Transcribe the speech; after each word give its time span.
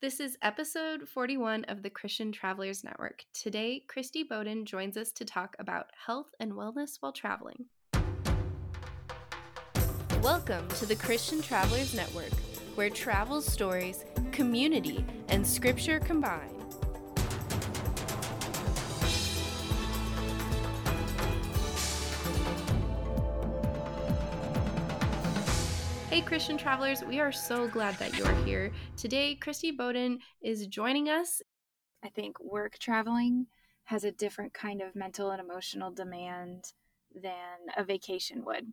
This 0.00 0.20
is 0.20 0.38
episode 0.42 1.08
41 1.08 1.64
of 1.64 1.82
the 1.82 1.90
Christian 1.90 2.30
Travelers 2.30 2.84
Network. 2.84 3.24
Today, 3.34 3.82
Christy 3.88 4.22
Bowden 4.22 4.64
joins 4.64 4.96
us 4.96 5.10
to 5.10 5.24
talk 5.24 5.56
about 5.58 5.86
health 6.06 6.28
and 6.38 6.52
wellness 6.52 6.98
while 7.00 7.10
traveling. 7.10 7.64
Welcome 10.22 10.68
to 10.68 10.86
the 10.86 10.94
Christian 10.94 11.42
Travelers 11.42 11.94
Network, 11.94 12.32
where 12.76 12.90
travel 12.90 13.40
stories, 13.42 14.04
community, 14.30 15.04
and 15.30 15.44
scripture 15.44 15.98
combine. 15.98 16.57
Hey, 26.18 26.24
Christian 26.24 26.58
travelers, 26.58 27.04
we 27.04 27.20
are 27.20 27.30
so 27.30 27.68
glad 27.68 27.94
that 28.00 28.18
you're 28.18 28.34
here. 28.44 28.72
Today, 28.96 29.36
Christy 29.36 29.70
Bowden 29.70 30.18
is 30.42 30.66
joining 30.66 31.08
us. 31.08 31.40
I 32.04 32.08
think 32.08 32.40
work 32.40 32.76
traveling 32.80 33.46
has 33.84 34.02
a 34.02 34.10
different 34.10 34.52
kind 34.52 34.82
of 34.82 34.96
mental 34.96 35.30
and 35.30 35.40
emotional 35.40 35.92
demand 35.92 36.72
than 37.14 37.70
a 37.76 37.84
vacation 37.84 38.44
would. 38.44 38.72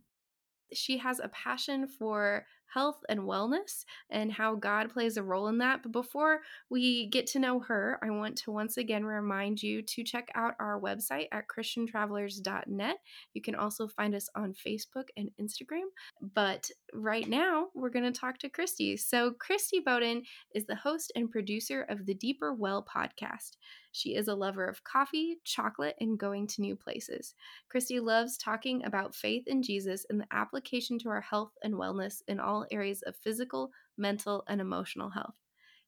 She 0.72 0.98
has 0.98 1.20
a 1.20 1.28
passion 1.28 1.86
for 1.86 2.46
health 2.72 2.98
and 3.08 3.20
wellness 3.20 3.84
and 4.10 4.32
how 4.32 4.54
God 4.54 4.92
plays 4.92 5.16
a 5.16 5.22
role 5.22 5.48
in 5.48 5.58
that. 5.58 5.82
But 5.82 5.92
before 5.92 6.40
we 6.70 7.06
get 7.06 7.26
to 7.28 7.38
know 7.38 7.60
her, 7.60 7.98
I 8.02 8.10
want 8.10 8.36
to 8.38 8.50
once 8.50 8.76
again 8.76 9.04
remind 9.04 9.62
you 9.62 9.82
to 9.82 10.04
check 10.04 10.30
out 10.34 10.54
our 10.60 10.80
website 10.80 11.28
at 11.32 11.44
christiantravelers.net. 11.48 12.96
You 13.34 13.42
can 13.42 13.54
also 13.54 13.88
find 13.88 14.14
us 14.14 14.28
on 14.34 14.54
Facebook 14.54 15.08
and 15.16 15.30
Instagram. 15.40 15.86
But 16.34 16.70
right 16.92 17.28
now, 17.28 17.66
we're 17.74 17.90
going 17.90 18.10
to 18.10 18.18
talk 18.18 18.38
to 18.38 18.48
Christy. 18.48 18.96
So, 18.96 19.32
Christy 19.32 19.80
Bowden 19.80 20.22
is 20.54 20.66
the 20.66 20.76
host 20.76 21.12
and 21.14 21.30
producer 21.30 21.86
of 21.88 22.06
the 22.06 22.14
Deeper 22.14 22.52
Well 22.52 22.84
podcast. 22.84 23.56
She 23.96 24.14
is 24.14 24.28
a 24.28 24.34
lover 24.34 24.66
of 24.66 24.84
coffee, 24.84 25.38
chocolate, 25.44 25.96
and 26.00 26.18
going 26.18 26.48
to 26.48 26.60
new 26.60 26.76
places. 26.76 27.34
Christy 27.70 27.98
loves 27.98 28.36
talking 28.36 28.84
about 28.84 29.14
faith 29.14 29.44
in 29.46 29.62
Jesus 29.62 30.04
and 30.10 30.20
the 30.20 30.26
application 30.30 30.98
to 30.98 31.08
our 31.08 31.22
health 31.22 31.52
and 31.62 31.72
wellness 31.72 32.20
in 32.28 32.38
all 32.38 32.55
all 32.56 32.66
areas 32.70 33.02
of 33.02 33.14
physical, 33.16 33.70
mental, 33.98 34.42
and 34.48 34.60
emotional 34.60 35.10
health. 35.10 35.34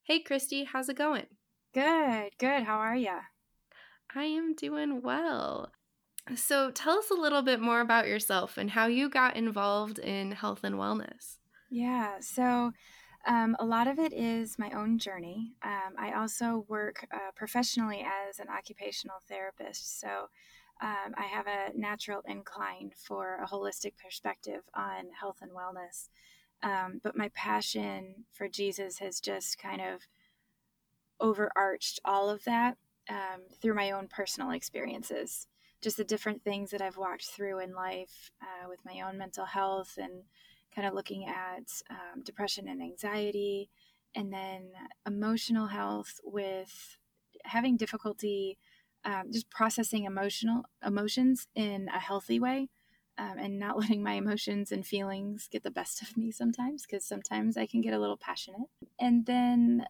Hey, 0.02 0.20
Christy, 0.20 0.64
how's 0.64 0.88
it 0.88 0.98
going? 0.98 1.26
Good, 1.72 2.32
good. 2.38 2.64
How 2.64 2.76
are 2.76 2.96
you? 2.96 3.18
I 4.14 4.24
am 4.24 4.54
doing 4.54 5.00
well. 5.02 5.72
So, 6.34 6.70
tell 6.70 6.98
us 6.98 7.10
a 7.10 7.14
little 7.14 7.40
bit 7.40 7.58
more 7.58 7.80
about 7.80 8.06
yourself 8.06 8.58
and 8.58 8.70
how 8.70 8.86
you 8.86 9.08
got 9.08 9.34
involved 9.36 9.98
in 9.98 10.32
health 10.32 10.60
and 10.62 10.74
wellness. 10.76 11.38
Yeah, 11.70 12.20
so 12.20 12.72
um, 13.26 13.56
a 13.58 13.64
lot 13.64 13.86
of 13.86 13.98
it 13.98 14.12
is 14.12 14.58
my 14.58 14.70
own 14.72 14.98
journey. 14.98 15.54
Um, 15.62 15.94
I 15.98 16.12
also 16.12 16.66
work 16.68 17.06
uh, 17.10 17.30
professionally 17.34 18.04
as 18.28 18.40
an 18.40 18.48
occupational 18.50 19.16
therapist. 19.26 20.00
So, 20.00 20.28
um, 20.80 21.14
I 21.16 21.24
have 21.24 21.46
a 21.46 21.76
natural 21.76 22.22
incline 22.26 22.92
for 22.94 23.40
a 23.42 23.48
holistic 23.48 23.94
perspective 24.02 24.62
on 24.74 25.06
health 25.18 25.38
and 25.40 25.50
wellness. 25.50 26.08
Um, 26.62 27.00
but 27.02 27.16
my 27.16 27.28
passion 27.34 28.24
for 28.32 28.48
Jesus 28.48 28.98
has 28.98 29.20
just 29.20 29.58
kind 29.58 29.80
of 29.80 30.02
overarched 31.20 32.00
all 32.04 32.28
of 32.28 32.44
that 32.44 32.76
um, 33.08 33.42
through 33.60 33.74
my 33.74 33.90
own 33.90 34.08
personal 34.08 34.50
experiences. 34.50 35.46
Just 35.80 35.96
the 35.96 36.04
different 36.04 36.42
things 36.42 36.70
that 36.70 36.82
I've 36.82 36.96
walked 36.96 37.26
through 37.26 37.60
in 37.60 37.74
life 37.74 38.30
uh, 38.42 38.68
with 38.68 38.80
my 38.84 39.00
own 39.00 39.16
mental 39.16 39.44
health 39.44 39.96
and 39.96 40.24
kind 40.74 40.86
of 40.86 40.94
looking 40.94 41.26
at 41.26 41.70
um, 41.90 42.22
depression 42.24 42.68
and 42.68 42.82
anxiety, 42.82 43.70
and 44.14 44.32
then 44.32 44.70
emotional 45.06 45.68
health 45.68 46.20
with 46.24 46.96
having 47.44 47.76
difficulty 47.76 48.58
um, 49.04 49.24
just 49.32 49.48
processing 49.48 50.04
emotional 50.04 50.64
emotions 50.84 51.46
in 51.54 51.88
a 51.94 52.00
healthy 52.00 52.40
way 52.40 52.68
um, 53.18 53.34
and 53.38 53.58
not 53.58 53.78
letting 53.80 54.02
my 54.02 54.14
emotions 54.14 54.72
and 54.72 54.86
feelings 54.86 55.48
get 55.50 55.62
the 55.62 55.70
best 55.70 56.02
of 56.02 56.16
me 56.16 56.30
sometimes 56.30 56.86
because 56.86 57.04
sometimes 57.04 57.56
I 57.56 57.66
can 57.66 57.80
get 57.80 57.94
a 57.94 57.98
little 57.98 58.16
passionate. 58.16 58.68
And 58.98 59.26
then 59.26 59.84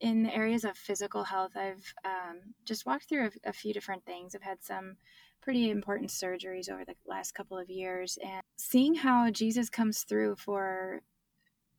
in 0.00 0.22
the 0.22 0.34
areas 0.34 0.64
of 0.64 0.76
physical 0.76 1.24
health, 1.24 1.52
I've 1.56 1.94
um, 2.04 2.54
just 2.64 2.86
walked 2.86 3.08
through 3.08 3.26
a, 3.44 3.50
a, 3.50 3.52
few 3.52 3.74
different 3.74 4.04
things. 4.06 4.34
I've 4.34 4.42
had 4.42 4.62
some 4.62 4.96
pretty 5.42 5.70
important 5.70 6.10
surgeries 6.10 6.70
over 6.70 6.84
the 6.84 6.94
last 7.06 7.32
couple 7.34 7.58
of 7.58 7.68
years, 7.68 8.18
and 8.22 8.42
seeing 8.56 8.94
how 8.94 9.30
Jesus 9.30 9.68
comes 9.68 10.02
through 10.02 10.36
for 10.36 11.02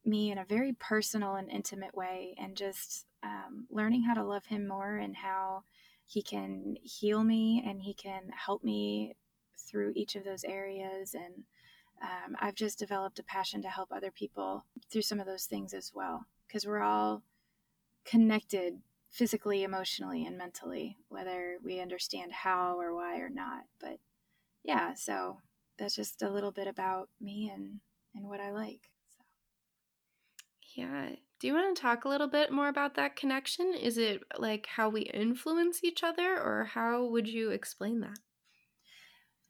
me 0.05 0.31
in 0.31 0.37
a 0.37 0.45
very 0.45 0.73
personal 0.73 1.35
and 1.35 1.49
intimate 1.49 1.95
way, 1.95 2.35
and 2.39 2.55
just 2.55 3.05
um, 3.23 3.65
learning 3.71 4.03
how 4.03 4.13
to 4.13 4.23
love 4.23 4.45
Him 4.45 4.67
more 4.67 4.97
and 4.97 5.15
how 5.15 5.63
He 6.05 6.21
can 6.21 6.75
heal 6.83 7.23
me 7.23 7.63
and 7.65 7.81
He 7.81 7.95
can 7.95 8.29
help 8.35 8.63
me 8.63 9.15
through 9.61 9.93
each 9.95 10.15
of 10.15 10.23
those 10.23 10.43
areas. 10.43 11.13
And 11.13 11.43
um, 12.01 12.35
I've 12.39 12.55
just 12.55 12.79
developed 12.79 13.19
a 13.19 13.23
passion 13.23 13.61
to 13.61 13.69
help 13.69 13.89
other 13.91 14.11
people 14.11 14.65
through 14.89 15.03
some 15.03 15.19
of 15.19 15.25
those 15.25 15.45
things 15.45 15.73
as 15.73 15.91
well, 15.93 16.25
because 16.47 16.65
we're 16.65 16.81
all 16.81 17.23
connected 18.05 18.79
physically, 19.09 19.63
emotionally, 19.63 20.25
and 20.25 20.37
mentally, 20.37 20.97
whether 21.09 21.57
we 21.63 21.79
understand 21.79 22.31
how 22.31 22.79
or 22.79 22.95
why 22.95 23.19
or 23.19 23.29
not. 23.29 23.65
But 23.79 23.99
yeah, 24.63 24.93
so 24.93 25.37
that's 25.77 25.95
just 25.95 26.21
a 26.21 26.29
little 26.29 26.51
bit 26.51 26.67
about 26.67 27.09
me 27.19 27.51
and, 27.53 27.79
and 28.15 28.27
what 28.27 28.39
I 28.39 28.51
like. 28.51 28.89
So. 29.09 29.23
Yeah. 30.75 31.09
Do 31.39 31.47
you 31.47 31.53
want 31.53 31.75
to 31.75 31.81
talk 31.81 32.05
a 32.05 32.09
little 32.09 32.27
bit 32.27 32.51
more 32.51 32.67
about 32.67 32.95
that 32.95 33.15
connection? 33.15 33.73
Is 33.73 33.97
it 33.97 34.21
like 34.37 34.67
how 34.67 34.89
we 34.89 35.01
influence 35.01 35.83
each 35.83 36.03
other, 36.03 36.39
or 36.39 36.65
how 36.65 37.03
would 37.05 37.27
you 37.27 37.49
explain 37.49 37.99
that? 38.01 38.19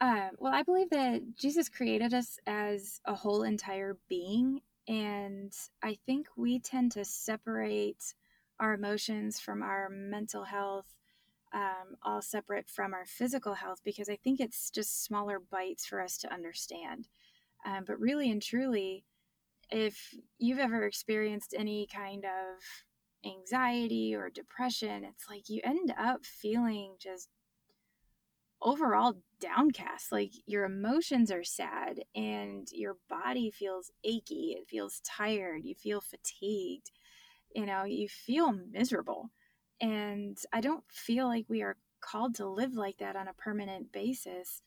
Uh, 0.01 0.29
well, 0.39 0.53
I 0.53 0.63
believe 0.63 0.89
that 0.91 1.37
Jesus 1.37 1.69
created 1.69 2.13
us 2.13 2.39
as 2.47 3.01
a 3.05 3.15
whole 3.15 3.43
entire 3.43 3.97
being. 4.09 4.61
And 4.87 5.53
I 5.83 5.97
think 6.07 6.27
we 6.35 6.59
tend 6.59 6.93
to 6.93 7.05
separate 7.05 8.15
our 8.59 8.73
emotions 8.73 9.39
from 9.39 9.63
our 9.63 9.89
mental 9.89 10.45
health, 10.45 10.87
um, 11.53 11.97
all 12.03 12.21
separate 12.21 12.69
from 12.69 12.93
our 12.93 13.05
physical 13.05 13.55
health, 13.55 13.81
because 13.85 14.09
I 14.09 14.17
think 14.17 14.39
it's 14.39 14.71
just 14.71 15.03
smaller 15.03 15.39
bites 15.39 15.85
for 15.85 16.01
us 16.01 16.17
to 16.19 16.33
understand. 16.33 17.09
Um, 17.65 17.85
but 17.85 17.99
really 17.99 18.31
and 18.31 18.41
truly, 18.41 19.05
if 19.71 20.15
you've 20.39 20.59
ever 20.59 20.85
experienced 20.85 21.55
any 21.57 21.87
kind 21.93 22.25
of 22.25 22.63
anxiety 23.25 24.15
or 24.15 24.29
depression, 24.29 25.05
it's 25.05 25.29
like 25.29 25.49
you 25.49 25.61
end 25.63 25.93
up 25.97 26.25
feeling 26.25 26.95
just 26.99 27.29
overall 28.61 29.15
downcast. 29.39 30.11
Like 30.11 30.31
your 30.45 30.65
emotions 30.65 31.31
are 31.31 31.43
sad 31.43 32.01
and 32.15 32.67
your 32.71 32.97
body 33.09 33.51
feels 33.51 33.91
achy. 34.03 34.55
It 34.57 34.67
feels 34.67 35.01
tired. 35.01 35.63
You 35.63 35.75
feel 35.75 36.01
fatigued. 36.01 36.91
You 37.55 37.65
know, 37.65 37.83
you 37.83 38.07
feel 38.07 38.51
miserable. 38.51 39.29
And 39.81 40.37
I 40.53 40.61
don't 40.61 40.83
feel 40.89 41.27
like 41.27 41.45
we 41.49 41.61
are 41.61 41.77
called 42.01 42.35
to 42.35 42.47
live 42.47 42.75
like 42.75 42.97
that 42.97 43.15
on 43.15 43.27
a 43.27 43.33
permanent 43.33 43.91
basis. 43.91 44.61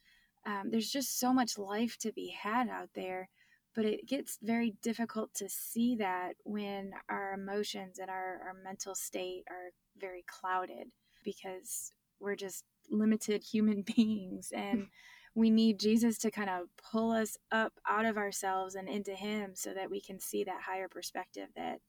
Um, 0.45 0.69
there's 0.69 0.91
just 0.91 1.19
so 1.19 1.33
much 1.33 1.57
life 1.57 1.97
to 1.99 2.11
be 2.11 2.29
had 2.29 2.69
out 2.69 2.89
there, 2.93 3.29
but 3.75 3.85
it 3.85 4.07
gets 4.07 4.37
very 4.41 4.75
difficult 4.81 5.33
to 5.35 5.49
see 5.49 5.95
that 5.95 6.35
when 6.43 6.91
our 7.09 7.33
emotions 7.33 7.97
and 7.97 8.09
our, 8.09 8.39
our 8.45 8.55
mental 8.63 8.93
state 8.93 9.43
are 9.49 9.71
very 9.97 10.23
clouded 10.27 10.87
because 11.23 11.91
we're 12.19 12.35
just 12.35 12.63
limited 12.89 13.43
human 13.43 13.81
beings 13.95 14.51
and 14.55 14.87
we 15.35 15.49
need 15.49 15.79
Jesus 15.79 16.17
to 16.19 16.31
kind 16.31 16.49
of 16.49 16.67
pull 16.91 17.11
us 17.11 17.37
up 17.51 17.73
out 17.87 18.05
of 18.05 18.17
ourselves 18.17 18.75
and 18.75 18.87
into 18.87 19.11
Him 19.11 19.51
so 19.53 19.73
that 19.73 19.91
we 19.91 19.99
can 19.99 20.17
see 20.19 20.45
that 20.45 20.61
higher 20.61 20.87
perspective 20.87 21.49
that 21.57 21.81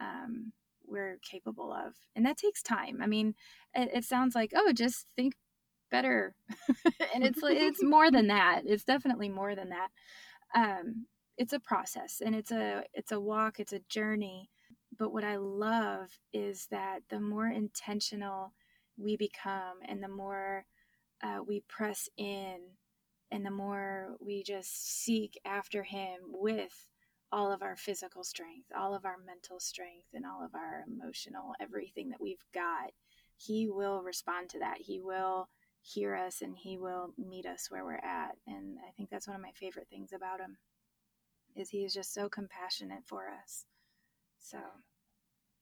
um, 0.00 0.52
we're 0.84 1.18
capable 1.22 1.72
of. 1.72 1.94
And 2.16 2.26
that 2.26 2.36
takes 2.36 2.62
time. 2.62 2.98
I 3.00 3.06
mean, 3.06 3.34
it, 3.74 3.90
it 3.94 4.04
sounds 4.04 4.34
like, 4.34 4.52
oh, 4.56 4.72
just 4.72 5.06
think 5.14 5.34
better. 5.90 6.34
and 7.14 7.24
it's 7.24 7.40
it's 7.42 7.82
more 7.82 8.10
than 8.10 8.26
that. 8.28 8.62
It's 8.66 8.84
definitely 8.84 9.28
more 9.28 9.54
than 9.54 9.70
that. 9.70 9.88
Um, 10.54 11.06
it's 11.38 11.52
a 11.52 11.60
process 11.60 12.20
and 12.24 12.34
it's 12.34 12.50
a 12.50 12.82
it's 12.92 13.12
a 13.12 13.20
walk, 13.20 13.60
it's 13.60 13.72
a 13.72 13.80
journey. 13.88 14.50
But 14.98 15.12
what 15.12 15.24
I 15.24 15.36
love 15.36 16.18
is 16.32 16.66
that 16.72 17.02
the 17.08 17.20
more 17.20 17.46
intentional 17.46 18.52
we 19.00 19.16
become 19.16 19.78
and 19.86 20.02
the 20.02 20.08
more 20.08 20.64
uh, 21.22 21.40
we 21.46 21.60
press 21.68 22.08
in 22.16 22.58
and 23.30 23.44
the 23.46 23.50
more 23.50 24.16
we 24.20 24.42
just 24.42 25.02
seek 25.04 25.38
after 25.44 25.82
him 25.82 26.20
with 26.32 26.88
all 27.32 27.52
of 27.52 27.62
our 27.62 27.76
physical 27.76 28.24
strength, 28.24 28.66
all 28.76 28.94
of 28.94 29.04
our 29.04 29.16
mental 29.24 29.60
strength, 29.60 30.08
and 30.14 30.24
all 30.26 30.44
of 30.44 30.54
our 30.54 30.84
emotional, 30.88 31.54
everything 31.60 32.10
that 32.10 32.20
we've 32.20 32.44
got, 32.52 32.90
he 33.36 33.68
will 33.68 34.02
respond 34.02 34.50
to 34.50 34.58
that. 34.58 34.78
He 34.78 35.00
will 35.00 35.48
hear 35.82 36.14
us 36.16 36.42
and 36.42 36.56
he 36.56 36.76
will 36.76 37.14
meet 37.16 37.46
us 37.46 37.68
where 37.70 37.84
we're 37.84 37.94
at. 37.94 38.36
And 38.46 38.78
I 38.86 38.90
think 38.96 39.10
that's 39.10 39.28
one 39.28 39.36
of 39.36 39.42
my 39.42 39.52
favorite 39.54 39.86
things 39.88 40.12
about 40.12 40.40
him 40.40 40.56
is 41.56 41.70
he 41.70 41.84
is 41.84 41.94
just 41.94 42.12
so 42.12 42.28
compassionate 42.28 43.04
for 43.06 43.28
us. 43.28 43.64
So 44.38 44.58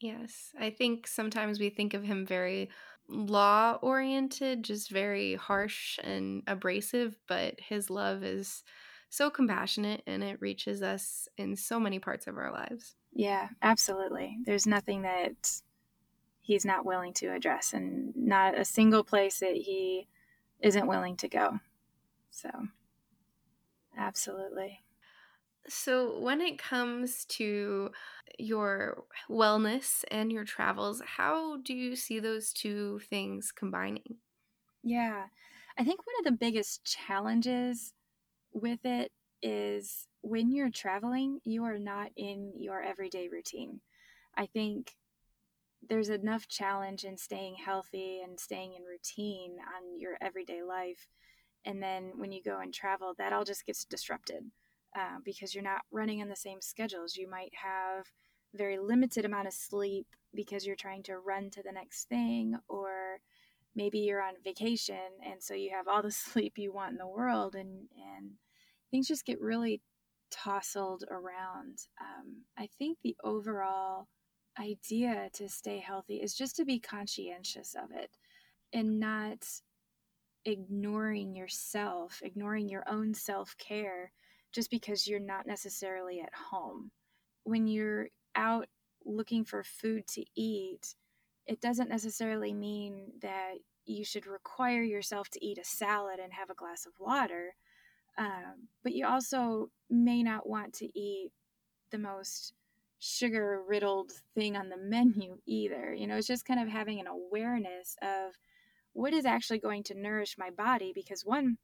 Yes. 0.00 0.52
I 0.58 0.70
think 0.70 1.06
sometimes 1.06 1.58
we 1.58 1.70
think 1.70 1.92
of 1.92 2.04
him 2.04 2.24
very 2.24 2.70
law 3.08 3.78
oriented, 3.82 4.64
just 4.64 4.90
very 4.90 5.34
harsh 5.34 5.98
and 6.02 6.42
abrasive, 6.46 7.18
but 7.26 7.60
his 7.60 7.90
love 7.90 8.22
is 8.22 8.62
so 9.10 9.30
compassionate 9.30 10.02
and 10.06 10.22
it 10.22 10.40
reaches 10.40 10.82
us 10.82 11.28
in 11.36 11.56
so 11.56 11.80
many 11.80 11.98
parts 11.98 12.26
of 12.26 12.36
our 12.36 12.52
lives. 12.52 12.96
Yeah, 13.12 13.48
absolutely. 13.62 14.38
There's 14.44 14.66
nothing 14.66 15.02
that 15.02 15.60
he's 16.40 16.64
not 16.64 16.84
willing 16.84 17.12
to 17.14 17.28
address 17.34 17.72
and 17.72 18.14
not 18.16 18.58
a 18.58 18.64
single 18.64 19.04
place 19.04 19.40
that 19.40 19.54
he 19.56 20.08
isn't 20.60 20.86
willing 20.86 21.16
to 21.18 21.28
go. 21.28 21.60
So, 22.30 22.50
absolutely. 23.96 24.80
So, 25.68 26.18
when 26.18 26.40
it 26.40 26.58
comes 26.58 27.24
to 27.26 27.90
your 28.38 29.04
wellness 29.28 30.04
and 30.10 30.32
your 30.32 30.44
travels, 30.44 31.02
how 31.04 31.58
do 31.58 31.74
you 31.74 31.94
see 31.96 32.18
those 32.20 32.52
two 32.52 33.00
things 33.00 33.52
combining? 33.52 34.18
Yeah, 34.82 35.28
I 35.76 35.84
think 35.84 36.06
one 36.06 36.16
of 36.20 36.24
the 36.24 36.38
biggest 36.38 36.84
challenges 36.84 37.94
with 38.52 38.84
it 38.84 39.12
is 39.42 40.08
when 40.22 40.52
you're 40.52 40.70
traveling, 40.70 41.40
you 41.44 41.64
are 41.64 41.78
not 41.78 42.12
in 42.16 42.54
your 42.58 42.82
everyday 42.82 43.28
routine. 43.28 43.80
I 44.36 44.46
think 44.46 44.96
there's 45.82 46.08
enough 46.10 46.48
challenge 46.48 47.04
in 47.04 47.16
staying 47.18 47.56
healthy 47.56 48.20
and 48.22 48.40
staying 48.40 48.74
in 48.74 48.84
routine 48.84 49.58
on 49.60 49.98
your 50.00 50.18
everyday 50.20 50.62
life. 50.62 51.08
And 51.64 51.82
then 51.82 52.18
when 52.18 52.32
you 52.32 52.42
go 52.42 52.60
and 52.60 52.74
travel, 52.74 53.14
that 53.18 53.32
all 53.32 53.44
just 53.44 53.66
gets 53.66 53.84
disrupted 53.84 54.50
uh, 54.98 55.18
because 55.24 55.54
you're 55.54 55.64
not 55.64 55.82
running 55.92 56.20
on 56.20 56.28
the 56.28 56.36
same 56.36 56.60
schedules. 56.60 57.16
You 57.16 57.30
might 57.30 57.52
have 57.54 58.06
very 58.54 58.78
limited 58.78 59.24
amount 59.24 59.46
of 59.46 59.52
sleep 59.52 60.06
because 60.34 60.66
you're 60.66 60.76
trying 60.76 61.02
to 61.04 61.18
run 61.18 61.50
to 61.50 61.62
the 61.62 61.72
next 61.72 62.08
thing 62.08 62.56
or 62.68 63.20
maybe 63.74 63.98
you're 63.98 64.22
on 64.22 64.34
vacation 64.42 64.96
and 65.24 65.42
so 65.42 65.54
you 65.54 65.70
have 65.70 65.88
all 65.88 66.02
the 66.02 66.10
sleep 66.32 66.54
you 66.56 66.72
want 66.72 66.92
in 66.92 66.98
the 66.98 67.06
world 67.06 67.54
and 67.54 67.88
and 68.16 68.32
things 68.90 69.08
just 69.08 69.26
get 69.26 69.40
really 69.40 69.80
tousled 70.30 71.04
around 71.10 71.78
um, 72.00 72.42
i 72.56 72.68
think 72.78 72.98
the 73.02 73.16
overall 73.24 74.08
idea 74.58 75.28
to 75.32 75.48
stay 75.48 75.78
healthy 75.78 76.16
is 76.16 76.34
just 76.34 76.56
to 76.56 76.64
be 76.64 76.80
conscientious 76.80 77.74
of 77.82 77.90
it 77.94 78.10
and 78.72 78.98
not 78.98 79.46
ignoring 80.44 81.34
yourself 81.34 82.20
ignoring 82.22 82.68
your 82.68 82.84
own 82.88 83.14
self-care 83.14 84.10
just 84.58 84.72
because 84.72 85.06
you're 85.06 85.20
not 85.20 85.46
necessarily 85.46 86.20
at 86.20 86.34
home. 86.34 86.90
When 87.44 87.68
you're 87.68 88.08
out 88.34 88.66
looking 89.04 89.44
for 89.44 89.62
food 89.62 90.08
to 90.08 90.24
eat, 90.34 90.96
it 91.46 91.60
doesn't 91.60 91.88
necessarily 91.88 92.52
mean 92.52 93.12
that 93.22 93.52
you 93.86 94.04
should 94.04 94.26
require 94.26 94.82
yourself 94.82 95.28
to 95.30 95.46
eat 95.46 95.58
a 95.58 95.64
salad 95.64 96.18
and 96.18 96.32
have 96.32 96.50
a 96.50 96.56
glass 96.56 96.86
of 96.86 96.92
water. 96.98 97.54
Um, 98.18 98.66
but 98.82 98.94
you 98.94 99.06
also 99.06 99.70
may 99.88 100.24
not 100.24 100.48
want 100.48 100.72
to 100.74 100.98
eat 100.98 101.30
the 101.92 101.98
most 101.98 102.52
sugar 102.98 103.62
riddled 103.64 104.10
thing 104.34 104.56
on 104.56 104.70
the 104.70 104.76
menu 104.82 105.36
either. 105.46 105.94
You 105.94 106.08
know, 106.08 106.16
it's 106.16 106.26
just 106.26 106.44
kind 106.44 106.58
of 106.58 106.66
having 106.66 106.98
an 106.98 107.06
awareness 107.06 107.94
of 108.02 108.32
what 108.92 109.14
is 109.14 109.24
actually 109.24 109.60
going 109.60 109.84
to 109.84 109.94
nourish 109.94 110.34
my 110.36 110.50
body 110.50 110.90
because 110.92 111.24
one, 111.24 111.58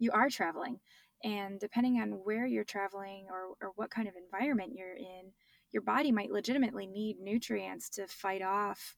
you 0.00 0.10
are 0.10 0.28
traveling. 0.28 0.80
And 1.22 1.58
depending 1.58 2.00
on 2.00 2.20
where 2.24 2.46
you're 2.46 2.64
traveling 2.64 3.26
or, 3.30 3.54
or 3.60 3.72
what 3.76 3.90
kind 3.90 4.08
of 4.08 4.14
environment 4.16 4.72
you're 4.74 4.96
in, 4.96 5.32
your 5.72 5.82
body 5.82 6.12
might 6.12 6.30
legitimately 6.30 6.86
need 6.86 7.18
nutrients 7.20 7.88
to 7.90 8.06
fight 8.06 8.42
off 8.42 8.96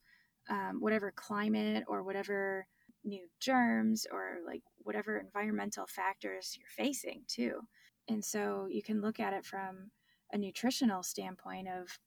um, 0.51 0.79
whatever 0.81 1.13
climate 1.15 1.85
or 1.89 2.03
whatever 2.03 2.67
new 3.05 3.27
germs 3.41 4.07
or 4.11 4.39
like 4.47 4.63
whatever 4.79 5.19
environmental 5.19 5.87
factors 5.87 6.57
you're 6.59 6.87
facing 6.87 7.23
too. 7.29 7.61
And 8.09 8.25
so 8.25 8.67
you 8.71 8.83
can 8.83 9.01
look 9.01 9.21
at 9.21 9.33
it 9.33 9.45
from 9.45 9.91
a 10.33 10.39
nutritional 10.39 11.03
standpoint 11.03 11.69
of 11.69 11.99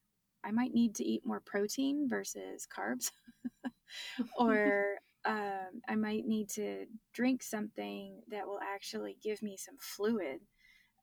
I 0.43 0.51
might 0.51 0.73
need 0.73 0.95
to 0.95 1.03
eat 1.03 1.25
more 1.25 1.41
protein 1.41 2.07
versus 2.09 2.67
carbs 2.67 3.11
or 4.37 4.97
um, 5.25 5.81
I 5.87 5.95
might 5.95 6.25
need 6.25 6.49
to 6.51 6.85
drink 7.13 7.43
something 7.43 8.21
that 8.29 8.47
will 8.47 8.59
actually 8.61 9.17
give 9.21 9.41
me 9.41 9.57
some 9.57 9.75
fluid 9.79 10.39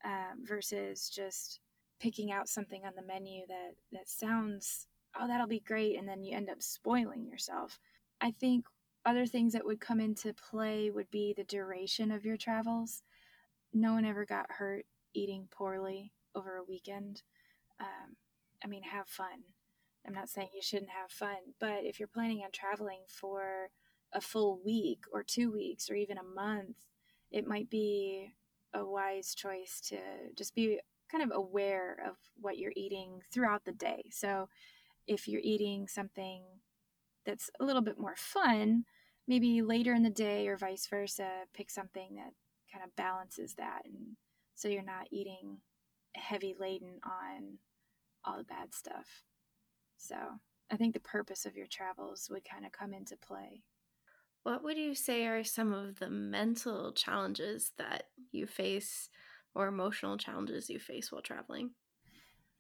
um, 0.05 0.45
versus 0.45 1.11
just 1.11 1.61
picking 2.01 2.33
out 2.33 2.49
something 2.49 2.83
on 2.85 2.93
the 2.95 3.03
menu 3.03 3.47
that 3.49 3.73
that 3.91 4.09
sounds 4.09 4.87
oh 5.19 5.27
that'll 5.27 5.47
be 5.47 5.61
great 5.61 5.99
and 5.99 6.07
then 6.07 6.23
you 6.23 6.37
end 6.37 6.51
up 6.51 6.63
spoiling 6.63 7.27
yourself. 7.27 7.79
I 8.21 8.31
think 8.31 8.67
other 9.05 9.27
things 9.27 9.53
that 9.53 9.65
would 9.65 9.81
come 9.81 10.01
into 10.01 10.35
play 10.35 10.91
would 10.91 11.11
be 11.11 11.33
the 11.37 11.45
duration 11.45 12.11
of 12.11 12.25
your 12.25 12.37
travels. 12.37 13.03
No 13.73 13.93
one 13.93 14.05
ever 14.05 14.25
got 14.25 14.51
hurt 14.51 14.85
eating 15.15 15.49
poorly 15.51 16.13
over 16.35 16.57
a 16.57 16.65
weekend. 16.65 17.23
Um, 17.81 18.17
I 18.65 18.67
mean, 18.67 18.83
have 18.83 19.07
fun. 19.07 19.45
I'm 20.07 20.15
not 20.15 20.29
saying 20.29 20.49
you 20.55 20.63
shouldn't 20.63 20.91
have 20.91 21.11
fun, 21.11 21.37
but 21.61 21.85
if 21.85 21.99
you're 21.99 22.09
planning 22.09 22.43
on 22.45 22.51
traveling 22.53 23.01
for 23.09 23.71
a 24.17 24.21
full 24.21 24.59
week 24.65 25.05
or 25.13 25.23
two 25.23 25.53
weeks 25.53 25.91
or 25.91 25.95
even 25.95 26.17
a 26.17 26.23
month, 26.23 26.77
it 27.31 27.47
might 27.47 27.69
be 27.69 28.33
a 28.75 28.85
wise 28.85 29.35
choice 29.35 29.81
to 29.89 29.99
just 30.35 30.55
be 30.55 30.81
kind 31.13 31.23
of 31.23 31.31
aware 31.37 31.99
of 32.09 32.17
what 32.41 32.59
you're 32.59 32.73
eating 32.75 33.21
throughout 33.31 33.65
the 33.65 33.73
day. 33.73 34.05
So 34.11 34.49
if 35.07 35.29
you're 35.29 35.43
eating 35.45 35.87
something 35.87 36.43
that's 37.25 37.51
a 37.61 37.65
little 37.65 37.83
bit 37.83 37.99
more 37.99 38.17
fun, 38.17 38.85
maybe 39.29 39.61
later 39.61 39.93
in 39.93 40.03
the 40.03 40.11
day 40.11 40.49
or 40.49 40.57
vice 40.57 40.87
versa, 40.89 41.29
pick 41.55 41.71
something 41.71 42.17
that 42.17 42.33
kind 42.73 42.85
of 42.85 42.97
balances 42.97 43.55
that. 43.55 43.83
And 43.85 44.17
so 44.55 44.69
you're 44.69 44.83
not 44.83 45.09
eating 45.11 45.59
heavy 46.15 46.57
laden 46.59 47.01
on 47.05 47.59
all 48.25 48.39
the 48.39 48.45
bad 48.45 48.75
stuff. 48.75 49.23
So 49.99 50.17
I 50.71 50.77
think 50.77 50.95
the 50.95 51.01
purpose 51.01 51.45
of 51.47 51.57
your 51.57 51.67
travels 51.67 52.29
would 52.31 52.45
kind 52.45 52.65
of 52.65 52.73
come 52.73 52.95
into 52.95 53.17
play. 53.17 53.63
What 54.47 54.63
would 54.63 54.79
you 54.79 54.95
say 54.95 55.27
are 55.27 55.43
some 55.43 55.73
of 55.73 55.99
the 55.99 56.09
mental 56.09 56.93
challenges 56.93 57.73
that 57.79 58.05
you 58.31 58.47
face 58.47 59.09
or 59.57 59.67
emotional 59.67 60.17
challenges 60.17 60.71
you 60.71 60.79
face 60.79 61.11
while 61.11 61.21
traveling? 61.21 61.73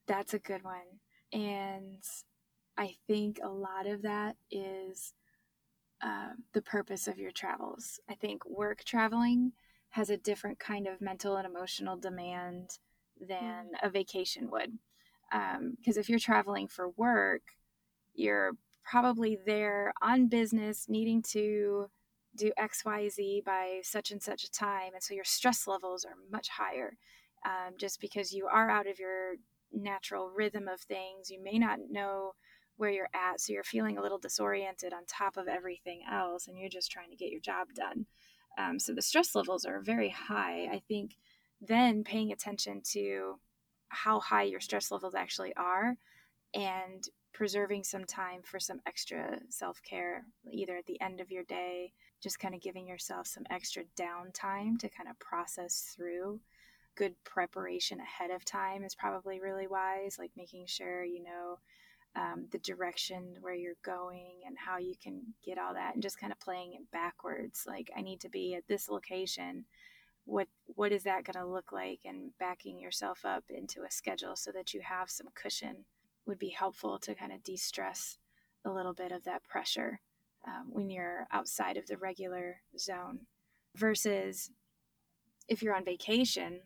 That's 0.08 0.34
a 0.34 0.40
good 0.40 0.64
one. 0.64 0.98
And 1.32 2.02
I 2.76 2.96
think 3.06 3.38
a 3.40 3.48
lot 3.48 3.86
of 3.86 4.02
that 4.02 4.34
is 4.50 5.14
uh, 6.02 6.30
the 6.54 6.62
purpose 6.62 7.06
of 7.06 7.18
your 7.18 7.30
travels. 7.30 8.00
I 8.10 8.16
think 8.16 8.44
work 8.44 8.82
traveling 8.82 9.52
has 9.90 10.10
a 10.10 10.16
different 10.16 10.58
kind 10.58 10.88
of 10.88 11.00
mental 11.00 11.36
and 11.36 11.46
emotional 11.46 11.96
demand 11.96 12.70
than 13.20 13.66
mm. 13.66 13.86
a 13.86 13.90
vacation 13.90 14.50
would. 14.50 14.72
Because 15.30 15.96
um, 15.96 16.00
if 16.00 16.08
you're 16.08 16.18
traveling 16.18 16.66
for 16.66 16.88
work, 16.96 17.42
you're 18.12 18.56
probably 18.88 19.38
there 19.46 19.92
on 20.00 20.28
business 20.28 20.86
needing 20.88 21.22
to 21.22 21.86
do 22.36 22.52
xyz 22.58 23.44
by 23.44 23.80
such 23.82 24.10
and 24.10 24.22
such 24.22 24.44
a 24.44 24.50
time 24.50 24.92
and 24.94 25.02
so 25.02 25.14
your 25.14 25.24
stress 25.24 25.66
levels 25.66 26.04
are 26.04 26.14
much 26.30 26.48
higher 26.48 26.96
um, 27.46 27.74
just 27.78 28.00
because 28.00 28.32
you 28.32 28.46
are 28.46 28.70
out 28.70 28.86
of 28.86 28.98
your 28.98 29.34
natural 29.72 30.30
rhythm 30.30 30.68
of 30.68 30.80
things. 30.80 31.30
You 31.30 31.42
may 31.42 31.58
not 31.58 31.78
know 31.90 32.32
where 32.76 32.90
you're 32.90 33.08
at 33.14 33.40
so 33.40 33.52
you're 33.52 33.64
feeling 33.64 33.96
a 33.96 34.02
little 34.02 34.18
disoriented 34.18 34.92
on 34.92 35.04
top 35.06 35.36
of 35.36 35.48
everything 35.48 36.02
else 36.10 36.46
and 36.46 36.58
you're 36.58 36.68
just 36.68 36.90
trying 36.90 37.10
to 37.10 37.16
get 37.16 37.30
your 37.30 37.40
job 37.40 37.68
done. 37.74 38.06
Um, 38.58 38.78
so 38.78 38.92
the 38.92 39.02
stress 39.02 39.34
levels 39.34 39.64
are 39.64 39.80
very 39.80 40.10
high. 40.10 40.68
I 40.70 40.82
think 40.88 41.16
then 41.60 42.04
paying 42.04 42.32
attention 42.32 42.82
to 42.92 43.38
how 43.88 44.20
high 44.20 44.42
your 44.42 44.60
stress 44.60 44.90
levels 44.90 45.14
actually 45.14 45.54
are 45.56 45.96
and 46.52 47.08
preserving 47.36 47.84
some 47.84 48.06
time 48.06 48.40
for 48.42 48.58
some 48.58 48.80
extra 48.86 49.38
self 49.50 49.78
care, 49.82 50.24
either 50.50 50.74
at 50.74 50.86
the 50.86 50.98
end 51.02 51.20
of 51.20 51.30
your 51.30 51.44
day, 51.44 51.92
just 52.22 52.38
kind 52.38 52.54
of 52.54 52.62
giving 52.62 52.88
yourself 52.88 53.26
some 53.26 53.44
extra 53.50 53.82
downtime 54.00 54.78
to 54.78 54.88
kind 54.88 55.10
of 55.10 55.18
process 55.18 55.94
through. 55.94 56.40
Good 56.96 57.14
preparation 57.24 58.00
ahead 58.00 58.30
of 58.30 58.46
time 58.46 58.82
is 58.82 58.94
probably 58.94 59.38
really 59.38 59.66
wise, 59.66 60.16
like 60.18 60.30
making 60.34 60.64
sure 60.66 61.04
you 61.04 61.22
know 61.22 61.58
um, 62.18 62.48
the 62.52 62.58
direction 62.58 63.36
where 63.42 63.54
you're 63.54 63.74
going 63.84 64.40
and 64.46 64.56
how 64.56 64.78
you 64.78 64.94
can 65.02 65.20
get 65.44 65.58
all 65.58 65.74
that, 65.74 65.92
and 65.92 66.02
just 66.02 66.18
kind 66.18 66.32
of 66.32 66.40
playing 66.40 66.72
it 66.72 66.90
backwards. 66.90 67.64
Like, 67.66 67.90
I 67.94 68.00
need 68.00 68.20
to 68.20 68.30
be 68.30 68.54
at 68.54 68.66
this 68.66 68.88
location. 68.88 69.66
What 70.24 70.48
what 70.64 70.90
is 70.90 71.02
that 71.02 71.24
going 71.24 71.44
to 71.44 71.52
look 71.52 71.70
like? 71.70 72.00
And 72.06 72.30
backing 72.40 72.80
yourself 72.80 73.26
up 73.26 73.44
into 73.50 73.82
a 73.82 73.90
schedule 73.90 74.36
so 74.36 74.52
that 74.52 74.72
you 74.72 74.80
have 74.80 75.10
some 75.10 75.26
cushion 75.34 75.84
would 76.26 76.38
be 76.38 76.48
helpful 76.48 76.98
to 76.98 77.14
kind 77.14 77.32
of 77.32 77.42
de 77.42 77.56
stress 77.56 78.18
a 78.64 78.70
little 78.70 78.92
bit 78.92 79.12
of 79.12 79.24
that 79.24 79.44
pressure 79.44 80.00
um, 80.46 80.66
when 80.70 80.90
you're 80.90 81.26
outside 81.32 81.76
of 81.76 81.86
the 81.86 81.96
regular 81.96 82.60
zone. 82.78 83.20
Versus 83.74 84.50
if 85.48 85.62
you're 85.62 85.76
on 85.76 85.84
vacation, 85.84 86.60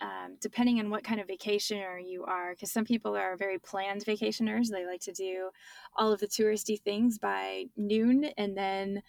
um, 0.00 0.36
depending 0.40 0.78
on 0.78 0.90
what 0.90 1.02
kind 1.02 1.20
of 1.20 1.26
vacationer 1.26 1.98
you 2.06 2.24
are, 2.24 2.52
because 2.52 2.70
some 2.70 2.84
people 2.84 3.16
are 3.16 3.36
very 3.36 3.58
planned 3.58 4.04
vacationers. 4.04 4.68
They 4.68 4.84
like 4.84 5.00
to 5.02 5.12
do 5.12 5.50
all 5.96 6.12
of 6.12 6.20
the 6.20 6.26
touristy 6.26 6.80
things 6.80 7.18
by 7.18 7.64
noon, 7.76 8.26
and 8.36 8.56
then 8.56 9.02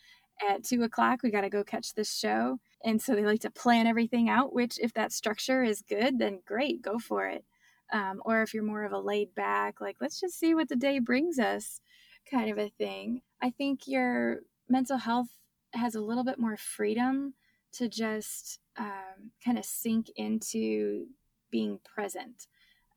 at 0.48 0.64
two 0.64 0.84
o'clock, 0.84 1.22
we 1.22 1.32
got 1.32 1.42
to 1.42 1.50
go 1.50 1.64
catch 1.64 1.94
this 1.94 2.16
show. 2.16 2.60
And 2.84 3.02
so 3.02 3.16
they 3.16 3.26
like 3.26 3.42
to 3.42 3.50
plan 3.50 3.88
everything 3.88 4.30
out, 4.30 4.54
which, 4.54 4.80
if 4.80 4.94
that 4.94 5.12
structure 5.12 5.64
is 5.64 5.82
good, 5.82 6.20
then 6.20 6.40
great, 6.46 6.82
go 6.82 7.00
for 7.00 7.26
it. 7.26 7.44
Um, 7.92 8.22
or 8.26 8.42
if 8.42 8.54
you're 8.54 8.64
more 8.64 8.84
of 8.84 8.92
a 8.92 9.00
laid 9.00 9.34
back, 9.34 9.80
like, 9.80 9.98
let's 10.02 10.20
just 10.20 10.38
see 10.38 10.54
what 10.54 10.68
the 10.68 10.76
day 10.76 11.00
brings 11.00 11.40
us 11.40 11.80
kind 12.30 12.52
of 12.52 12.58
a 12.58 12.70
thing. 12.70 13.22
I 13.42 13.50
think 13.50 13.88
your 13.88 14.42
mental 14.68 14.98
health 14.98 15.30
has 15.74 15.96
a 15.96 16.02
little 16.02 16.24
bit 16.24 16.40
more 16.40 16.58
freedom 16.58 17.34
to 17.74 17.88
just 17.88 18.60
um, 18.78 19.32
kind 19.44 19.58
of 19.58 19.66
sink 19.66 20.08
into 20.16 21.06
being 21.52 21.80
present 21.84 22.48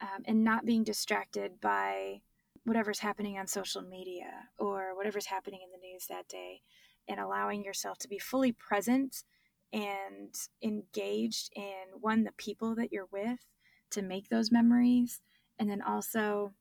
um, 0.00 0.22
and 0.24 0.44
not 0.44 0.64
being 0.64 0.84
distracted 0.84 1.60
by 1.60 2.20
whatever's 2.64 2.98
happening 2.98 3.38
on 3.38 3.46
social 3.46 3.82
media 3.82 4.30
or 4.58 4.96
whatever's 4.96 5.26
happening 5.26 5.60
in 5.62 5.70
the 5.70 5.86
news 5.86 6.06
that 6.08 6.28
day 6.28 6.60
and 7.08 7.18
allowing 7.18 7.64
yourself 7.64 7.98
to 7.98 8.08
be 8.08 8.18
fully 8.18 8.52
present 8.52 9.24
and 9.72 10.34
engaged 10.62 11.50
in 11.54 12.00
one 12.00 12.24
the 12.24 12.32
people 12.32 12.74
that 12.74 12.92
you're 12.92 13.08
with 13.12 13.38
to 13.90 14.02
make 14.02 14.28
those 14.28 14.52
memories 14.52 15.20
and 15.58 15.68
then 15.68 15.82
also 15.82 16.52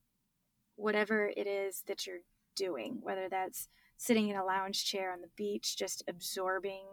whatever 0.76 1.30
it 1.36 1.46
is 1.46 1.82
that 1.86 2.06
you're 2.06 2.20
doing 2.56 2.98
whether 3.02 3.28
that's 3.28 3.68
sitting 3.96 4.28
in 4.28 4.36
a 4.36 4.44
lounge 4.44 4.84
chair 4.84 5.12
on 5.12 5.20
the 5.20 5.30
beach 5.36 5.76
just 5.76 6.02
absorbing 6.08 6.84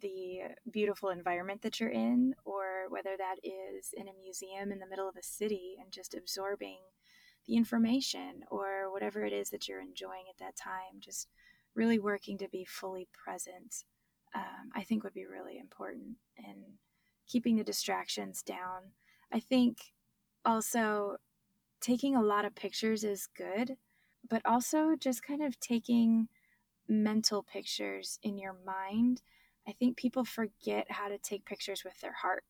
the 0.00 0.40
beautiful 0.70 1.10
environment 1.10 1.62
that 1.62 1.80
you're 1.80 1.90
in, 1.90 2.34
or 2.44 2.86
whether 2.88 3.16
that 3.16 3.36
is 3.42 3.94
in 3.96 4.08
a 4.08 4.22
museum 4.22 4.72
in 4.72 4.78
the 4.78 4.86
middle 4.86 5.08
of 5.08 5.16
a 5.16 5.22
city 5.22 5.76
and 5.80 5.92
just 5.92 6.14
absorbing 6.14 6.78
the 7.46 7.56
information 7.56 8.42
or 8.50 8.92
whatever 8.92 9.24
it 9.24 9.32
is 9.32 9.50
that 9.50 9.68
you're 9.68 9.80
enjoying 9.80 10.24
at 10.28 10.38
that 10.38 10.56
time, 10.56 11.00
just 11.00 11.28
really 11.74 11.98
working 11.98 12.38
to 12.38 12.48
be 12.48 12.64
fully 12.64 13.08
present, 13.12 13.84
um, 14.34 14.70
I 14.74 14.82
think 14.82 15.04
would 15.04 15.14
be 15.14 15.26
really 15.26 15.58
important 15.58 16.16
and 16.38 16.58
keeping 17.26 17.56
the 17.56 17.64
distractions 17.64 18.42
down. 18.42 18.92
I 19.32 19.40
think 19.40 19.78
also 20.44 21.16
taking 21.80 22.16
a 22.16 22.22
lot 22.22 22.44
of 22.44 22.54
pictures 22.54 23.04
is 23.04 23.28
good, 23.36 23.76
but 24.28 24.42
also 24.44 24.96
just 24.98 25.22
kind 25.22 25.42
of 25.42 25.58
taking 25.60 26.28
mental 26.88 27.42
pictures 27.42 28.18
in 28.22 28.38
your 28.38 28.56
mind 28.64 29.22
I 29.68 29.72
think 29.72 29.96
people 29.96 30.24
forget 30.24 30.86
how 30.90 31.08
to 31.08 31.18
take 31.18 31.44
pictures 31.44 31.82
with 31.84 32.00
their 32.00 32.12
heart. 32.12 32.44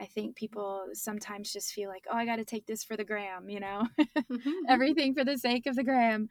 I 0.00 0.06
think 0.06 0.36
people 0.36 0.86
sometimes 0.94 1.52
just 1.52 1.72
feel 1.72 1.88
like, 1.88 2.04
oh, 2.10 2.16
I 2.16 2.24
got 2.24 2.36
to 2.36 2.44
take 2.44 2.66
this 2.66 2.82
for 2.82 2.96
the 2.96 3.04
gram, 3.04 3.48
you 3.48 3.60
know, 3.60 3.86
mm-hmm. 4.00 4.50
everything 4.68 5.14
for 5.14 5.24
the 5.24 5.36
sake 5.36 5.66
of 5.66 5.76
the 5.76 5.84
gram. 5.84 6.28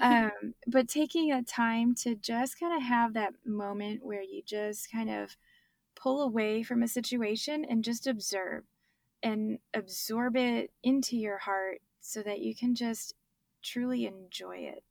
Um, 0.00 0.54
but 0.66 0.88
taking 0.88 1.32
a 1.32 1.42
time 1.42 1.94
to 1.96 2.14
just 2.14 2.58
kind 2.58 2.74
of 2.74 2.82
have 2.82 3.12
that 3.14 3.34
moment 3.44 4.04
where 4.04 4.22
you 4.22 4.42
just 4.44 4.90
kind 4.90 5.10
of 5.10 5.36
pull 5.94 6.22
away 6.22 6.62
from 6.62 6.82
a 6.82 6.88
situation 6.88 7.66
and 7.68 7.84
just 7.84 8.06
observe 8.06 8.64
and 9.22 9.58
absorb 9.74 10.36
it 10.36 10.70
into 10.82 11.16
your 11.16 11.38
heart 11.38 11.80
so 12.00 12.22
that 12.22 12.40
you 12.40 12.54
can 12.54 12.74
just 12.74 13.14
truly 13.62 14.06
enjoy 14.06 14.56
it. 14.56 14.82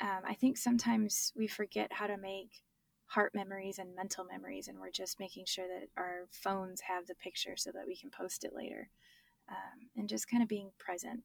Um, 0.00 0.20
I 0.26 0.34
think 0.34 0.56
sometimes 0.56 1.32
we 1.36 1.46
forget 1.46 1.92
how 1.92 2.06
to 2.06 2.16
make 2.16 2.62
heart 3.06 3.34
memories 3.34 3.78
and 3.78 3.94
mental 3.94 4.24
memories, 4.24 4.68
and 4.68 4.78
we're 4.78 4.90
just 4.90 5.18
making 5.18 5.44
sure 5.46 5.66
that 5.66 5.88
our 5.96 6.28
phones 6.30 6.82
have 6.82 7.06
the 7.06 7.14
picture 7.14 7.56
so 7.56 7.70
that 7.72 7.86
we 7.86 7.96
can 7.96 8.10
post 8.10 8.44
it 8.44 8.54
later. 8.54 8.88
Um, 9.48 9.88
and 9.96 10.08
just 10.08 10.30
kind 10.30 10.42
of 10.42 10.48
being 10.48 10.70
present 10.78 11.22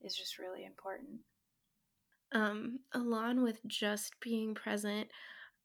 is 0.00 0.14
just 0.14 0.38
really 0.38 0.64
important. 0.64 1.20
Um, 2.32 2.80
along 2.92 3.42
with 3.42 3.64
just 3.66 4.18
being 4.20 4.54
present, 4.54 5.08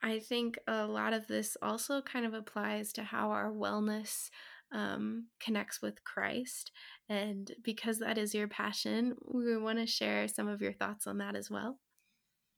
I 0.01 0.19
think 0.19 0.57
a 0.67 0.85
lot 0.85 1.13
of 1.13 1.27
this 1.27 1.57
also 1.61 2.01
kind 2.01 2.25
of 2.25 2.33
applies 2.33 2.91
to 2.93 3.03
how 3.03 3.29
our 3.31 3.51
wellness 3.51 4.29
um, 4.71 5.27
connects 5.39 5.81
with 5.81 6.03
Christ. 6.03 6.71
And 7.09 7.51
because 7.63 7.99
that 7.99 8.17
is 8.17 8.33
your 8.33 8.47
passion, 8.47 9.15
we 9.25 9.57
want 9.57 9.79
to 9.79 9.85
share 9.85 10.27
some 10.27 10.47
of 10.47 10.61
your 10.61 10.73
thoughts 10.73 11.07
on 11.07 11.17
that 11.19 11.35
as 11.35 11.49
well. 11.49 11.79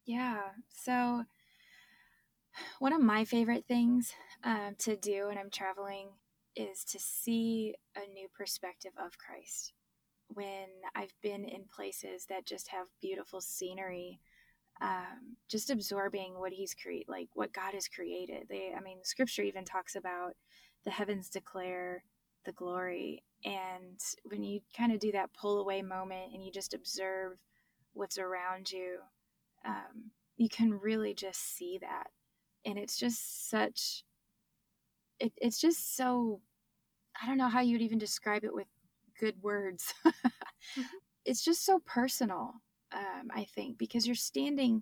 Yeah. 0.06 0.42
So, 0.70 1.24
one 2.80 2.94
of 2.94 3.02
my 3.02 3.26
favorite 3.26 3.66
things 3.68 4.12
um, 4.44 4.76
to 4.80 4.96
do 4.96 5.28
when 5.28 5.38
I'm 5.38 5.50
traveling 5.50 6.10
is 6.56 6.84
to 6.86 7.00
see 7.00 7.74
a 7.96 8.08
new 8.12 8.28
perspective 8.38 8.92
of 9.04 9.18
Christ. 9.18 9.74
When 10.28 10.68
I've 10.96 11.14
been 11.22 11.46
in 11.46 11.66
places 11.76 12.26
that 12.30 12.46
just 12.46 12.70
have 12.70 12.88
beautiful 13.02 13.42
scenery, 13.42 14.20
um, 14.82 15.38
just 15.50 15.70
absorbing 15.70 16.34
what 16.38 16.52
He's 16.52 16.74
created, 16.74 17.08
like 17.08 17.30
what 17.34 17.54
God 17.54 17.74
has 17.74 17.88
created. 17.88 18.48
They, 18.50 18.74
I 18.78 18.82
mean, 18.82 19.00
Scripture 19.04 19.44
even 19.44 19.66
talks 19.66 19.96
about 19.96 20.34
the 20.86 20.92
heavens 20.92 21.30
declare 21.30 22.04
the 22.46 22.52
glory, 22.54 23.24
and 23.46 24.00
when 24.26 24.44
you 24.44 24.62
kind 24.76 24.92
of 24.94 25.00
do 25.00 25.12
that 25.14 25.34
pull 25.34 25.60
away 25.60 25.82
moment 25.82 26.34
and 26.34 26.44
you 26.44 26.52
just 26.52 26.74
observe 26.74 27.38
what's 27.94 28.18
around 28.18 28.72
you, 28.72 28.98
um, 29.66 30.12
you 30.38 30.50
can 30.50 30.80
really 30.80 31.14
just 31.14 31.56
see 31.56 31.78
that. 31.82 32.08
And 32.66 32.78
it's 32.78 32.98
just 32.98 33.50
such 33.50 34.04
it, 35.20 35.32
it's 35.38 35.60
just 35.60 35.96
so 35.96 36.42
i 37.22 37.26
don't 37.28 37.38
know 37.38 37.48
how 37.50 37.62
you'd 37.62 37.82
even 37.82 37.98
describe 37.98 38.44
it 38.44 38.54
with 38.54 38.68
good 39.20 39.36
words. 39.42 39.94
Mm-hmm. 40.80 40.98
it's 41.26 41.44
just 41.44 41.66
so 41.66 41.80
personal 41.86 42.54
um, 42.94 43.28
i 43.36 43.44
think 43.44 43.78
because 43.78 44.08
you're 44.08 44.16
standing 44.16 44.82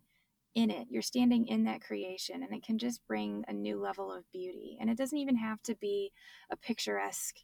in 0.55 0.69
it. 0.69 0.87
You're 0.89 1.01
standing 1.01 1.47
in 1.47 1.63
that 1.65 1.81
creation 1.81 2.43
and 2.43 2.53
it 2.53 2.63
can 2.63 2.77
just 2.77 3.05
bring 3.07 3.43
a 3.47 3.53
new 3.53 3.79
level 3.79 4.11
of 4.11 4.29
beauty. 4.31 4.77
And 4.79 4.89
it 4.89 4.97
doesn't 4.97 5.17
even 5.17 5.37
have 5.37 5.61
to 5.63 5.75
be 5.75 6.11
a 6.49 6.57
picturesque 6.57 7.37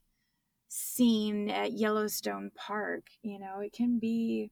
scene 0.69 1.49
at 1.49 1.71
yellowstone 1.71 2.51
park 2.55 3.05
you 3.21 3.39
know? 3.39 3.59
It 3.59 3.73
can 3.73 3.99
be 3.99 4.51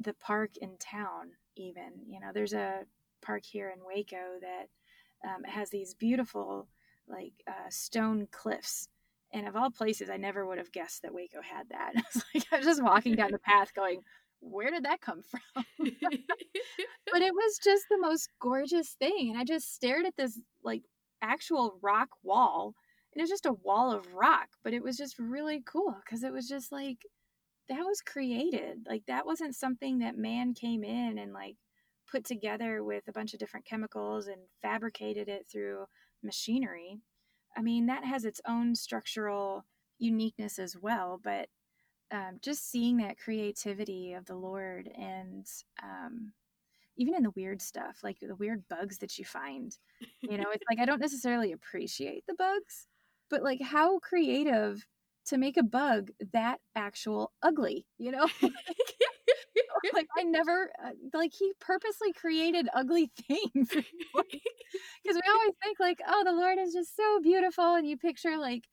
the 0.00 0.14
park 0.14 0.56
in 0.60 0.76
town 0.78 1.30
even 1.56 1.92
you 2.08 2.20
know? 2.20 2.30
There's 2.34 2.52
a 2.54 2.80
park 3.22 3.44
here 3.44 3.70
in 3.70 3.84
waco 3.84 4.40
that 4.40 4.68
um, 5.28 5.44
has 5.44 5.70
these 5.70 5.94
beautiful 5.94 6.68
like 7.08 7.32
uh, 7.48 7.70
stone 7.70 8.26
cliffs. 8.30 8.88
And 9.32 9.46
of 9.46 9.56
all 9.56 9.70
places 9.70 10.10
i 10.10 10.16
never 10.16 10.46
would 10.46 10.58
have 10.58 10.72
guessed 10.72 11.02
that 11.02 11.14
waco 11.14 11.40
had 11.42 11.68
that. 11.70 11.92
I 11.96 12.02
was 12.12 12.24
like 12.34 12.44
i 12.52 12.56
was 12.56 12.66
just 12.66 12.82
walking 12.82 13.14
down 13.14 13.30
the 13.30 13.38
path 13.38 13.72
going 13.74 14.02
where 14.40 14.70
did 14.70 14.84
that 14.84 15.00
come 15.00 15.22
from 15.22 15.42
but 15.78 17.22
it 17.22 17.34
was 17.34 17.58
just 17.62 17.84
the 17.90 17.98
most 17.98 18.28
gorgeous 18.40 18.96
thing 18.98 19.30
and 19.30 19.38
i 19.38 19.44
just 19.44 19.74
stared 19.74 20.06
at 20.06 20.16
this 20.16 20.40
like 20.64 20.82
actual 21.22 21.78
rock 21.82 22.08
wall 22.22 22.74
and 23.12 23.20
it 23.20 23.22
was 23.22 23.30
just 23.30 23.46
a 23.46 23.52
wall 23.64 23.92
of 23.92 24.14
rock 24.14 24.48
but 24.62 24.74
it 24.74 24.82
was 24.82 24.96
just 24.96 25.18
really 25.18 25.62
cool 25.64 25.96
because 26.04 26.22
it 26.22 26.32
was 26.32 26.48
just 26.48 26.70
like 26.70 26.98
that 27.68 27.80
was 27.80 28.00
created 28.00 28.78
like 28.88 29.02
that 29.06 29.26
wasn't 29.26 29.54
something 29.54 29.98
that 29.98 30.16
man 30.16 30.54
came 30.54 30.84
in 30.84 31.18
and 31.18 31.32
like 31.32 31.56
put 32.10 32.24
together 32.24 32.84
with 32.84 33.04
a 33.08 33.12
bunch 33.12 33.32
of 33.32 33.40
different 33.40 33.66
chemicals 33.66 34.26
and 34.26 34.40
fabricated 34.62 35.28
it 35.28 35.46
through 35.50 35.84
machinery. 36.22 36.98
I 37.56 37.62
mean, 37.62 37.86
that 37.86 38.04
has 38.04 38.24
its 38.24 38.40
own 38.46 38.74
structural 38.74 39.64
uniqueness 39.98 40.58
as 40.58 40.76
well, 40.76 41.20
but 41.22 41.48
um, 42.12 42.38
just 42.42 42.70
seeing 42.70 42.98
that 42.98 43.18
creativity 43.18 44.14
of 44.14 44.26
the 44.26 44.34
Lord 44.36 44.88
and 44.96 45.46
um, 45.82 46.32
even 46.96 47.14
in 47.14 47.22
the 47.24 47.30
weird 47.30 47.62
stuff, 47.62 47.98
like 48.02 48.18
the 48.20 48.36
weird 48.36 48.64
bugs 48.68 48.98
that 48.98 49.18
you 49.18 49.24
find, 49.24 49.76
you 50.22 50.38
know, 50.38 50.50
it's 50.52 50.64
like 50.70 50.80
I 50.80 50.86
don't 50.86 51.00
necessarily 51.00 51.52
appreciate 51.52 52.24
the 52.26 52.34
bugs, 52.34 52.86
but 53.30 53.42
like 53.42 53.60
how 53.62 53.98
creative 54.00 54.86
to 55.26 55.38
make 55.38 55.56
a 55.56 55.62
bug 55.62 56.10
that 56.32 56.60
actual 56.76 57.32
ugly, 57.42 57.86
you 57.98 58.12
know? 58.12 58.28
like 59.94 60.06
I 60.18 60.22
never 60.24 60.70
uh, 60.84 60.90
like 61.14 61.32
he 61.38 61.52
purposely 61.60 62.12
created 62.12 62.68
ugly 62.74 63.10
things 63.28 63.68
because 63.70 63.82
we 65.14 65.22
always 65.30 65.54
think 65.62 65.78
like 65.80 65.98
oh 66.06 66.22
the 66.24 66.32
Lord 66.32 66.58
is 66.58 66.72
just 66.72 66.96
so 66.96 67.20
beautiful 67.22 67.74
and 67.74 67.86
you 67.86 67.96
picture 67.96 68.38
like 68.38 68.64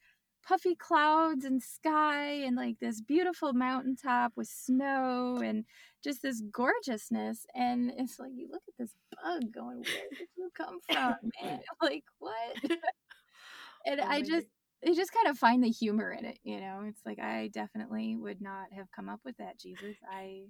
puffy 0.47 0.75
clouds 0.75 1.45
and 1.45 1.61
sky 1.61 2.29
and 2.45 2.55
like 2.55 2.79
this 2.79 3.01
beautiful 3.01 3.53
mountaintop 3.53 4.33
with 4.35 4.47
snow 4.47 5.39
and 5.43 5.65
just 6.03 6.21
this 6.21 6.41
gorgeousness 6.51 7.45
and 7.55 7.91
it's 7.97 8.19
like 8.19 8.31
you 8.35 8.47
look 8.51 8.63
at 8.67 8.73
this 8.77 8.93
bug 9.23 9.43
going 9.53 9.77
where 9.77 10.09
did 10.17 10.27
you 10.37 10.49
come 10.55 10.79
from 10.89 11.15
man 11.41 11.59
like 11.81 12.03
what 12.19 12.57
and 13.85 13.99
oh, 13.99 14.05
I 14.07 14.21
just 14.21 14.47
they 14.83 14.93
just 14.93 15.13
kind 15.13 15.27
of 15.27 15.37
find 15.37 15.63
the 15.63 15.69
humor 15.69 16.11
in 16.11 16.25
it, 16.25 16.39
you 16.43 16.59
know. 16.59 16.83
It's 16.87 16.99
like 17.05 17.19
I 17.19 17.49
definitely 17.53 18.17
would 18.17 18.41
not 18.41 18.65
have 18.75 18.91
come 18.93 19.07
up 19.07 19.21
with 19.23 19.37
that, 19.37 19.57
Jesus. 19.57 19.95
I 20.11 20.43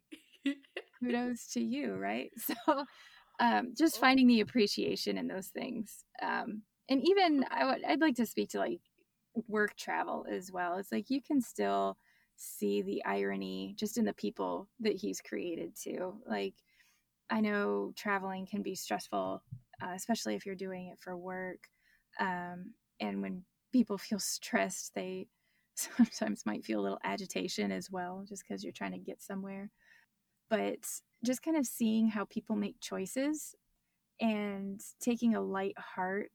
kudos 0.99 1.47
to 1.53 1.61
you, 1.61 1.93
right? 1.93 2.31
So 2.37 2.85
um, 3.39 3.73
just 3.77 3.99
finding 3.99 4.27
the 4.27 4.41
appreciation 4.41 5.17
in 5.17 5.27
those 5.27 5.47
things. 5.47 6.03
Um, 6.21 6.63
and 6.89 7.01
even 7.03 7.45
I 7.49 7.65
would 7.65 7.83
I'd 7.85 8.01
like 8.01 8.15
to 8.15 8.25
speak 8.25 8.49
to 8.49 8.59
like 8.59 8.79
work 9.47 9.75
travel 9.75 10.25
as 10.29 10.51
well. 10.51 10.77
It's 10.77 10.91
like 10.91 11.09
you 11.09 11.21
can 11.21 11.41
still 11.41 11.97
see 12.35 12.81
the 12.81 13.03
irony 13.05 13.75
just 13.77 13.97
in 13.97 14.05
the 14.05 14.13
people 14.13 14.67
that 14.79 14.95
he's 14.95 15.21
created 15.21 15.75
too. 15.75 16.15
Like 16.27 16.55
I 17.29 17.41
know 17.41 17.93
traveling 17.95 18.45
can 18.45 18.61
be 18.61 18.75
stressful, 18.75 19.43
uh, 19.81 19.91
especially 19.95 20.35
if 20.35 20.45
you're 20.45 20.55
doing 20.55 20.87
it 20.87 20.99
for 20.99 21.17
work. 21.17 21.69
Um, 22.19 22.73
and 22.99 23.21
when 23.21 23.43
people 23.71 23.97
feel 23.99 24.19
stressed, 24.19 24.93
they 24.95 25.27
sometimes 25.75 26.45
might 26.45 26.65
feel 26.65 26.79
a 26.79 26.83
little 26.83 26.99
agitation 27.03 27.71
as 27.71 27.89
well, 27.91 28.25
just 28.27 28.43
because 28.47 28.63
you're 28.63 28.73
trying 28.73 28.91
to 28.91 28.99
get 28.99 29.21
somewhere. 29.21 29.69
But 30.49 30.79
just 31.25 31.41
kind 31.43 31.57
of 31.57 31.65
seeing 31.65 32.09
how 32.09 32.25
people 32.25 32.55
make 32.55 32.79
choices 32.79 33.55
and 34.21 34.81
taking 35.01 35.35
a 35.35 35.41
light 35.41 35.77
heart 35.77 36.31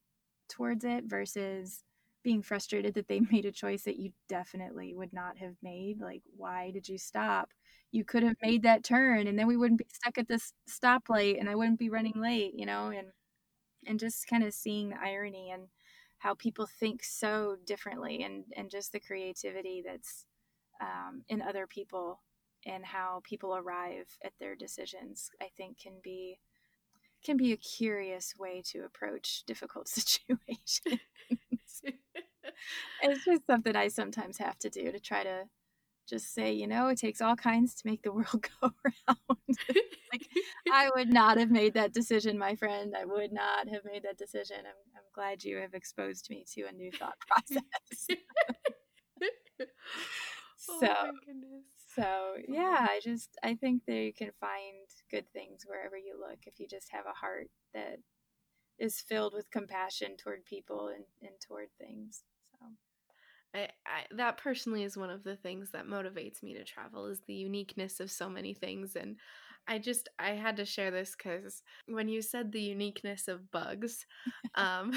towards 0.48 0.84
it 0.84 1.04
versus 1.06 1.84
being 2.28 2.42
frustrated 2.42 2.92
that 2.92 3.08
they 3.08 3.20
made 3.32 3.46
a 3.46 3.52
choice 3.52 3.84
that 3.84 3.98
you 3.98 4.12
definitely 4.28 4.94
would 4.94 5.14
not 5.14 5.38
have 5.38 5.54
made. 5.62 5.98
Like, 5.98 6.22
why 6.36 6.70
did 6.70 6.86
you 6.86 6.98
stop? 6.98 7.48
You 7.90 8.04
could 8.04 8.22
have 8.22 8.36
made 8.42 8.62
that 8.64 8.84
turn 8.84 9.26
and 9.26 9.38
then 9.38 9.46
we 9.46 9.56
wouldn't 9.56 9.78
be 9.78 9.86
stuck 9.90 10.18
at 10.18 10.28
this 10.28 10.52
stoplight 10.68 11.40
and 11.40 11.48
I 11.48 11.54
wouldn't 11.54 11.78
be 11.78 11.88
running 11.88 12.20
late, 12.20 12.52
you 12.54 12.66
know, 12.66 12.88
and 12.90 13.08
and 13.86 13.98
just 13.98 14.26
kind 14.26 14.44
of 14.44 14.52
seeing 14.52 14.90
the 14.90 15.00
irony 15.00 15.50
and 15.50 15.68
how 16.18 16.34
people 16.34 16.66
think 16.66 17.02
so 17.02 17.56
differently 17.64 18.22
and 18.22 18.44
and 18.54 18.70
just 18.70 18.92
the 18.92 19.00
creativity 19.00 19.82
that's 19.86 20.26
um, 20.82 21.22
in 21.28 21.40
other 21.40 21.66
people 21.66 22.20
and 22.66 22.84
how 22.84 23.22
people 23.24 23.56
arrive 23.56 24.08
at 24.24 24.32
their 24.40 24.56
decisions 24.56 25.30
i 25.40 25.46
think 25.56 25.78
can 25.80 25.94
be 26.02 26.38
can 27.24 27.36
be 27.36 27.52
a 27.52 27.56
curious 27.56 28.34
way 28.38 28.62
to 28.64 28.84
approach 28.84 29.44
difficult 29.46 29.88
situations 29.98 30.80
it's 33.02 33.24
just 33.24 33.46
something 33.46 33.76
i 33.76 33.88
sometimes 33.88 34.38
have 34.38 34.58
to 34.58 34.70
do 34.70 34.90
to 34.92 35.00
try 35.00 35.22
to 35.22 35.44
just 36.08 36.34
say 36.34 36.52
you 36.52 36.66
know 36.66 36.88
it 36.88 36.98
takes 36.98 37.20
all 37.20 37.36
kinds 37.36 37.74
to 37.74 37.86
make 37.86 38.02
the 38.02 38.12
world 38.18 38.46
go 38.60 38.70
around. 38.84 39.56
Like 40.12 40.26
i 40.72 40.90
would 40.96 41.10
not 41.12 41.36
have 41.36 41.50
made 41.50 41.74
that 41.74 41.92
decision 41.92 42.38
my 42.38 42.54
friend. 42.54 42.94
I 42.98 43.04
would 43.04 43.30
not 43.30 43.68
have 43.68 43.84
made 43.84 44.04
that 44.04 44.16
decision. 44.16 44.56
I'm, 44.60 44.80
I'm 44.96 45.02
glad 45.14 45.44
you 45.44 45.58
have 45.58 45.74
exposed 45.74 46.28
me 46.30 46.46
to 46.54 46.62
a 46.62 46.72
new 46.72 46.90
thought 46.92 47.16
process. 47.28 48.08
Oh 50.68 50.80
so 50.80 50.94
goodness. 51.26 51.64
so 51.94 52.34
yeah 52.48 52.86
i 52.90 53.00
just 53.02 53.38
i 53.42 53.54
think 53.54 53.82
that 53.86 53.94
you 53.96 54.12
can 54.12 54.30
find 54.40 54.86
good 55.10 55.24
things 55.32 55.64
wherever 55.66 55.96
you 55.96 56.18
look 56.18 56.38
if 56.46 56.58
you 56.60 56.66
just 56.68 56.88
have 56.92 57.06
a 57.06 57.14
heart 57.18 57.48
that 57.74 57.98
is 58.78 59.00
filled 59.00 59.34
with 59.34 59.50
compassion 59.50 60.16
toward 60.16 60.44
people 60.44 60.88
and, 60.88 61.04
and 61.22 61.40
toward 61.46 61.68
things 61.78 62.22
I, 63.54 63.68
I, 63.86 64.04
that 64.16 64.36
personally 64.38 64.82
is 64.82 64.96
one 64.96 65.10
of 65.10 65.24
the 65.24 65.36
things 65.36 65.70
that 65.72 65.86
motivates 65.86 66.42
me 66.42 66.54
to 66.54 66.64
travel 66.64 67.06
is 67.06 67.20
the 67.26 67.34
uniqueness 67.34 68.00
of 68.00 68.10
so 68.10 68.28
many 68.28 68.54
things 68.54 68.94
and 68.94 69.16
i 69.66 69.78
just 69.78 70.08
i 70.18 70.30
had 70.30 70.56
to 70.56 70.64
share 70.64 70.90
this 70.90 71.14
because 71.16 71.62
when 71.86 72.08
you 72.08 72.20
said 72.20 72.52
the 72.52 72.60
uniqueness 72.60 73.26
of 73.28 73.50
bugs 73.50 74.04
um, 74.54 74.92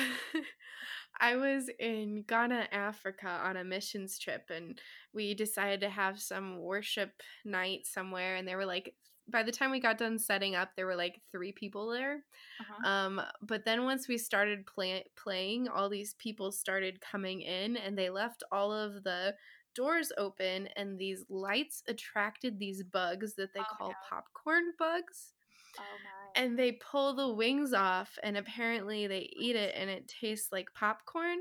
i 1.21 1.35
was 1.35 1.69
in 1.79 2.23
ghana 2.27 2.67
africa 2.71 3.39
on 3.43 3.57
a 3.57 3.63
missions 3.63 4.19
trip 4.19 4.49
and 4.53 4.79
we 5.13 5.33
decided 5.33 5.79
to 5.81 5.89
have 5.89 6.19
some 6.19 6.59
worship 6.59 7.11
night 7.45 7.85
somewhere 7.85 8.35
and 8.35 8.47
there 8.47 8.57
were 8.57 8.65
like 8.65 8.93
by 9.29 9.43
the 9.43 9.51
time 9.51 9.71
we 9.71 9.79
got 9.79 9.97
done 9.97 10.17
setting 10.19 10.55
up 10.55 10.71
there 10.75 10.85
were 10.85 10.95
like 10.95 11.21
three 11.31 11.51
people 11.51 11.89
there 11.89 12.23
uh-huh. 12.59 12.89
um, 12.89 13.21
but 13.41 13.65
then 13.65 13.83
once 13.83 14.07
we 14.07 14.17
started 14.17 14.65
play- 14.65 15.05
playing, 15.15 15.67
all 15.67 15.89
these 15.89 16.15
people 16.15 16.51
started 16.51 17.01
coming 17.01 17.41
in 17.41 17.77
and 17.77 17.97
they 17.97 18.09
left 18.09 18.43
all 18.51 18.71
of 18.71 19.03
the 19.03 19.35
doors 19.75 20.11
open 20.17 20.67
and 20.75 20.97
these 20.99 21.23
lights 21.29 21.83
attracted 21.87 22.59
these 22.59 22.83
bugs 22.83 23.35
that 23.35 23.53
they 23.53 23.59
Oh, 23.59 23.75
call 23.77 23.89
no. 23.89 23.95
popcorn 24.09 24.73
bugs 24.77 25.33
oh 25.77 25.97
my 26.03 26.31
and 26.35 26.57
they 26.57 26.73
pull 26.73 27.13
the 27.13 27.33
wings 27.33 27.73
off 27.73 28.17
and 28.23 28.37
apparently 28.37 29.07
they 29.07 29.29
eat 29.33 29.55
it 29.55 29.73
and 29.75 29.89
it 29.89 30.07
tastes 30.07 30.51
like 30.51 30.67
popcorn 30.73 31.39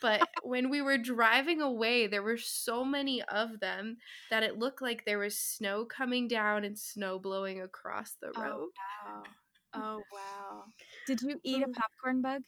but 0.00 0.28
when 0.42 0.70
we 0.70 0.80
were 0.82 0.98
driving 0.98 1.60
away 1.60 2.06
there 2.06 2.22
were 2.22 2.38
so 2.38 2.84
many 2.84 3.22
of 3.22 3.60
them 3.60 3.96
that 4.30 4.42
it 4.42 4.58
looked 4.58 4.82
like 4.82 5.04
there 5.04 5.18
was 5.18 5.38
snow 5.38 5.84
coming 5.84 6.28
down 6.28 6.64
and 6.64 6.78
snow 6.78 7.18
blowing 7.18 7.60
across 7.60 8.12
the 8.20 8.28
oh, 8.36 8.40
road. 8.40 8.68
oh 8.68 8.70
wow. 9.06 9.22
Oh 9.74 10.02
wow. 10.12 10.64
Did 11.06 11.22
you 11.22 11.40
eat 11.44 11.62
a 11.62 11.68
Oh. 11.68 11.72
popcorn 11.72 12.22
bug? 12.22 12.42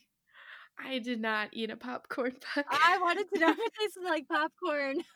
I 0.78 0.98
did 0.98 1.20
not 1.20 1.50
eat 1.52 1.70
a 1.70 1.76
popcorn 1.76 2.34
bug. 2.56 2.64
I 2.70 2.98
wanted 3.00 3.28
to 3.32 3.38
know 3.40 3.50
if 3.50 3.58
it 3.58 3.72
tasted 3.80 4.04
like 4.04 4.28
popcorn. 4.28 4.96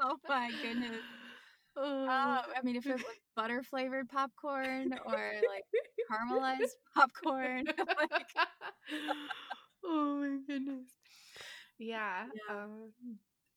Oh 0.00 0.16
my 0.28 0.50
goodness. 0.60 1.02
Oh. 1.76 2.06
Oh, 2.08 2.42
I 2.56 2.62
mean, 2.62 2.76
if 2.76 2.86
it 2.86 2.96
was 2.96 3.04
butter 3.36 3.62
flavored 3.62 4.08
popcorn 4.08 4.92
or 5.06 5.32
like 5.48 5.64
caramelized 6.10 6.76
popcorn, 6.94 7.64
like, 7.96 8.26
oh 9.84 10.16
my 10.20 10.38
goodness. 10.46 10.88
Yeah. 11.78 12.26
Yeah. 12.48 12.54
Um, 12.54 12.90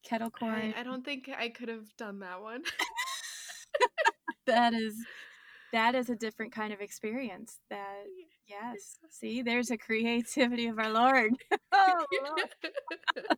kettle 0.04 0.30
corn, 0.30 0.74
I, 0.76 0.82
I 0.82 0.84
don't 0.84 1.04
think 1.04 1.30
I 1.38 1.50
could 1.50 1.70
have 1.70 1.96
done 1.98 2.20
that 2.20 2.42
one. 2.42 2.64
that 4.48 4.74
is 4.74 4.96
that 5.74 5.96
is 5.96 6.10
a 6.10 6.16
different 6.16 6.54
kind 6.54 6.74
of 6.74 6.82
experience. 6.82 7.60
That 7.70 8.06
yes, 8.48 8.98
see, 9.10 9.42
there's 9.42 9.72
a 9.72 9.78
creativity 9.78 10.68
of 10.68 10.80
our 10.80 10.90
Lord. 10.90 11.34
oh, 11.72 12.06
Lord. 12.24 12.76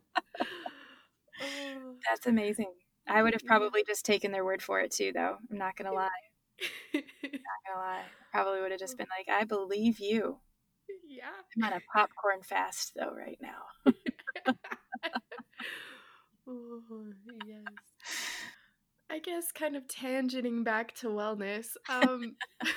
Oh. 1.42 1.94
That's 2.06 2.26
amazing. 2.26 2.70
I 3.08 3.22
would 3.22 3.32
have 3.32 3.46
probably 3.46 3.82
just 3.82 4.04
taken 4.04 4.30
their 4.30 4.44
word 4.44 4.62
for 4.62 4.78
it 4.80 4.90
too, 4.90 5.10
though. 5.14 5.36
I'm 5.50 5.56
not 5.56 5.74
gonna 5.74 5.92
lie. 5.94 6.08
Not 6.92 7.02
gonna 7.32 7.80
lie. 7.80 8.02
I 8.02 8.24
probably 8.30 8.60
would 8.60 8.72
have 8.72 8.80
just 8.80 8.98
been 8.98 9.06
like, 9.16 9.34
I 9.34 9.44
believe 9.44 10.00
you. 10.00 10.38
Yeah. 11.10 11.24
I'm 11.56 11.64
on 11.64 11.72
a 11.72 11.80
popcorn 11.92 12.42
fast 12.42 12.92
though 12.96 13.12
right 13.12 13.38
now. 13.40 13.92
oh, 16.48 17.04
yes. 17.46 17.64
I 19.10 19.18
guess 19.18 19.50
kind 19.50 19.74
of 19.74 19.88
tangenting 19.88 20.62
back 20.62 20.94
to 20.96 21.08
wellness. 21.08 21.66
Um, 21.88 22.36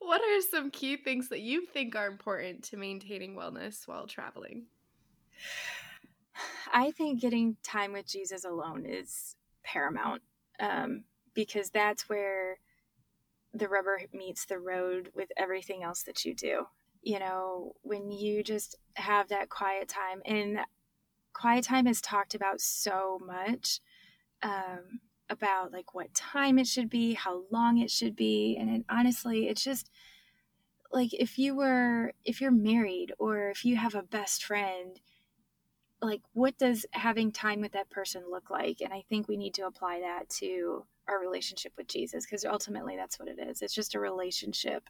what 0.00 0.20
are 0.20 0.40
some 0.50 0.70
key 0.70 0.98
things 0.98 1.30
that 1.30 1.40
you 1.40 1.64
think 1.66 1.96
are 1.96 2.06
important 2.06 2.64
to 2.64 2.76
maintaining 2.76 3.34
wellness 3.34 3.88
while 3.88 4.06
traveling? 4.06 4.66
I 6.72 6.90
think 6.90 7.20
getting 7.20 7.56
time 7.62 7.94
with 7.94 8.06
Jesus 8.06 8.44
alone 8.44 8.84
is 8.86 9.34
paramount 9.64 10.20
um, 10.60 11.04
because 11.34 11.70
that's 11.70 12.10
where 12.10 12.58
the 13.54 13.68
rubber 13.68 14.02
meets 14.12 14.44
the 14.44 14.58
road 14.58 15.10
with 15.14 15.30
everything 15.38 15.82
else 15.82 16.02
that 16.02 16.26
you 16.26 16.34
do. 16.34 16.66
You 17.08 17.18
know, 17.18 17.72
when 17.80 18.10
you 18.10 18.42
just 18.42 18.76
have 18.96 19.28
that 19.28 19.48
quiet 19.48 19.88
time, 19.88 20.20
and 20.26 20.58
quiet 21.32 21.64
time 21.64 21.86
is 21.86 22.02
talked 22.02 22.34
about 22.34 22.60
so 22.60 23.18
much 23.24 23.80
um, 24.42 25.00
about 25.30 25.72
like 25.72 25.94
what 25.94 26.12
time 26.12 26.58
it 26.58 26.66
should 26.66 26.90
be, 26.90 27.14
how 27.14 27.44
long 27.50 27.78
it 27.78 27.90
should 27.90 28.14
be. 28.14 28.58
And 28.60 28.68
it, 28.68 28.84
honestly, 28.90 29.48
it's 29.48 29.64
just 29.64 29.88
like 30.92 31.14
if 31.14 31.38
you 31.38 31.56
were, 31.56 32.12
if 32.26 32.42
you're 32.42 32.50
married 32.50 33.14
or 33.18 33.48
if 33.48 33.64
you 33.64 33.76
have 33.76 33.94
a 33.94 34.02
best 34.02 34.44
friend, 34.44 35.00
like 36.02 36.20
what 36.34 36.58
does 36.58 36.84
having 36.90 37.32
time 37.32 37.62
with 37.62 37.72
that 37.72 37.88
person 37.88 38.22
look 38.30 38.50
like 38.50 38.80
and 38.80 38.92
i 38.92 39.02
think 39.08 39.26
we 39.26 39.36
need 39.36 39.52
to 39.54 39.66
apply 39.66 39.98
that 40.00 40.28
to 40.28 40.84
our 41.08 41.20
relationship 41.20 41.72
with 41.76 41.88
jesus 41.88 42.24
because 42.24 42.44
ultimately 42.44 42.96
that's 42.96 43.18
what 43.18 43.28
it 43.28 43.38
is. 43.38 43.62
It's 43.62 43.74
just 43.74 43.94
a 43.94 44.00
relationship. 44.00 44.84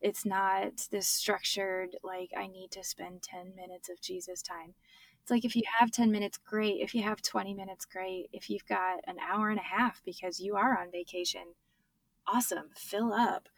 It's 0.00 0.24
not 0.24 0.86
this 0.90 1.08
structured 1.08 1.96
like 2.02 2.30
i 2.36 2.46
need 2.46 2.70
to 2.72 2.84
spend 2.84 3.22
10 3.22 3.54
minutes 3.56 3.88
of 3.88 4.00
jesus 4.00 4.42
time. 4.42 4.74
It's 5.22 5.30
like 5.30 5.44
if 5.44 5.56
you 5.56 5.62
have 5.78 5.90
10 5.90 6.10
minutes 6.12 6.38
great. 6.38 6.80
If 6.80 6.94
you 6.94 7.02
have 7.02 7.20
20 7.20 7.54
minutes 7.54 7.84
great. 7.84 8.28
If 8.32 8.48
you've 8.48 8.66
got 8.66 9.00
an 9.06 9.16
hour 9.18 9.50
and 9.50 9.58
a 9.58 9.76
half 9.76 10.00
because 10.04 10.40
you 10.40 10.56
are 10.56 10.78
on 10.78 10.90
vacation 10.90 11.54
awesome. 12.28 12.70
Fill 12.74 13.12
up. 13.12 13.48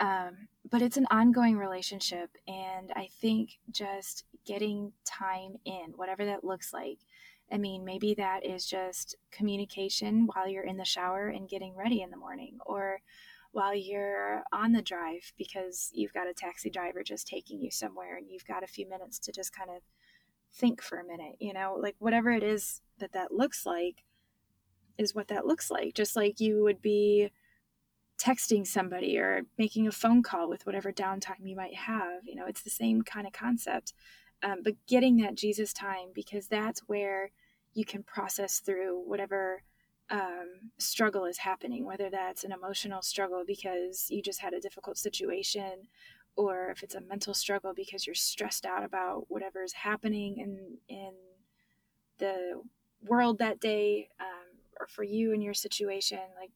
Um, 0.00 0.48
but 0.70 0.82
it's 0.82 0.96
an 0.96 1.06
ongoing 1.10 1.56
relationship 1.56 2.30
and 2.48 2.90
i 2.96 3.08
think 3.20 3.58
just 3.70 4.24
getting 4.44 4.92
time 5.04 5.54
in 5.64 5.92
whatever 5.94 6.24
that 6.24 6.42
looks 6.42 6.72
like 6.72 6.98
i 7.52 7.58
mean 7.58 7.84
maybe 7.84 8.14
that 8.14 8.44
is 8.44 8.66
just 8.66 9.16
communication 9.30 10.26
while 10.32 10.48
you're 10.48 10.64
in 10.64 10.76
the 10.76 10.84
shower 10.84 11.28
and 11.28 11.48
getting 11.48 11.74
ready 11.76 12.02
in 12.02 12.10
the 12.10 12.16
morning 12.16 12.58
or 12.66 13.00
while 13.54 13.74
you're 13.74 14.42
on 14.52 14.72
the 14.72 14.82
drive 14.82 15.32
because 15.38 15.90
you've 15.94 16.12
got 16.12 16.28
a 16.28 16.34
taxi 16.34 16.68
driver 16.68 17.04
just 17.04 17.28
taking 17.28 17.60
you 17.60 17.70
somewhere 17.70 18.16
and 18.16 18.28
you've 18.28 18.46
got 18.46 18.64
a 18.64 18.68
few 18.68 18.86
minutes 18.88 19.16
to 19.20 19.30
just 19.30 19.56
kind 19.56 19.70
of 19.70 19.80
think 20.52 20.82
for 20.82 20.98
a 20.98 21.06
minute 21.06 21.36
you 21.38 21.52
know? 21.52 21.78
Like 21.80 21.94
whatever 22.00 22.32
it 22.32 22.42
is 22.42 22.82
that 22.98 23.12
that 23.12 23.32
looks 23.32 23.64
like 23.64 24.04
is 24.98 25.14
what 25.14 25.28
that 25.28 25.46
looks 25.46 25.70
like. 25.70 25.94
Just 25.94 26.16
like 26.16 26.40
you 26.40 26.64
would 26.64 26.82
be 26.82 27.30
texting 28.18 28.66
somebody 28.66 29.18
or 29.18 29.42
making 29.56 29.86
a 29.86 29.92
phone 29.92 30.22
call 30.22 30.48
with 30.48 30.66
whatever 30.66 30.92
downtime 30.92 31.44
you 31.46 31.54
might 31.56 31.76
have 31.76 32.22
you 32.24 32.34
know? 32.34 32.46
It's 32.46 32.62
the 32.62 32.70
same 32.70 33.02
kind 33.02 33.26
of 33.26 33.32
concept 33.32 33.92
um, 34.44 34.58
but 34.62 34.74
getting 34.86 35.16
that 35.16 35.34
Jesus 35.34 35.72
time 35.72 36.08
because 36.14 36.46
that's 36.46 36.80
where 36.80 37.30
you 37.72 37.84
can 37.84 38.02
process 38.02 38.60
through 38.60 39.02
whatever 39.06 39.62
um, 40.10 40.70
struggle 40.78 41.24
is 41.24 41.38
happening, 41.38 41.84
whether 41.84 42.10
that's 42.10 42.44
an 42.44 42.52
emotional 42.52 43.00
struggle 43.00 43.42
because 43.46 44.06
you 44.10 44.22
just 44.22 44.40
had 44.40 44.52
a 44.52 44.60
difficult 44.60 44.98
situation, 44.98 45.88
or 46.36 46.70
if 46.70 46.82
it's 46.82 46.94
a 46.94 47.00
mental 47.00 47.32
struggle 47.32 47.72
because 47.74 48.06
you're 48.06 48.14
stressed 48.14 48.66
out 48.66 48.84
about 48.84 49.24
whatever 49.28 49.62
is 49.62 49.72
happening 49.72 50.38
in 50.38 50.76
in 50.94 51.12
the 52.18 52.60
world 53.02 53.38
that 53.38 53.60
day, 53.60 54.08
um, 54.20 54.58
or 54.78 54.86
for 54.86 55.02
you 55.02 55.32
in 55.32 55.40
your 55.40 55.54
situation, 55.54 56.20
like, 56.38 56.50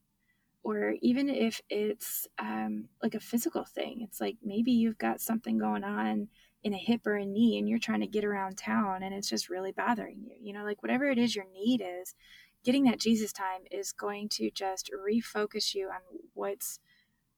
or 0.63 0.95
even 1.01 1.31
if 1.31 1.63
it's 1.71 2.29
um, 2.39 2.89
like 3.03 3.15
a 3.15 3.21
physical 3.21 3.65
thing, 3.65 4.03
it's 4.03 4.21
like 4.21 4.37
maybe 4.45 4.73
you've 4.73 4.99
got 4.99 5.23
something 5.23 5.59
going 5.59 5.85
on 5.85 6.29
in 6.69 6.75
a 6.75 6.79
hip 6.79 7.07
or 7.07 7.17
a 7.17 7.25
knee 7.25 7.59
and 7.59 7.67
you're 7.67 7.79
trying 7.79 8.01
to 8.01 8.07
get 8.07 8.25
around 8.25 8.59
town 8.59 9.03
and 9.03 9.15
it's 9.15 9.29
just 9.29 9.49
really 9.49 9.73
bothering 9.73 10.21
you. 10.23 10.37
You 10.39 10.53
know, 10.53 10.65
like 10.65 10.83
whatever 10.83 11.11
it 11.11 11.19
is 11.19 11.35
your 11.35 11.47
need 11.53 11.83
is, 11.83 12.15
getting 12.63 12.85
that 12.85 13.01
Jesus 13.01 13.33
time 13.33 13.63
is 13.71 13.91
going 13.93 14.29
to 14.29 14.51
just 14.51 14.91
refocus 14.93 15.75
you 15.75 15.89
on 15.89 16.01
what's 16.35 16.79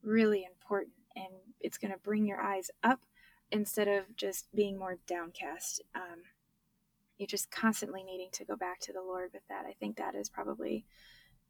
really 0.03 0.45
important 0.45 0.95
and 1.14 1.29
it's 1.61 1.79
going 1.79 1.93
to 1.93 1.99
bring 1.99 2.27
your 2.27 2.40
eyes 2.40 2.71
up 2.83 3.01
instead 3.53 3.87
of 3.87 4.16
just 4.16 4.53
being 4.55 4.77
more 4.77 4.99
downcast. 5.07 5.83
Um, 5.95 6.23
you're 7.16 7.27
just 7.29 7.51
constantly 7.53 8.03
needing 8.03 8.31
to 8.33 8.45
go 8.45 8.57
back 8.57 8.81
to 8.81 8.93
the 8.93 9.03
Lord 9.03 9.31
with 9.33 9.47
that. 9.49 9.64
I 9.64 9.75
think 9.79 9.97
that 9.97 10.14
is 10.14 10.29
probably 10.29 10.85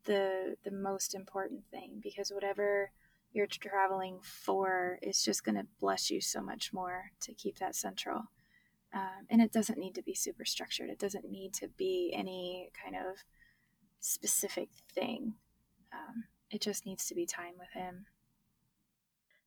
the 0.04 0.56
the 0.64 0.70
most 0.70 1.14
important 1.14 1.62
thing 1.70 2.00
because 2.02 2.30
whatever 2.30 2.90
you're 3.32 3.46
traveling 3.46 4.18
for 4.22 4.98
is 5.02 5.24
just 5.24 5.44
going 5.44 5.54
to 5.56 5.66
bless 5.80 6.10
you 6.10 6.20
so 6.20 6.40
much 6.40 6.72
more 6.72 7.12
to 7.20 7.32
keep 7.34 7.58
that 7.58 7.76
central. 7.76 8.24
Um, 8.92 9.26
and 9.30 9.40
it 9.40 9.52
doesn't 9.52 9.78
need 9.78 9.94
to 9.94 10.02
be 10.02 10.14
super 10.14 10.44
structured. 10.44 10.90
It 10.90 10.98
doesn't 10.98 11.30
need 11.30 11.54
to 11.54 11.68
be 11.68 12.12
any 12.14 12.70
kind 12.82 12.96
of 12.96 13.18
specific 14.00 14.68
thing. 14.92 15.34
Um, 15.92 16.24
it 16.50 16.60
just 16.60 16.86
needs 16.86 17.06
to 17.06 17.14
be 17.14 17.26
time 17.26 17.54
with 17.58 17.70
Him. 17.72 18.06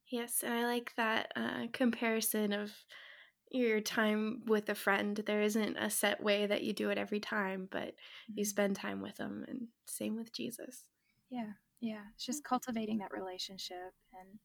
Yes, 0.08 0.44
and 0.44 0.54
I 0.54 0.66
like 0.66 0.94
that 0.96 1.32
uh, 1.36 1.68
comparison 1.74 2.54
of 2.54 2.72
your 3.52 3.82
time 3.82 4.44
with 4.46 4.70
a 4.70 4.76
friend. 4.76 5.22
There 5.26 5.42
isn't 5.42 5.78
a 5.78 5.90
set 5.90 6.24
way 6.24 6.46
that 6.46 6.64
you 6.64 6.72
do 6.72 6.90
it 6.90 6.98
every 6.98 7.20
time, 7.20 7.68
but 7.70 7.88
mm-hmm. 7.88 8.34
you 8.36 8.46
spend 8.46 8.76
time 8.76 9.02
with 9.02 9.18
them, 9.18 9.44
and 9.48 9.68
same 9.86 10.16
with 10.16 10.32
Jesus. 10.32 10.86
Yeah, 11.30 11.54
yeah 11.84 12.02
it's 12.16 12.26
just 12.26 12.46
cultivating 12.46 12.98
that 13.00 13.12
relationship 13.12 13.94
and 14.14 14.40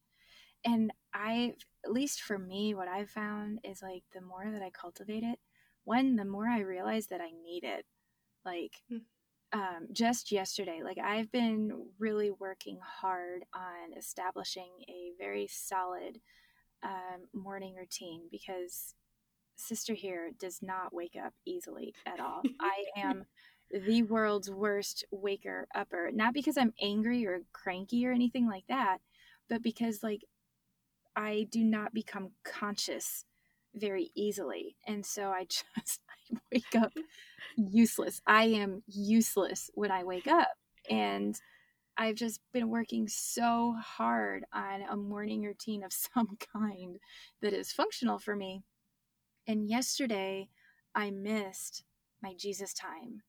and 0.65 0.91
i 1.13 1.53
at 1.85 1.91
least 1.91 2.21
for 2.21 2.37
me 2.37 2.75
what 2.75 2.89
i've 2.89 3.09
found 3.09 3.59
is 3.63 3.81
like 3.81 4.03
the 4.13 4.21
more 4.21 4.51
that 4.51 4.61
i 4.61 4.69
cultivate 4.69 5.23
it 5.23 5.39
one 5.85 6.17
the 6.17 6.25
more 6.25 6.47
i 6.47 6.59
realize 6.59 7.07
that 7.07 7.21
i 7.21 7.29
need 7.41 7.63
it 7.63 7.85
like 8.45 8.73
mm. 8.91 8.99
um, 9.53 9.87
just 9.93 10.33
yesterday 10.33 10.81
like 10.83 10.97
i've 10.97 11.31
been 11.31 11.71
really 11.97 12.29
working 12.29 12.77
hard 12.83 13.43
on 13.55 13.97
establishing 13.97 14.71
a 14.89 15.11
very 15.17 15.47
solid 15.49 16.19
um, 16.83 17.27
morning 17.33 17.73
routine 17.75 18.23
because 18.29 18.95
sister 19.55 19.93
here 19.93 20.31
does 20.37 20.61
not 20.61 20.93
wake 20.93 21.15
up 21.21 21.33
easily 21.45 21.93
at 22.05 22.19
all 22.19 22.41
i 22.59 22.83
am 22.97 23.25
the 23.71 24.03
world's 24.03 24.49
worst 24.49 25.05
waker 25.11 25.67
upper. 25.75 26.11
Not 26.11 26.33
because 26.33 26.57
I'm 26.57 26.73
angry 26.81 27.25
or 27.25 27.41
cranky 27.53 28.05
or 28.07 28.11
anything 28.11 28.47
like 28.47 28.65
that, 28.67 28.97
but 29.49 29.61
because 29.61 30.03
like 30.03 30.21
I 31.15 31.47
do 31.51 31.63
not 31.63 31.93
become 31.93 32.31
conscious 32.43 33.25
very 33.75 34.11
easily. 34.15 34.75
And 34.87 35.05
so 35.05 35.27
I 35.29 35.45
just 35.49 36.01
I 36.09 36.37
wake 36.51 36.75
up 36.75 36.93
useless. 37.55 38.21
I 38.25 38.45
am 38.45 38.83
useless 38.87 39.69
when 39.73 39.91
I 39.91 40.03
wake 40.03 40.27
up. 40.27 40.49
And 40.89 41.39
I've 41.97 42.15
just 42.15 42.39
been 42.53 42.69
working 42.69 43.09
so 43.09 43.75
hard 43.83 44.45
on 44.53 44.83
a 44.89 44.95
morning 44.95 45.43
routine 45.43 45.83
of 45.83 45.91
some 46.15 46.37
kind 46.53 46.97
that 47.41 47.53
is 47.53 47.71
functional 47.71 48.19
for 48.19 48.35
me. 48.35 48.63
And 49.47 49.67
yesterday 49.67 50.49
I 50.95 51.11
missed 51.11 51.83
my 52.21 52.33
Jesus 52.37 52.73
time 52.73 53.23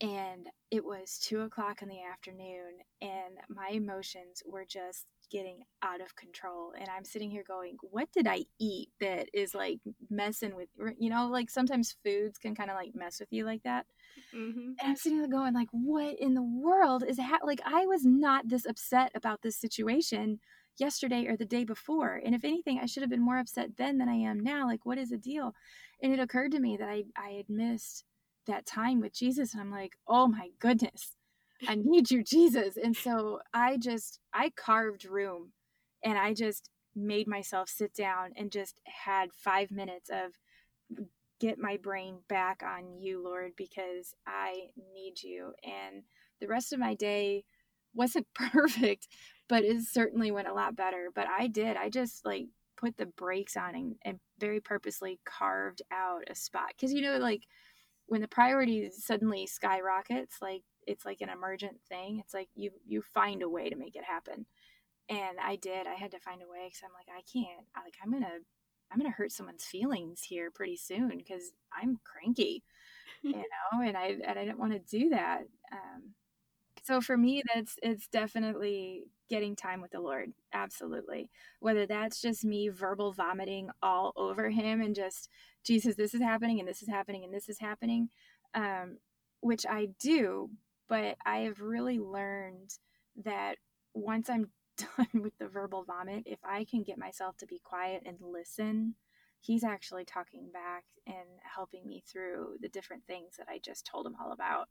and 0.00 0.48
it 0.70 0.84
was 0.84 1.18
two 1.18 1.40
o'clock 1.40 1.80
in 1.80 1.88
the 1.88 2.02
afternoon 2.02 2.74
and 3.00 3.34
my 3.48 3.68
emotions 3.70 4.42
were 4.44 4.64
just 4.66 5.06
getting 5.30 5.62
out 5.82 6.00
of 6.00 6.14
control 6.16 6.72
and 6.78 6.88
i'm 6.94 7.04
sitting 7.04 7.30
here 7.30 7.42
going 7.46 7.76
what 7.90 8.08
did 8.12 8.26
i 8.26 8.44
eat 8.60 8.88
that 9.00 9.28
is 9.32 9.54
like 9.54 9.78
messing 10.10 10.54
with 10.54 10.68
you 10.98 11.10
know 11.10 11.28
like 11.28 11.50
sometimes 11.50 11.96
foods 12.04 12.38
can 12.38 12.54
kind 12.54 12.70
of 12.70 12.76
like 12.76 12.94
mess 12.94 13.18
with 13.18 13.32
you 13.32 13.44
like 13.44 13.62
that 13.62 13.86
mm-hmm. 14.34 14.58
and 14.58 14.78
i'm 14.82 14.96
sitting 14.96 15.18
there 15.18 15.28
going 15.28 15.54
like 15.54 15.68
what 15.72 16.18
in 16.20 16.34
the 16.34 16.42
world 16.42 17.02
is 17.02 17.18
ha-? 17.18 17.38
like 17.44 17.60
i 17.64 17.86
was 17.86 18.04
not 18.04 18.48
this 18.48 18.66
upset 18.66 19.10
about 19.14 19.42
this 19.42 19.56
situation 19.56 20.38
yesterday 20.78 21.26
or 21.26 21.36
the 21.36 21.44
day 21.44 21.64
before 21.64 22.20
and 22.24 22.34
if 22.34 22.44
anything 22.44 22.78
i 22.80 22.86
should 22.86 23.02
have 23.02 23.10
been 23.10 23.24
more 23.24 23.38
upset 23.38 23.70
then 23.78 23.98
than 23.98 24.08
i 24.08 24.14
am 24.14 24.38
now 24.38 24.66
like 24.66 24.84
what 24.84 24.98
is 24.98 25.08
the 25.08 25.16
deal 25.16 25.54
and 26.02 26.12
it 26.12 26.20
occurred 26.20 26.52
to 26.52 26.60
me 26.60 26.76
that 26.76 26.88
i 26.88 27.02
i 27.16 27.30
had 27.30 27.48
missed 27.48 28.04
that 28.46 28.66
time 28.66 29.00
with 29.00 29.14
Jesus. 29.14 29.52
And 29.52 29.60
I'm 29.60 29.70
like, 29.70 29.94
oh 30.08 30.26
my 30.26 30.50
goodness, 30.58 31.16
I 31.66 31.76
need 31.76 32.10
you, 32.10 32.22
Jesus. 32.22 32.76
And 32.76 32.96
so 32.96 33.40
I 33.54 33.76
just, 33.76 34.20
I 34.32 34.50
carved 34.56 35.04
room 35.04 35.52
and 36.04 36.18
I 36.18 36.34
just 36.34 36.70
made 36.94 37.28
myself 37.28 37.68
sit 37.68 37.94
down 37.94 38.32
and 38.36 38.50
just 38.50 38.80
had 38.86 39.32
five 39.32 39.70
minutes 39.70 40.10
of 40.10 40.32
get 41.40 41.58
my 41.58 41.76
brain 41.76 42.18
back 42.28 42.62
on 42.62 42.98
you, 42.98 43.22
Lord, 43.22 43.52
because 43.56 44.14
I 44.26 44.68
need 44.94 45.22
you. 45.22 45.52
And 45.62 46.02
the 46.40 46.46
rest 46.48 46.72
of 46.72 46.78
my 46.78 46.94
day 46.94 47.44
wasn't 47.94 48.26
perfect, 48.34 49.08
but 49.48 49.64
it 49.64 49.82
certainly 49.82 50.30
went 50.30 50.48
a 50.48 50.54
lot 50.54 50.76
better. 50.76 51.10
But 51.14 51.26
I 51.28 51.46
did. 51.48 51.76
I 51.76 51.90
just 51.90 52.24
like 52.24 52.46
put 52.76 52.96
the 52.96 53.06
brakes 53.06 53.56
on 53.56 53.74
and, 53.74 53.96
and 54.02 54.20
very 54.38 54.60
purposely 54.60 55.18
carved 55.24 55.82
out 55.92 56.24
a 56.28 56.34
spot. 56.34 56.72
Cause 56.80 56.92
you 56.92 57.02
know, 57.02 57.18
like 57.18 57.42
when 58.06 58.20
the 58.20 58.28
priority 58.28 58.90
suddenly 58.90 59.46
skyrockets 59.46 60.36
like 60.40 60.62
it's 60.86 61.04
like 61.04 61.20
an 61.20 61.28
emergent 61.28 61.80
thing 61.88 62.20
it's 62.24 62.34
like 62.34 62.48
you 62.54 62.70
you 62.86 63.02
find 63.14 63.42
a 63.42 63.48
way 63.48 63.68
to 63.68 63.76
make 63.76 63.96
it 63.96 64.04
happen. 64.04 64.46
And 65.08 65.38
i 65.42 65.56
did 65.56 65.86
i 65.86 65.94
had 65.94 66.10
to 66.12 66.20
find 66.20 66.42
a 66.42 66.50
way 66.50 66.66
because 66.66 66.80
i'm 66.84 66.92
like 66.92 67.08
i 67.16 67.22
can't 67.32 67.66
I, 67.76 67.82
like 67.84 67.94
i'm 68.02 68.10
gonna 68.10 68.38
i'm 68.90 68.98
gonna 68.98 69.10
hurt 69.10 69.32
someone's 69.32 69.64
feelings 69.64 70.22
here 70.22 70.50
pretty 70.50 70.76
soon 70.76 71.16
because 71.16 71.52
i'm 71.72 71.98
cranky 72.04 72.64
you 73.22 73.32
know 73.36 73.82
and 73.82 73.96
i 73.96 74.16
and 74.26 74.38
i 74.38 74.44
didn't 74.44 74.58
want 74.58 74.72
to 74.72 74.98
do 74.98 75.10
that 75.10 75.42
um, 75.72 76.14
so 76.82 77.00
for 77.00 77.16
me 77.16 77.42
that's 77.54 77.76
it's 77.82 78.08
definitely 78.08 79.04
getting 79.28 79.56
time 79.56 79.80
with 79.80 79.90
the 79.90 80.00
lord. 80.00 80.32
Absolutely. 80.52 81.30
Whether 81.60 81.86
that's 81.86 82.20
just 82.20 82.44
me 82.44 82.68
verbal 82.68 83.12
vomiting 83.12 83.70
all 83.82 84.12
over 84.16 84.50
him 84.50 84.80
and 84.80 84.94
just 84.94 85.28
jesus 85.64 85.96
this 85.96 86.14
is 86.14 86.20
happening 86.22 86.60
and 86.60 86.68
this 86.68 86.82
is 86.82 86.88
happening 86.88 87.24
and 87.24 87.34
this 87.34 87.48
is 87.48 87.58
happening 87.58 88.08
um, 88.54 88.98
which 89.40 89.66
i 89.68 89.88
do 90.00 90.48
but 90.88 91.16
i 91.26 91.38
have 91.38 91.60
really 91.60 91.98
learned 91.98 92.70
that 93.24 93.56
once 93.94 94.30
i'm 94.30 94.48
done 94.76 95.22
with 95.22 95.36
the 95.38 95.48
verbal 95.48 95.84
vomit 95.84 96.22
if 96.26 96.38
i 96.44 96.64
can 96.64 96.82
get 96.82 96.98
myself 96.98 97.36
to 97.36 97.46
be 97.46 97.60
quiet 97.64 98.02
and 98.06 98.16
listen 98.20 98.94
he's 99.40 99.64
actually 99.64 100.04
talking 100.04 100.48
back 100.52 100.84
and 101.06 101.16
helping 101.54 101.86
me 101.86 102.02
through 102.10 102.56
the 102.60 102.68
different 102.68 103.02
things 103.06 103.34
that 103.38 103.48
i 103.48 103.58
just 103.58 103.86
told 103.86 104.06
him 104.06 104.14
all 104.22 104.32
about 104.32 104.68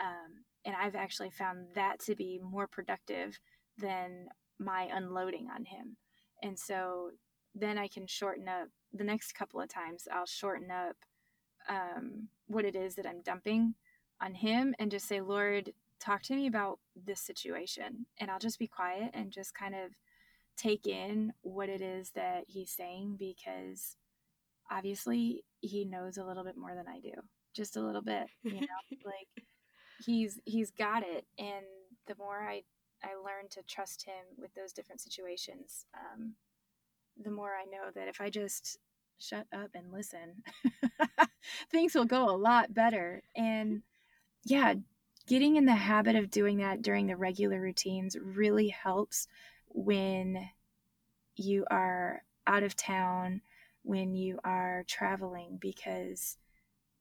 um, 0.00 0.44
and 0.64 0.74
I've 0.74 0.94
actually 0.94 1.30
found 1.30 1.66
that 1.74 2.00
to 2.06 2.14
be 2.14 2.40
more 2.42 2.66
productive 2.66 3.38
than 3.78 4.28
my 4.58 4.88
unloading 4.92 5.48
on 5.54 5.64
him. 5.64 5.96
And 6.42 6.58
so 6.58 7.10
then 7.54 7.78
I 7.78 7.88
can 7.88 8.06
shorten 8.06 8.48
up 8.48 8.68
the 8.92 9.04
next 9.04 9.32
couple 9.32 9.60
of 9.60 9.68
times, 9.68 10.06
I'll 10.12 10.26
shorten 10.26 10.70
up 10.70 10.96
um, 11.68 12.28
what 12.46 12.64
it 12.64 12.76
is 12.76 12.94
that 12.96 13.06
I'm 13.06 13.22
dumping 13.22 13.74
on 14.20 14.34
him 14.34 14.74
and 14.78 14.90
just 14.90 15.06
say, 15.06 15.20
Lord, 15.20 15.72
talk 16.00 16.22
to 16.24 16.34
me 16.34 16.46
about 16.46 16.78
this 17.06 17.20
situation. 17.20 18.06
And 18.18 18.30
I'll 18.30 18.38
just 18.38 18.58
be 18.58 18.66
quiet 18.66 19.10
and 19.14 19.30
just 19.30 19.54
kind 19.54 19.74
of 19.74 19.92
take 20.56 20.86
in 20.86 21.32
what 21.42 21.68
it 21.68 21.80
is 21.80 22.10
that 22.10 22.44
he's 22.46 22.70
saying 22.70 23.16
because 23.18 23.96
obviously 24.70 25.44
he 25.60 25.84
knows 25.84 26.18
a 26.18 26.24
little 26.24 26.44
bit 26.44 26.56
more 26.56 26.74
than 26.74 26.88
I 26.88 27.00
do. 27.00 27.12
Just 27.54 27.76
a 27.76 27.82
little 27.82 28.02
bit, 28.02 28.26
you 28.42 28.52
know, 28.60 28.66
like 29.04 29.46
he's 30.04 30.40
he's 30.44 30.70
got 30.70 31.02
it 31.02 31.24
and 31.38 31.64
the 32.06 32.14
more 32.18 32.42
i 32.42 32.62
i 33.04 33.14
learned 33.14 33.50
to 33.50 33.62
trust 33.62 34.04
him 34.04 34.24
with 34.38 34.52
those 34.54 34.72
different 34.72 35.00
situations 35.00 35.86
um, 35.94 36.34
the 37.22 37.30
more 37.30 37.52
i 37.54 37.64
know 37.64 37.90
that 37.94 38.08
if 38.08 38.20
i 38.20 38.30
just 38.30 38.78
shut 39.18 39.46
up 39.52 39.70
and 39.74 39.92
listen 39.92 40.42
things 41.70 41.94
will 41.94 42.04
go 42.04 42.28
a 42.28 42.36
lot 42.36 42.74
better 42.74 43.22
and 43.36 43.82
yeah 44.44 44.74
getting 45.28 45.56
in 45.56 45.64
the 45.64 45.74
habit 45.74 46.16
of 46.16 46.30
doing 46.30 46.58
that 46.58 46.82
during 46.82 47.06
the 47.06 47.16
regular 47.16 47.60
routines 47.60 48.16
really 48.20 48.68
helps 48.68 49.28
when 49.68 50.48
you 51.36 51.64
are 51.70 52.22
out 52.46 52.64
of 52.64 52.74
town 52.74 53.40
when 53.82 54.14
you 54.14 54.38
are 54.44 54.84
traveling 54.86 55.58
because 55.60 56.36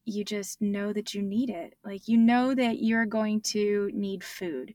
you 0.05 0.23
just 0.23 0.61
know 0.61 0.91
that 0.93 1.13
you 1.13 1.21
need 1.21 1.49
it. 1.49 1.75
Like 1.83 2.07
you 2.07 2.17
know 2.17 2.53
that 2.55 2.81
you're 2.81 3.05
going 3.05 3.41
to 3.41 3.89
need 3.93 4.23
food, 4.23 4.73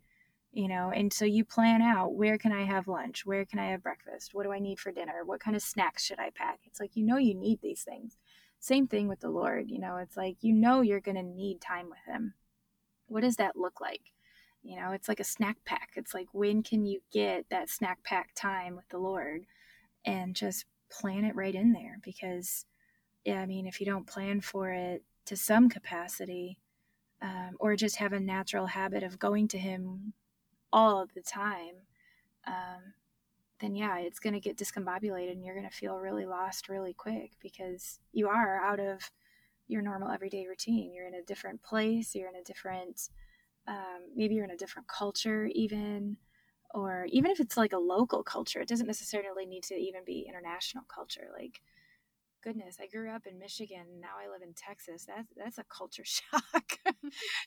you 0.56 0.68
know, 0.68 0.90
and 0.90 1.12
so 1.12 1.26
you 1.26 1.44
plan 1.44 1.82
out 1.82 2.14
where 2.14 2.38
can 2.38 2.50
I 2.50 2.64
have 2.64 2.88
lunch? 2.88 3.26
Where 3.26 3.44
can 3.44 3.58
I 3.58 3.72
have 3.72 3.82
breakfast? 3.82 4.32
What 4.32 4.44
do 4.44 4.52
I 4.52 4.58
need 4.58 4.80
for 4.80 4.90
dinner? 4.90 5.22
What 5.22 5.38
kind 5.38 5.54
of 5.54 5.60
snacks 5.62 6.02
should 6.02 6.18
I 6.18 6.30
pack? 6.34 6.60
It's 6.64 6.80
like 6.80 6.96
you 6.96 7.04
know 7.04 7.18
you 7.18 7.34
need 7.34 7.60
these 7.60 7.82
things. 7.82 8.16
Same 8.58 8.86
thing 8.86 9.06
with 9.06 9.20
the 9.20 9.28
Lord, 9.28 9.70
you 9.70 9.78
know, 9.78 9.98
it's 9.98 10.16
like 10.16 10.38
you 10.40 10.54
know 10.54 10.80
you're 10.80 11.00
going 11.00 11.18
to 11.18 11.22
need 11.22 11.60
time 11.60 11.90
with 11.90 11.98
him. 12.06 12.32
What 13.06 13.20
does 13.20 13.36
that 13.36 13.56
look 13.56 13.82
like? 13.82 14.00
You 14.62 14.80
know, 14.80 14.92
it's 14.92 15.08
like 15.08 15.20
a 15.20 15.24
snack 15.24 15.58
pack. 15.66 15.90
It's 15.94 16.14
like 16.14 16.28
when 16.32 16.62
can 16.62 16.86
you 16.86 17.00
get 17.12 17.44
that 17.50 17.68
snack 17.68 18.02
pack 18.02 18.30
time 18.34 18.76
with 18.76 18.88
the 18.88 18.98
Lord 18.98 19.42
and 20.06 20.34
just 20.34 20.64
plan 20.90 21.26
it 21.26 21.36
right 21.36 21.54
in 21.54 21.74
there 21.74 21.98
because 22.02 22.64
yeah, 23.26 23.40
I 23.42 23.46
mean, 23.46 23.66
if 23.66 23.78
you 23.78 23.84
don't 23.84 24.06
plan 24.06 24.40
for 24.40 24.70
it 24.70 25.02
to 25.26 25.36
some 25.36 25.68
capacity, 25.68 26.58
um, 27.20 27.56
or 27.60 27.76
just 27.76 27.96
have 27.96 28.14
a 28.14 28.20
natural 28.20 28.66
habit 28.66 29.02
of 29.02 29.18
going 29.18 29.48
to 29.48 29.58
Him 29.58 30.14
all 30.76 31.00
of 31.00 31.14
the 31.14 31.22
time, 31.22 31.76
um, 32.46 32.92
then 33.60 33.74
yeah, 33.74 33.96
it's 33.98 34.18
going 34.18 34.34
to 34.34 34.40
get 34.40 34.58
discombobulated 34.58 35.32
and 35.32 35.42
you're 35.42 35.54
going 35.56 35.68
to 35.68 35.74
feel 35.74 35.96
really 35.98 36.26
lost 36.26 36.68
really 36.68 36.92
quick 36.92 37.32
because 37.40 37.98
you 38.12 38.28
are 38.28 38.60
out 38.62 38.78
of 38.78 39.10
your 39.68 39.80
normal 39.80 40.10
everyday 40.10 40.46
routine. 40.46 40.92
You're 40.92 41.08
in 41.08 41.14
a 41.14 41.22
different 41.22 41.62
place, 41.62 42.14
you're 42.14 42.28
in 42.28 42.36
a 42.36 42.44
different, 42.44 43.08
um, 43.66 44.02
maybe 44.14 44.34
you're 44.34 44.44
in 44.44 44.50
a 44.50 44.56
different 44.56 44.86
culture, 44.86 45.48
even, 45.54 46.18
or 46.74 47.06
even 47.08 47.30
if 47.30 47.40
it's 47.40 47.56
like 47.56 47.72
a 47.72 47.78
local 47.78 48.22
culture, 48.22 48.60
it 48.60 48.68
doesn't 48.68 48.86
necessarily 48.86 49.46
need 49.46 49.62
to 49.64 49.74
even 49.74 50.02
be 50.04 50.26
international 50.28 50.84
culture. 50.94 51.28
Like, 51.34 51.62
goodness, 52.44 52.76
I 52.80 52.86
grew 52.86 53.10
up 53.10 53.26
in 53.26 53.38
Michigan. 53.38 53.86
Now 54.00 54.16
I 54.22 54.30
live 54.30 54.42
in 54.42 54.52
Texas. 54.54 55.06
That's 55.06 55.32
that's 55.36 55.58
a 55.58 55.64
culture 55.64 56.04
shock. 56.06 56.78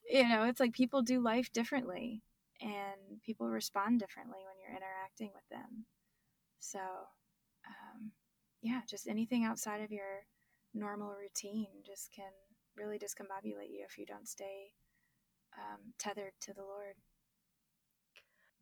you 0.09 0.27
know, 0.27 0.45
it's 0.45 0.59
like 0.59 0.73
people 0.73 1.03
do 1.03 1.21
life 1.21 1.51
differently, 1.53 2.23
and 2.61 3.21
people 3.25 3.47
respond 3.49 3.99
differently 3.99 4.39
when 4.45 4.55
you're 4.61 4.75
interacting 4.75 5.31
with 5.33 5.47
them. 5.49 5.85
So, 6.59 6.79
um, 6.79 8.11
yeah, 8.61 8.81
just 8.89 9.07
anything 9.07 9.45
outside 9.45 9.81
of 9.81 9.91
your 9.91 10.25
normal 10.73 11.15
routine 11.15 11.67
just 11.85 12.09
can 12.15 12.31
really 12.77 12.97
discombobulate 12.97 13.71
you 13.71 13.85
if 13.87 13.97
you 13.97 14.05
don't 14.05 14.27
stay 14.27 14.73
um, 15.57 15.93
tethered 15.97 16.33
to 16.41 16.53
the 16.53 16.61
Lord. 16.61 16.95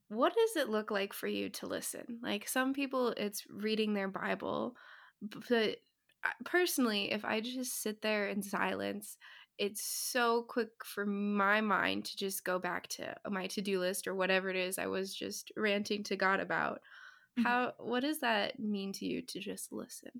What 0.09 0.33
does 0.33 0.55
it 0.55 0.69
look 0.69 0.89
like 0.89 1.13
for 1.13 1.27
you 1.27 1.49
to 1.49 1.67
listen? 1.67 2.19
Like 2.23 2.47
some 2.47 2.73
people, 2.73 3.13
it's 3.17 3.43
reading 3.49 3.93
their 3.93 4.07
Bible, 4.07 4.75
but 5.49 5.77
personally, 6.45 7.11
if 7.11 7.25
I 7.25 7.41
just 7.41 7.81
sit 7.81 8.01
there 8.01 8.27
in 8.27 8.41
silence, 8.41 9.17
it's 9.57 9.83
so 9.83 10.43
quick 10.43 10.69
for 10.83 11.05
my 11.05 11.61
mind 11.61 12.05
to 12.05 12.17
just 12.17 12.43
go 12.43 12.59
back 12.59 12.87
to 12.87 13.15
my 13.29 13.47
to-do 13.47 13.79
list 13.79 14.07
or 14.07 14.15
whatever 14.15 14.49
it 14.49 14.55
is 14.55 14.77
I 14.77 14.87
was 14.87 15.15
just 15.15 15.51
ranting 15.57 16.03
to 16.03 16.15
God 16.15 16.39
about. 16.39 16.81
Mm-hmm. 17.37 17.43
How 17.43 17.73
what 17.79 18.01
does 18.01 18.19
that 18.19 18.59
mean 18.59 18.93
to 18.93 19.05
you 19.05 19.21
to 19.21 19.39
just 19.39 19.71
listen? 19.71 20.11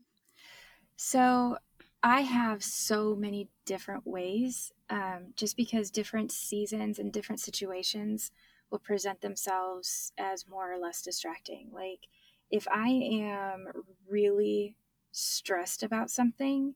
So, 0.96 1.58
I 2.04 2.22
have 2.22 2.64
so 2.64 3.16
many 3.16 3.50
different 3.66 4.06
ways 4.06 4.72
um, 4.90 5.34
just 5.36 5.58
because 5.58 5.92
different 5.92 6.32
seasons 6.32 7.00
and 7.00 7.12
different 7.12 7.42
situations 7.42 8.32
will 8.72 8.80
present 8.80 9.22
themselves 9.22 10.12
as 10.18 10.48
more 10.48 10.72
or 10.72 10.78
less 10.78 11.02
distracting. 11.02 11.70
Like, 11.72 12.08
if 12.50 12.68
I 12.68 12.88
am 12.88 13.68
really 14.10 14.76
stressed 15.18 15.84
about 15.84 16.12
something, 16.12 16.76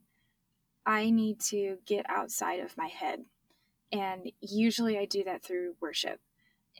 I 0.85 1.11
need 1.11 1.39
to 1.41 1.77
get 1.85 2.05
outside 2.09 2.59
of 2.59 2.77
my 2.77 2.87
head. 2.87 3.25
And 3.91 4.31
usually 4.41 4.97
I 4.97 5.05
do 5.05 5.23
that 5.25 5.43
through 5.43 5.75
worship. 5.79 6.19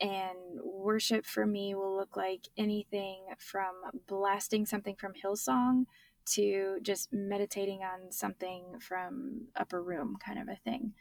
And 0.00 0.58
worship 0.64 1.24
for 1.26 1.46
me 1.46 1.74
will 1.74 1.96
look 1.96 2.16
like 2.16 2.48
anything 2.56 3.26
from 3.38 3.74
blasting 4.08 4.66
something 4.66 4.96
from 4.96 5.12
Hillsong 5.12 5.84
to 6.24 6.78
just 6.82 7.12
meditating 7.12 7.80
on 7.82 8.10
something 8.10 8.78
from 8.80 9.48
Upper 9.54 9.82
Room, 9.82 10.16
kind 10.24 10.38
of 10.38 10.48
a 10.48 10.56
thing. 10.56 10.94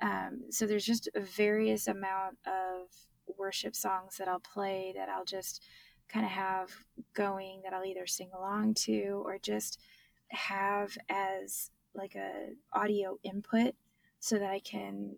Um, 0.00 0.44
so 0.50 0.66
there's 0.66 0.84
just 0.84 1.08
a 1.14 1.20
various 1.20 1.88
amount 1.88 2.38
of 2.46 2.88
worship 3.36 3.74
songs 3.74 4.16
that 4.18 4.28
I'll 4.28 4.40
play 4.40 4.94
that 4.96 5.08
I'll 5.08 5.24
just 5.24 5.62
kind 6.08 6.24
of 6.24 6.30
have 6.30 6.70
going 7.14 7.62
that 7.64 7.72
I'll 7.72 7.84
either 7.84 8.06
sing 8.06 8.30
along 8.36 8.74
to 8.84 9.22
or 9.24 9.38
just 9.38 9.80
have 10.28 10.96
as 11.08 11.70
like 11.94 12.14
a 12.14 12.50
audio 12.72 13.18
input 13.22 13.74
so 14.20 14.38
that 14.38 14.50
I 14.50 14.60
can 14.60 15.16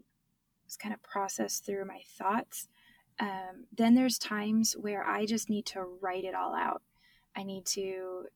just 0.66 0.78
kind 0.78 0.94
of 0.94 1.02
process 1.02 1.60
through 1.60 1.84
my 1.86 2.00
thoughts. 2.18 2.68
Um, 3.18 3.66
then 3.76 3.94
there's 3.94 4.18
times 4.18 4.76
where 4.78 5.04
I 5.04 5.26
just 5.26 5.50
need 5.50 5.66
to 5.66 5.82
write 6.00 6.24
it 6.24 6.34
all 6.34 6.54
out. 6.54 6.82
I 7.34 7.42
need 7.42 7.66
to 7.66 8.26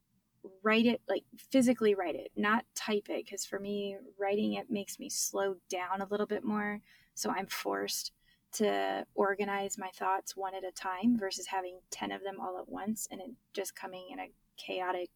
write 0.63 0.87
it, 0.87 1.01
like 1.09 1.25
physically 1.51 1.95
write 1.95 2.17
it, 2.17 2.33
not 2.37 2.65
type 2.75 3.09
it, 3.09 3.25
because 3.25 3.45
for 3.45 3.61
me, 3.61 3.97
writing 4.19 4.55
it 4.55 4.71
makes 4.71 4.99
me 4.99 5.09
slow 5.09 5.57
down 5.71 6.01
a 6.01 6.09
little 6.11 6.27
bit 6.27 6.45
more. 6.45 6.81
So 7.15 7.31
I'm 7.31 7.47
forced 7.47 8.13
to 8.53 9.07
organize 9.15 9.79
my 9.79 9.89
thoughts 9.95 10.37
one 10.37 10.55
at 10.55 10.65
a 10.65 10.73
time 10.73 11.19
versus 11.19 11.47
having 11.47 11.79
10 11.91 12.13
of 12.13 12.23
them 12.23 12.39
all 12.41 12.59
at 12.59 12.69
once 12.69 13.09
and 13.11 13.21
it 13.21 13.31
just 13.55 13.75
coming 13.75 14.09
in 14.13 14.19
a 14.19 14.31
chaotic 14.59 15.09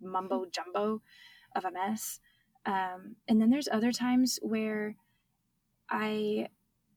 mumbo 0.00 0.46
jumbo 0.50 1.02
of 1.54 1.64
a 1.64 1.70
mess. 1.70 2.20
Um, 2.66 3.16
and 3.28 3.40
then 3.40 3.50
there's 3.50 3.68
other 3.68 3.92
times 3.92 4.38
where 4.42 4.96
I 5.88 6.48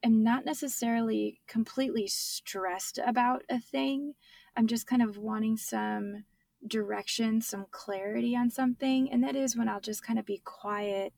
am 0.04 0.24
not 0.24 0.46
necessarily 0.46 1.42
completely 1.48 2.08
stressed 2.08 3.00
about 3.06 3.44
a 3.50 3.60
thing. 3.60 4.14
I'm 4.56 4.68
just 4.68 4.88
kind 4.88 5.02
of 5.02 5.18
wanting 5.18 5.58
some 5.58 6.26
direction, 6.68 7.42
some 7.42 7.66
clarity 7.72 8.36
on 8.36 8.50
something. 8.50 9.12
And 9.12 9.24
that 9.24 9.36
is 9.36 9.58
when 9.58 9.68
I'll 9.68 9.82
just 9.82 10.06
kind 10.06 10.20
of 10.20 10.26
be 10.26 10.42
quiet 10.44 11.14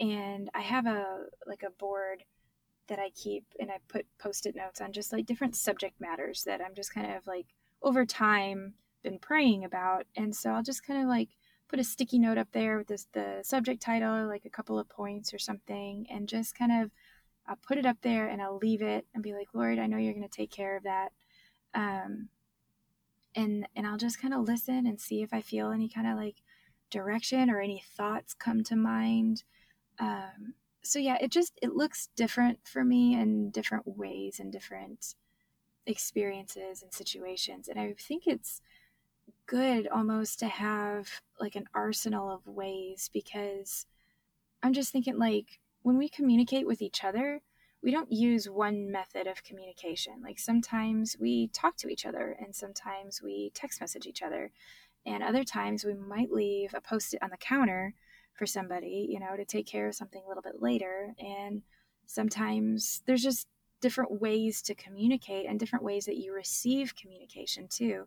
and 0.00 0.48
I 0.54 0.60
have 0.60 0.86
a 0.86 1.26
like 1.46 1.62
a 1.62 1.70
board 1.70 2.24
that 2.88 2.98
I 2.98 3.10
keep 3.10 3.44
and 3.60 3.70
I 3.70 3.76
put 3.88 4.06
post-it 4.18 4.56
notes 4.56 4.80
on 4.80 4.92
just 4.92 5.12
like 5.12 5.26
different 5.26 5.54
subject 5.54 6.00
matters 6.00 6.42
that 6.44 6.60
I'm 6.60 6.74
just 6.74 6.92
kind 6.92 7.12
of 7.14 7.26
like 7.26 7.46
over 7.82 8.04
time 8.04 8.74
been 9.02 9.18
praying 9.18 9.64
about. 9.64 10.06
And 10.16 10.34
so 10.34 10.50
I'll 10.50 10.62
just 10.62 10.86
kind 10.86 11.02
of 11.02 11.08
like 11.08 11.30
put 11.68 11.78
a 11.78 11.84
sticky 11.84 12.18
note 12.18 12.38
up 12.38 12.48
there 12.52 12.78
with 12.78 12.88
this, 12.88 13.06
the 13.12 13.40
subject 13.42 13.80
title, 13.82 14.26
like 14.26 14.44
a 14.44 14.50
couple 14.50 14.78
of 14.78 14.88
points 14.88 15.32
or 15.32 15.38
something, 15.38 16.06
and 16.10 16.28
just 16.28 16.54
kind 16.54 16.82
of 16.82 16.90
I'll 17.46 17.56
put 17.56 17.78
it 17.78 17.86
up 17.86 17.98
there 18.02 18.28
and 18.28 18.40
I'll 18.40 18.58
leave 18.58 18.82
it 18.82 19.06
and 19.14 19.22
be 19.22 19.32
like, 19.32 19.48
Lord, 19.52 19.78
I 19.78 19.86
know 19.86 19.96
you're 19.96 20.12
going 20.12 20.28
to 20.28 20.28
take 20.28 20.50
care 20.50 20.76
of 20.76 20.84
that. 20.84 21.08
Um, 21.74 22.28
and 23.34 23.66
and 23.76 23.86
I'll 23.86 23.96
just 23.96 24.20
kind 24.20 24.34
of 24.34 24.42
listen 24.42 24.86
and 24.86 25.00
see 25.00 25.22
if 25.22 25.32
I 25.32 25.40
feel 25.40 25.70
any 25.70 25.88
kind 25.88 26.06
of 26.06 26.16
like 26.16 26.42
direction 26.90 27.50
or 27.50 27.60
any 27.60 27.82
thoughts 27.96 28.34
come 28.34 28.64
to 28.64 28.76
mind. 28.76 29.44
Um, 29.98 30.54
so 30.82 30.98
yeah, 30.98 31.16
it 31.20 31.30
just 31.30 31.58
it 31.62 31.74
looks 31.74 32.08
different 32.16 32.58
for 32.64 32.84
me 32.84 33.14
in 33.14 33.50
different 33.50 33.84
ways 33.86 34.40
and 34.40 34.52
different 34.52 35.14
experiences 35.86 36.82
and 36.82 36.92
situations, 36.92 37.68
and 37.68 37.78
I 37.78 37.94
think 37.98 38.26
it's 38.26 38.60
good 39.50 39.88
almost 39.88 40.38
to 40.38 40.46
have 40.46 41.08
like 41.40 41.56
an 41.56 41.64
arsenal 41.74 42.30
of 42.30 42.46
ways 42.46 43.10
because 43.12 43.84
I'm 44.62 44.72
just 44.72 44.92
thinking 44.92 45.18
like 45.18 45.58
when 45.82 45.98
we 45.98 46.08
communicate 46.08 46.68
with 46.68 46.80
each 46.80 47.02
other, 47.02 47.40
we 47.82 47.90
don't 47.90 48.12
use 48.12 48.48
one 48.48 48.92
method 48.92 49.26
of 49.26 49.42
communication. 49.42 50.22
Like 50.22 50.38
sometimes 50.38 51.16
we 51.18 51.48
talk 51.48 51.76
to 51.78 51.88
each 51.88 52.06
other 52.06 52.36
and 52.38 52.54
sometimes 52.54 53.22
we 53.22 53.50
text 53.52 53.80
message 53.80 54.06
each 54.06 54.22
other. 54.22 54.52
And 55.04 55.20
other 55.20 55.42
times 55.42 55.84
we 55.84 55.94
might 55.94 56.30
leave 56.30 56.72
a 56.72 56.80
post 56.80 57.14
it 57.14 57.22
on 57.22 57.30
the 57.30 57.36
counter 57.36 57.94
for 58.34 58.46
somebody, 58.46 59.08
you 59.10 59.18
know, 59.18 59.36
to 59.36 59.44
take 59.44 59.66
care 59.66 59.88
of 59.88 59.96
something 59.96 60.22
a 60.24 60.28
little 60.28 60.44
bit 60.44 60.62
later. 60.62 61.12
And 61.18 61.62
sometimes 62.06 63.02
there's 63.04 63.24
just 63.24 63.48
different 63.80 64.20
ways 64.20 64.62
to 64.62 64.76
communicate 64.76 65.46
and 65.46 65.58
different 65.58 65.84
ways 65.84 66.04
that 66.04 66.18
you 66.18 66.32
receive 66.32 66.94
communication 66.94 67.66
too. 67.66 68.06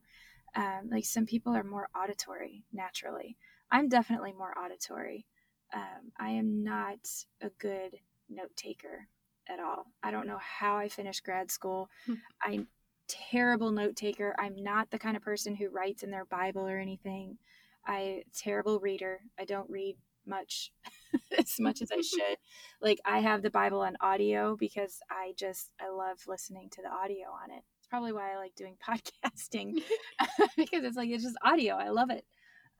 Um, 0.55 0.89
like 0.91 1.05
some 1.05 1.25
people 1.25 1.55
are 1.55 1.63
more 1.63 1.89
auditory 1.95 2.63
naturally. 2.71 3.37
I'm 3.71 3.89
definitely 3.89 4.33
more 4.33 4.53
auditory. 4.57 5.25
Um, 5.73 6.11
I 6.19 6.29
am 6.31 6.63
not 6.63 6.99
a 7.41 7.49
good 7.57 7.97
note 8.29 8.55
taker 8.55 9.07
at 9.49 9.59
all. 9.59 9.87
I 10.03 10.11
don't 10.11 10.27
know 10.27 10.39
how 10.39 10.77
I 10.77 10.89
finished 10.89 11.23
grad 11.23 11.51
school. 11.51 11.89
Hmm. 12.05 12.13
I'm 12.41 12.67
terrible 13.07 13.71
note 13.71 13.95
taker. 13.95 14.35
I'm 14.37 14.61
not 14.61 14.91
the 14.91 14.99
kind 14.99 15.17
of 15.17 15.23
person 15.23 15.55
who 15.55 15.69
writes 15.69 16.03
in 16.03 16.11
their 16.11 16.25
Bible 16.25 16.67
or 16.67 16.77
anything. 16.77 17.37
I 17.85 18.23
terrible 18.35 18.79
reader. 18.79 19.21
I 19.39 19.45
don't 19.45 19.69
read 19.69 19.97
much 20.25 20.71
as 21.37 21.59
much 21.59 21.81
as 21.81 21.91
I 21.91 22.01
should. 22.01 22.37
Like 22.81 22.99
I 23.05 23.19
have 23.19 23.41
the 23.41 23.49
Bible 23.49 23.81
on 23.81 23.97
audio 23.99 24.55
because 24.55 24.99
I 25.09 25.33
just 25.35 25.73
I 25.81 25.89
love 25.89 26.19
listening 26.27 26.69
to 26.71 26.81
the 26.81 26.89
audio 26.89 27.27
on 27.27 27.51
it 27.51 27.63
probably 27.93 28.11
why 28.11 28.33
I 28.33 28.37
like 28.37 28.55
doing 28.55 28.75
podcasting 28.89 29.75
because 30.57 30.83
it's 30.83 30.97
like 30.97 31.11
it's 31.11 31.23
just 31.23 31.37
audio. 31.43 31.75
I 31.75 31.89
love 31.89 32.09
it. 32.09 32.25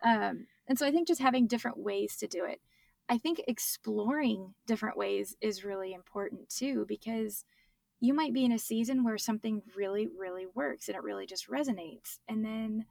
Um, 0.04 0.48
and 0.68 0.80
so 0.80 0.88
I 0.88 0.92
think 0.92 1.08
just 1.08 1.22
having 1.22 1.46
different 1.46 1.78
ways 1.78 2.18
to 2.18 2.28
do 2.28 2.46
it. 2.46 2.60
I 3.08 3.20
think 3.20 3.40
exploring 3.48 4.56
different 4.66 4.98
ways 4.98 5.36
is 5.40 5.64
really 5.64 5.94
important 5.94 6.50
too, 6.50 6.86
because 6.88 7.46
you 8.00 8.16
might 8.16 8.34
be 8.34 8.44
in 8.44 8.54
a 8.54 8.58
season 8.58 9.04
where 9.04 9.20
something 9.20 9.62
really, 9.76 10.08
really 10.08 10.48
works 10.56 10.88
and 10.88 10.98
it 10.98 11.04
really 11.04 11.28
just 11.28 11.48
resonates. 11.48 12.18
And 12.28 12.44
then 12.44 12.86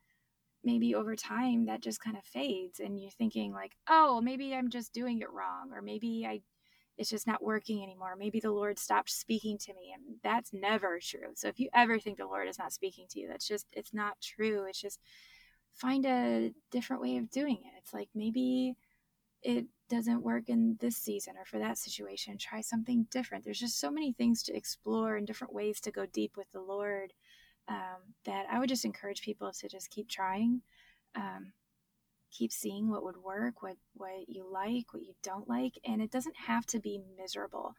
maybe 0.63 0.95
over 0.95 1.17
time 1.17 1.67
that 1.67 1.83
just 1.83 2.01
kind 2.01 2.17
of 2.17 2.23
fades 2.23 2.79
and 2.79 3.01
you're 3.01 3.11
thinking 3.11 3.53
like, 3.53 3.73
oh, 3.91 4.21
maybe 4.21 4.55
I'm 4.55 4.71
just 4.71 4.93
doing 4.93 5.23
it 5.23 5.33
wrong, 5.33 5.73
or 5.75 5.83
maybe 5.83 6.25
I 6.25 6.43
it's 6.99 7.11
just 7.11 7.27
not 7.27 7.43
working 7.43 7.83
anymore. 7.83 8.17
Maybe 8.19 8.41
the 8.41 8.51
Lord 8.51 8.79
stopped 8.79 9.11
speaking 9.11 9.59
to 9.59 9.75
me. 9.75 9.95
And 9.95 10.17
that's 10.23 10.53
never 10.53 10.99
true. 11.03 11.33
So 11.35 11.49
if 11.49 11.59
you 11.59 11.69
ever 11.75 11.99
think 11.99 12.19
the 12.19 12.27
Lord 12.27 12.49
is 12.49 12.59
not 12.59 12.73
speaking 12.73 13.07
to 13.11 13.21
you, 13.21 13.29
that's 13.29 13.49
just, 13.49 13.67
it's 13.73 13.95
not 13.95 14.21
true. 14.21 14.67
It's 14.69 14.81
just 14.81 15.01
find 15.75 16.05
a 16.05 16.53
different 16.71 17.03
way 17.03 17.17
of 17.17 17.31
doing 17.31 17.57
it. 17.65 17.73
It's 17.79 17.95
like 17.95 18.09
maybe 18.15 18.77
it 19.43 19.67
doesn't 19.89 20.23
work 20.23 20.49
in 20.49 20.77
this 20.81 20.97
season 20.97 21.35
or 21.39 21.45
for 21.45 21.59
that 21.59 21.79
situation. 21.79 22.39
Try 22.39 22.61
something 22.61 23.07
different. 23.11 23.45
There's 23.45 23.59
just 23.59 23.81
so 23.81 23.91
many 23.91 24.13
things 24.13 24.43
to 24.45 24.57
explore 24.57 25.17
and 25.17 25.27
different 25.27 25.55
ways 25.55 25.81
to 25.81 25.91
go 25.91 26.07
deep 26.07 26.37
with 26.37 26.51
the 26.53 26.61
Lord 26.61 27.13
um, 27.69 28.15
that 28.25 28.47
I 28.51 28.59
would 28.59 28.69
just 28.69 28.85
encourage 28.85 29.23
people 29.23 29.51
to 29.53 29.69
just 29.69 29.91
keep 29.91 30.09
trying. 30.09 30.63
Um, 31.15 31.53
keep 32.33 32.53
seeing 32.53 32.91
what 32.91 33.05
would 33.05 33.19
work, 33.19 33.63
what 33.63 33.77
what 33.95 34.29
you 34.29 34.45
like, 34.51 34.93
what 34.93 35.03
you 35.03 35.15
don't 35.23 35.49
like, 35.49 35.79
and 35.85 36.03
it 36.03 36.11
doesn't 36.11 36.37
have 36.37 36.67
to 36.67 36.81
be 36.81 37.01
miserable. 37.17 37.75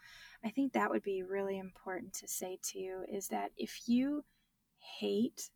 I 0.45 0.49
think 0.49 0.73
that 0.73 0.89
would 0.89 1.03
be 1.03 1.23
really 1.23 1.57
important 1.57 2.13
to 2.15 2.27
say 2.27 2.59
to 2.63 2.79
you 2.79 3.05
is 3.11 3.27
that 3.29 3.51
if 3.57 3.81
you 3.87 4.23
hate 4.99 5.49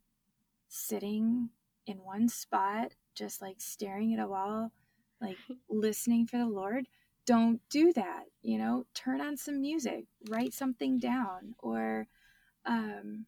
sitting 0.68 1.50
in 1.86 1.98
one 1.98 2.28
spot 2.28 2.92
just 3.14 3.40
like 3.42 3.56
staring 3.58 4.14
at 4.14 4.20
a 4.20 4.28
wall, 4.28 4.72
like 5.20 5.36
listening 5.68 6.26
for 6.26 6.38
the 6.38 6.46
Lord, 6.46 6.86
don't 7.26 7.60
do 7.70 7.92
that. 7.92 8.24
You 8.42 8.58
know, 8.58 8.86
turn 8.94 9.20
on 9.20 9.36
some 9.36 9.60
music, 9.60 10.04
write 10.28 10.54
something 10.54 10.98
down, 10.98 11.54
or 11.58 12.06
um, 12.64 13.26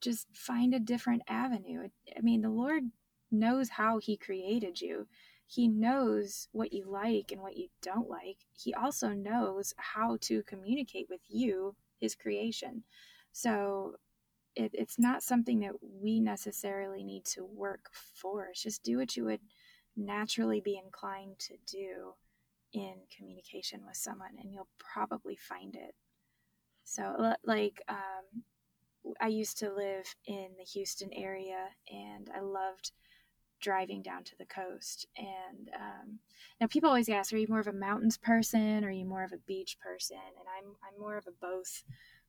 just 0.00 0.26
find 0.34 0.74
a 0.74 0.80
different 0.80 1.22
avenue. 1.28 1.88
I 2.16 2.20
mean, 2.20 2.42
the 2.42 2.50
Lord 2.50 2.84
knows 3.30 3.70
how 3.70 3.98
He 3.98 4.16
created 4.16 4.80
you. 4.80 5.06
He 5.46 5.66
knows 5.68 6.48
what 6.52 6.72
you 6.72 6.84
like 6.84 7.32
and 7.32 7.42
what 7.42 7.56
you 7.56 7.68
don't 7.82 8.08
like. 8.08 8.38
He 8.52 8.72
also 8.72 9.08
knows 9.08 9.74
how 9.76 10.18
to 10.22 10.42
communicate 10.44 11.08
with 11.10 11.22
you, 11.28 11.74
His 11.98 12.14
creation. 12.14 12.84
So 13.32 13.96
it, 14.56 14.70
it's 14.74 14.98
not 14.98 15.22
something 15.22 15.60
that 15.60 15.74
we 15.82 16.20
necessarily 16.20 17.02
need 17.02 17.24
to 17.26 17.44
work 17.44 17.90
for. 17.92 18.46
It's 18.46 18.62
just 18.62 18.82
do 18.82 18.98
what 18.98 19.16
you 19.16 19.24
would 19.24 19.40
naturally 19.96 20.60
be 20.60 20.80
inclined 20.82 21.38
to 21.38 21.54
do 21.66 22.14
in 22.72 22.94
communication 23.16 23.80
with 23.86 23.96
someone, 23.96 24.36
and 24.40 24.52
you'll 24.52 24.68
probably 24.78 25.36
find 25.36 25.74
it. 25.74 25.94
So, 26.84 27.34
like, 27.44 27.82
um, 27.88 28.42
I 29.20 29.28
used 29.28 29.58
to 29.58 29.72
live 29.72 30.14
in 30.26 30.48
the 30.58 30.64
Houston 30.64 31.12
area, 31.12 31.68
and 31.90 32.30
I 32.34 32.40
loved 32.40 32.92
driving 33.60 34.02
down 34.02 34.24
to 34.24 34.36
the 34.38 34.46
coast. 34.46 35.06
And 35.16 35.70
um, 35.74 36.18
now 36.60 36.66
people 36.66 36.88
always 36.88 37.08
ask, 37.08 37.32
are 37.32 37.36
you 37.36 37.48
more 37.48 37.60
of 37.60 37.66
a 37.68 37.72
mountains 37.72 38.16
person 38.16 38.84
or 38.84 38.88
are 38.88 38.92
you 38.92 39.04
more 39.04 39.24
of 39.24 39.32
a 39.32 39.38
beach 39.46 39.78
person? 39.80 40.16
And 40.16 40.46
I'm 40.58 40.74
I'm 40.86 41.00
more 41.00 41.16
of 41.16 41.26
a 41.26 41.32
both 41.40 41.84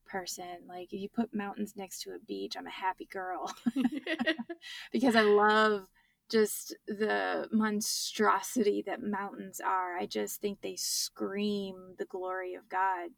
person. 0.05 0.45
Like 0.67 0.93
if 0.93 0.99
you 1.01 1.09
put 1.09 1.33
mountains 1.33 1.73
next 1.75 2.01
to 2.03 2.11
a 2.11 2.19
beach, 2.27 2.55
I'm 2.57 2.67
a 2.67 2.71
happy 2.71 3.05
girl 3.05 3.53
because 4.91 5.15
I 5.15 5.21
love 5.21 5.87
just 6.29 6.75
the 6.87 7.47
monstrosity 7.51 8.83
that 8.85 9.03
mountains 9.03 9.59
are. 9.59 9.97
I 9.97 10.05
just 10.05 10.41
think 10.41 10.61
they 10.61 10.75
scream 10.77 11.95
the 11.97 12.05
glory 12.05 12.55
of 12.55 12.69
God. 12.69 13.09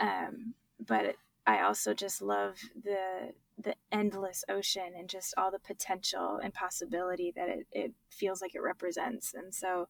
Um, 0.00 0.54
but 0.84 1.16
I 1.46 1.62
also 1.62 1.94
just 1.94 2.20
love 2.20 2.58
the 2.84 3.32
the 3.60 3.74
endless 3.90 4.44
ocean 4.48 4.92
and 4.96 5.08
just 5.08 5.34
all 5.36 5.50
the 5.50 5.58
potential 5.58 6.38
and 6.42 6.54
possibility 6.54 7.32
that 7.34 7.48
it, 7.48 7.66
it 7.72 7.92
feels 8.10 8.40
like 8.40 8.54
it 8.54 8.62
represents. 8.62 9.34
And 9.34 9.54
so 9.54 9.88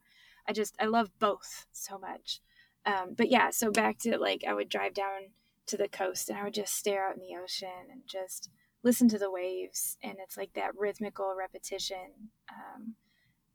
I 0.48 0.52
just, 0.52 0.74
I 0.80 0.86
love 0.86 1.10
both 1.18 1.66
so 1.72 1.98
much. 1.98 2.40
Um, 2.86 3.14
but 3.16 3.30
yeah, 3.30 3.50
so 3.50 3.70
back 3.70 3.98
to 4.00 4.18
like, 4.18 4.44
I 4.48 4.54
would 4.54 4.68
drive 4.68 4.94
down 4.94 5.32
to 5.66 5.76
the 5.76 5.88
coast 5.88 6.30
and 6.30 6.38
I 6.38 6.44
would 6.44 6.54
just 6.54 6.74
stare 6.74 7.06
out 7.06 7.16
in 7.16 7.20
the 7.20 7.36
ocean 7.42 7.90
and 7.92 8.00
just 8.06 8.48
listen 8.82 9.08
to 9.10 9.18
the 9.18 9.30
waves. 9.30 9.98
And 10.02 10.16
it's 10.18 10.36
like 10.36 10.54
that 10.54 10.76
rhythmical 10.78 11.34
repetition 11.38 12.30
um, 12.50 12.94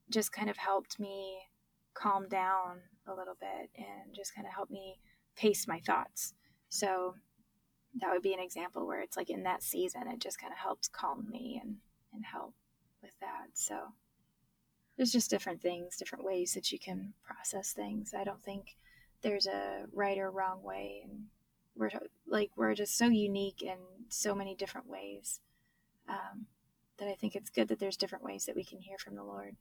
just 0.10 0.32
kind 0.32 0.50
of 0.50 0.58
helped 0.58 1.00
me 1.00 1.40
calm 1.96 2.28
down 2.28 2.82
a 3.08 3.14
little 3.14 3.36
bit 3.40 3.70
and 3.76 4.14
just 4.16 4.36
kind 4.36 4.46
of 4.46 4.54
helped 4.54 4.72
me 4.72 5.00
pace 5.36 5.68
my 5.68 5.80
thoughts. 5.80 6.34
So 6.70 7.16
that 8.00 8.12
would 8.12 8.22
be 8.24 8.34
an 8.34 8.40
example 8.40 8.88
where 8.88 9.02
it's 9.02 9.18
like 9.18 9.30
in 9.30 9.44
that 9.44 9.64
season 9.64 10.08
it 10.08 10.20
just 10.20 10.40
kind 10.40 10.52
of 10.52 10.60
helps 10.60 10.88
calm 10.88 11.28
me 11.30 11.60
and 11.62 11.78
and 12.14 12.26
help 12.26 12.54
with 13.02 13.14
that 13.20 13.50
so. 13.54 13.94
There's 14.96 15.12
just 15.12 15.32
different 15.32 15.62
things 15.62 15.98
different 15.98 16.24
ways 16.24 16.54
that 16.54 16.72
you 16.72 16.78
can 16.80 17.14
process 17.24 17.74
things. 17.74 18.14
I 18.18 18.24
don't 18.24 18.44
think 18.44 18.76
there's 19.24 19.48
a 19.48 19.86
right 19.92 20.18
or 20.18 20.30
wrong 20.30 20.62
way 20.62 21.02
and 21.04 21.24
we're 21.76 21.90
like 22.28 22.52
we're 22.56 22.76
just 22.76 22.98
so 22.98 23.08
unique 23.08 23.62
in 23.62 23.78
so 24.10 24.36
many 24.36 24.56
different 24.56 24.88
ways 24.88 25.40
um, 26.08 26.46
that 27.00 27.08
i 27.08 27.16
think 27.16 27.36
it's 27.36 27.50
good 27.50 27.68
that 27.68 27.80
there's 27.80 27.98
different 27.98 28.24
ways 28.24 28.46
that 28.46 28.56
we 28.56 28.64
can 28.64 28.80
hear 28.80 28.98
from 28.98 29.16
the 29.16 29.24
lord. 29.24 29.56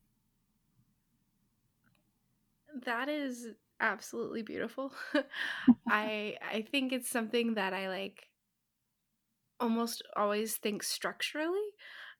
That 2.84 3.08
is 3.08 3.48
absolutely 3.82 4.42
beautiful. 4.42 4.92
I 5.88 6.36
I 6.40 6.64
think 6.70 6.92
it's 6.92 7.10
something 7.10 7.54
that 7.54 7.74
I 7.74 7.88
like 7.88 8.28
almost 9.60 10.02
always 10.16 10.56
think 10.56 10.82
structurally. 10.82 11.68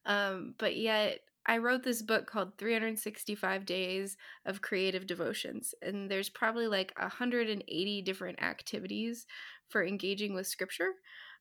Um, 0.04 0.54
but 0.58 0.76
yet 0.76 1.20
I 1.46 1.58
wrote 1.58 1.82
this 1.82 2.02
book 2.02 2.26
called 2.26 2.58
365 2.58 3.66
Days 3.66 4.16
of 4.46 4.62
Creative 4.62 5.06
Devotions, 5.06 5.74
and 5.82 6.10
there's 6.10 6.28
probably 6.28 6.68
like 6.68 6.92
180 6.98 8.02
different 8.02 8.42
activities 8.42 9.26
for 9.68 9.84
engaging 9.84 10.34
with 10.34 10.46
scripture. 10.46 10.92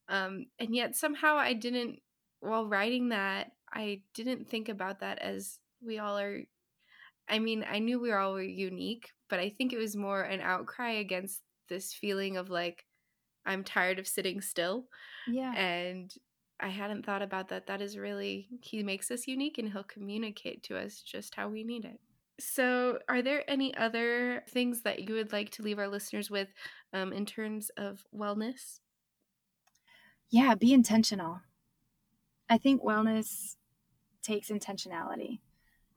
Um, 0.10 0.48
and 0.60 0.76
yet 0.76 0.96
somehow 0.96 1.36
I 1.36 1.54
didn't, 1.54 2.00
while 2.40 2.68
writing 2.68 3.10
that, 3.10 3.52
I 3.74 4.02
didn't 4.14 4.50
think 4.50 4.70
about 4.70 5.00
that 5.02 5.20
as 5.20 5.60
we 5.86 6.00
all 6.00 6.18
are. 6.18 6.42
I 7.30 7.40
mean, 7.40 7.66
I 7.70 7.80
knew 7.80 8.00
we 8.00 8.10
were 8.10 8.18
all 8.18 8.42
unique, 8.42 9.10
but 9.30 9.40
I 9.40 9.50
think 9.50 9.74
it 9.74 9.78
was 9.78 9.96
more 9.96 10.22
an 10.22 10.42
outcry 10.42 10.92
against 10.94 11.42
this 11.70 11.94
feeling 11.94 12.38
of 12.38 12.50
like, 12.50 12.86
I'm 13.46 13.64
tired 13.64 14.00
of 14.00 14.08
sitting 14.08 14.42
still. 14.42 14.86
Yeah. 15.28 15.54
And 15.56 16.14
I 16.60 16.68
hadn't 16.68 17.06
thought 17.06 17.22
about 17.22 17.50
that. 17.50 17.68
That 17.68 17.82
is 17.82 17.98
really, 17.98 18.50
he 18.62 18.84
makes 18.84 19.10
us 19.10 19.28
unique 19.28 19.58
and 19.58 19.72
he'll 19.72 19.84
communicate 19.84 20.64
to 20.64 20.78
us 20.78 21.02
just 21.02 21.36
how 21.36 21.50
we 21.50 21.64
need 21.64 21.86
it. 21.86 22.00
So, 22.40 22.98
are 23.08 23.22
there 23.22 23.44
any 23.48 23.76
other 23.76 24.44
things 24.50 24.82
that 24.82 25.08
you 25.08 25.14
would 25.16 25.32
like 25.32 25.52
to 25.52 25.62
leave 25.62 25.78
our 25.78 25.88
listeners 25.88 26.32
with 26.32 26.48
um, 26.92 27.14
in 27.14 27.26
terms 27.26 27.70
of 27.78 28.04
wellness? 28.16 28.80
Yeah, 30.30 30.56
be 30.56 30.74
intentional. 30.74 31.42
I 32.50 32.58
think 32.58 32.82
wellness 32.82 33.56
takes 34.24 34.50
intentionality. 34.50 35.40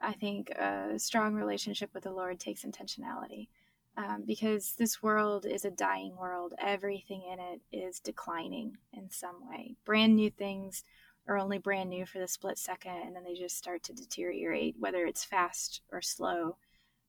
I 0.04 0.12
think 0.12 0.50
a 0.50 0.98
strong 0.98 1.34
relationship 1.34 1.90
with 1.94 2.04
the 2.04 2.12
Lord 2.12 2.38
takes 2.38 2.64
intentionality 2.64 3.48
um, 3.96 4.24
because 4.26 4.74
this 4.74 5.02
world 5.02 5.46
is 5.46 5.64
a 5.64 5.70
dying 5.70 6.16
world. 6.16 6.54
Everything 6.60 7.22
in 7.32 7.38
it 7.38 7.60
is 7.72 8.00
declining 8.00 8.76
in 8.92 9.10
some 9.10 9.48
way. 9.48 9.76
Brand 9.84 10.16
new 10.16 10.30
things 10.30 10.84
are 11.26 11.38
only 11.38 11.58
brand 11.58 11.88
new 11.88 12.04
for 12.04 12.18
the 12.18 12.28
split 12.28 12.58
second 12.58 12.96
and 13.04 13.16
then 13.16 13.24
they 13.24 13.34
just 13.34 13.56
start 13.56 13.82
to 13.84 13.92
deteriorate, 13.94 14.76
whether 14.78 15.06
it's 15.06 15.24
fast 15.24 15.80
or 15.90 16.02
slow. 16.02 16.56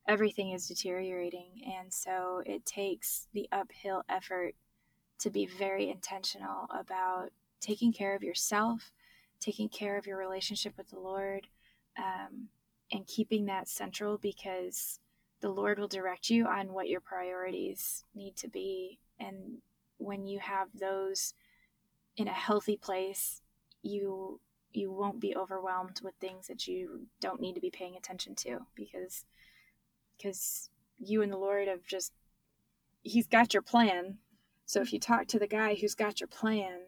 Everything 0.07 0.51
is 0.51 0.67
deteriorating. 0.67 1.61
And 1.77 1.91
so 1.91 2.43
it 2.45 2.65
takes 2.65 3.27
the 3.33 3.49
uphill 3.51 4.03
effort 4.07 4.55
to 5.19 5.29
be 5.29 5.45
very 5.45 5.89
intentional 5.89 6.67
about 6.69 7.29
taking 7.59 7.91
care 7.91 8.15
of 8.15 8.23
yourself, 8.23 8.91
taking 9.39 9.69
care 9.69 9.97
of 9.97 10.05
your 10.05 10.17
relationship 10.17 10.73
with 10.77 10.89
the 10.91 10.99
Lord, 10.99 11.47
um, 11.97 12.49
and 12.91 13.07
keeping 13.07 13.45
that 13.45 13.67
central 13.67 14.17
because 14.17 14.99
the 15.41 15.49
Lord 15.49 15.79
will 15.79 15.87
direct 15.87 16.29
you 16.29 16.47
on 16.47 16.73
what 16.73 16.89
your 16.89 17.01
priorities 17.01 18.03
need 18.13 18.35
to 18.37 18.47
be. 18.47 18.99
And 19.19 19.59
when 19.97 20.25
you 20.25 20.39
have 20.39 20.69
those 20.73 21.33
in 22.17 22.27
a 22.27 22.33
healthy 22.33 22.77
place, 22.77 23.41
you 23.81 24.39
you 24.71 24.91
won't 24.91 25.21
be 25.21 25.35
overwhelmed 25.35 26.01
with 26.03 26.15
things 26.15 26.47
that 26.47 26.67
you 26.67 27.07
don't 27.21 27.39
need 27.39 27.53
to 27.53 27.61
be 27.61 27.69
paying 27.69 27.95
attention 27.95 28.35
to 28.35 28.59
because 28.75 29.23
because 30.17 30.69
you 30.99 31.21
and 31.21 31.31
the 31.31 31.37
Lord 31.37 31.67
have 31.67 31.85
just 31.85 32.11
he's 33.01 33.27
got 33.27 33.53
your 33.53 33.61
plan. 33.61 34.17
So 34.65 34.81
if 34.81 34.91
you 34.91 34.99
talk 34.99 35.27
to 35.27 35.39
the 35.39 35.47
guy 35.47 35.75
who's 35.75 35.95
got 35.95 36.19
your 36.19 36.27
plan, 36.27 36.81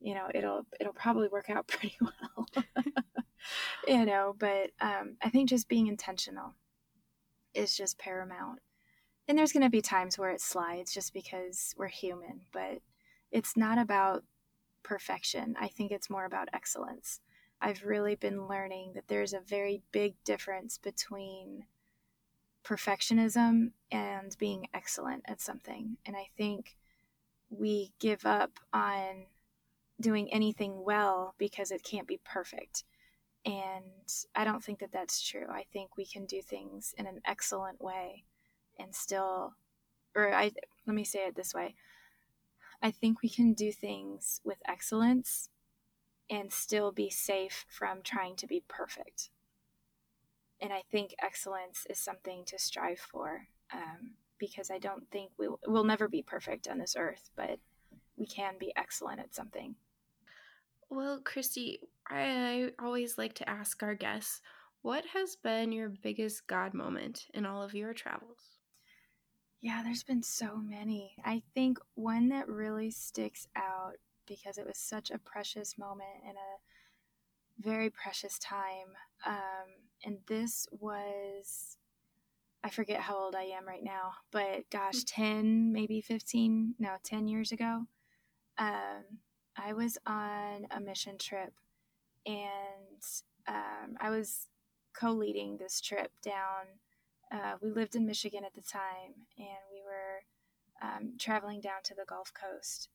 you 0.00 0.14
know, 0.14 0.28
it'll 0.34 0.66
it'll 0.80 0.92
probably 0.92 1.28
work 1.28 1.50
out 1.50 1.66
pretty 1.68 1.96
well. 2.00 2.46
you 3.86 4.04
know, 4.04 4.34
but 4.38 4.70
um, 4.80 5.16
I 5.22 5.30
think 5.30 5.48
just 5.48 5.68
being 5.68 5.86
intentional 5.86 6.54
is 7.54 7.76
just 7.76 7.98
paramount. 7.98 8.60
And 9.26 9.36
there's 9.36 9.52
going 9.52 9.64
to 9.64 9.70
be 9.70 9.82
times 9.82 10.18
where 10.18 10.30
it 10.30 10.40
slides 10.40 10.92
just 10.92 11.12
because 11.12 11.74
we're 11.76 11.88
human, 11.88 12.40
but 12.52 12.80
it's 13.30 13.56
not 13.56 13.76
about 13.78 14.24
perfection. 14.82 15.54
I 15.60 15.68
think 15.68 15.92
it's 15.92 16.08
more 16.08 16.24
about 16.24 16.48
excellence. 16.54 17.20
I've 17.60 17.84
really 17.84 18.14
been 18.14 18.46
learning 18.46 18.92
that 18.94 19.08
there's 19.08 19.34
a 19.34 19.40
very 19.40 19.82
big 19.92 20.14
difference 20.24 20.78
between 20.78 21.64
perfectionism 22.64 23.72
and 23.90 24.36
being 24.38 24.68
excellent 24.72 25.24
at 25.26 25.40
something. 25.40 25.96
And 26.06 26.16
I 26.16 26.28
think 26.36 26.76
we 27.50 27.92
give 27.98 28.24
up 28.24 28.58
on 28.72 29.26
doing 30.00 30.32
anything 30.32 30.84
well 30.84 31.34
because 31.38 31.70
it 31.70 31.82
can't 31.82 32.06
be 32.06 32.20
perfect. 32.24 32.84
And 33.44 33.84
I 34.34 34.44
don't 34.44 34.62
think 34.62 34.80
that 34.80 34.92
that's 34.92 35.22
true. 35.22 35.46
I 35.50 35.64
think 35.72 35.96
we 35.96 36.04
can 36.04 36.26
do 36.26 36.42
things 36.42 36.94
in 36.98 37.06
an 37.06 37.20
excellent 37.24 37.80
way 37.80 38.24
and 38.78 38.94
still, 38.94 39.54
or 40.14 40.32
I, 40.32 40.52
let 40.86 40.94
me 40.94 41.04
say 41.04 41.20
it 41.20 41.36
this 41.36 41.54
way 41.54 41.74
I 42.80 42.90
think 42.90 43.22
we 43.22 43.28
can 43.28 43.54
do 43.54 43.72
things 43.72 44.40
with 44.44 44.58
excellence 44.66 45.48
and 46.30 46.52
still 46.52 46.92
be 46.92 47.10
safe 47.10 47.64
from 47.68 48.02
trying 48.02 48.36
to 48.36 48.46
be 48.46 48.62
perfect. 48.68 49.30
And 50.60 50.72
I 50.72 50.82
think 50.90 51.14
excellence 51.20 51.86
is 51.88 51.98
something 51.98 52.44
to 52.46 52.58
strive 52.58 53.00
for 53.00 53.48
um, 53.72 54.12
because 54.38 54.70
I 54.70 54.78
don't 54.78 55.10
think 55.10 55.30
we 55.38 55.48
will, 55.48 55.60
we'll 55.66 55.84
never 55.84 56.08
be 56.08 56.22
perfect 56.22 56.68
on 56.68 56.78
this 56.78 56.96
earth, 56.96 57.30
but 57.36 57.58
we 58.16 58.26
can 58.26 58.54
be 58.58 58.72
excellent 58.76 59.20
at 59.20 59.34
something. 59.34 59.76
Well, 60.90 61.20
Christy, 61.22 61.80
I 62.08 62.70
always 62.78 63.18
like 63.18 63.34
to 63.34 63.48
ask 63.48 63.82
our 63.82 63.94
guests 63.94 64.40
what 64.82 65.04
has 65.12 65.36
been 65.36 65.72
your 65.72 65.90
biggest 65.90 66.46
God 66.46 66.72
moment 66.72 67.26
in 67.34 67.44
all 67.44 67.62
of 67.62 67.74
your 67.74 67.92
travels? 67.92 68.58
Yeah, 69.60 69.82
there's 69.82 70.04
been 70.04 70.22
so 70.22 70.56
many. 70.56 71.16
I 71.24 71.42
think 71.52 71.78
one 71.94 72.28
that 72.28 72.48
really 72.48 72.90
sticks 72.90 73.48
out 73.56 73.94
because 74.26 74.56
it 74.56 74.66
was 74.66 74.78
such 74.78 75.10
a 75.10 75.18
precious 75.18 75.76
moment 75.76 76.22
and 76.26 76.36
a 76.36 77.62
very 77.62 77.90
precious 77.90 78.38
time. 78.38 78.94
Um, 79.26 79.68
and 80.04 80.18
this 80.26 80.68
was, 80.70 81.76
I 82.62 82.70
forget 82.70 83.00
how 83.00 83.16
old 83.16 83.34
I 83.34 83.44
am 83.44 83.66
right 83.66 83.82
now, 83.82 84.12
but 84.30 84.70
gosh, 84.70 84.94
hmm. 84.94 85.00
10, 85.06 85.72
maybe 85.72 86.00
15, 86.00 86.76
no, 86.78 86.96
10 87.02 87.26
years 87.26 87.50
ago. 87.52 87.86
Um, 88.58 89.18
I 89.58 89.72
was 89.72 89.98
on 90.06 90.66
a 90.70 90.80
mission 90.80 91.18
trip 91.18 91.52
and 92.24 93.02
um, 93.46 93.96
I 94.00 94.10
was 94.10 94.46
co 94.94 95.12
leading 95.12 95.56
this 95.56 95.80
trip 95.80 96.12
down 96.22 96.78
uh, 97.30 97.56
we 97.60 97.70
lived 97.70 97.94
in 97.94 98.06
Michigan 98.06 98.44
at 98.44 98.54
the 98.54 98.62
time, 98.62 99.14
and 99.36 99.58
we 99.70 99.82
were 99.84 100.22
um, 100.82 101.14
traveling 101.18 101.60
down 101.60 101.82
to 101.84 101.94
the 101.94 102.04
Gulf 102.06 102.32
Coast 102.32 102.88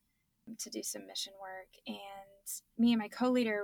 to 0.59 0.69
do 0.69 0.81
some 0.81 1.05
mission 1.07 1.33
work. 1.39 1.69
And 1.87 2.77
me 2.77 2.93
and 2.93 2.99
my 2.99 3.07
co 3.07 3.29
leader, 3.29 3.63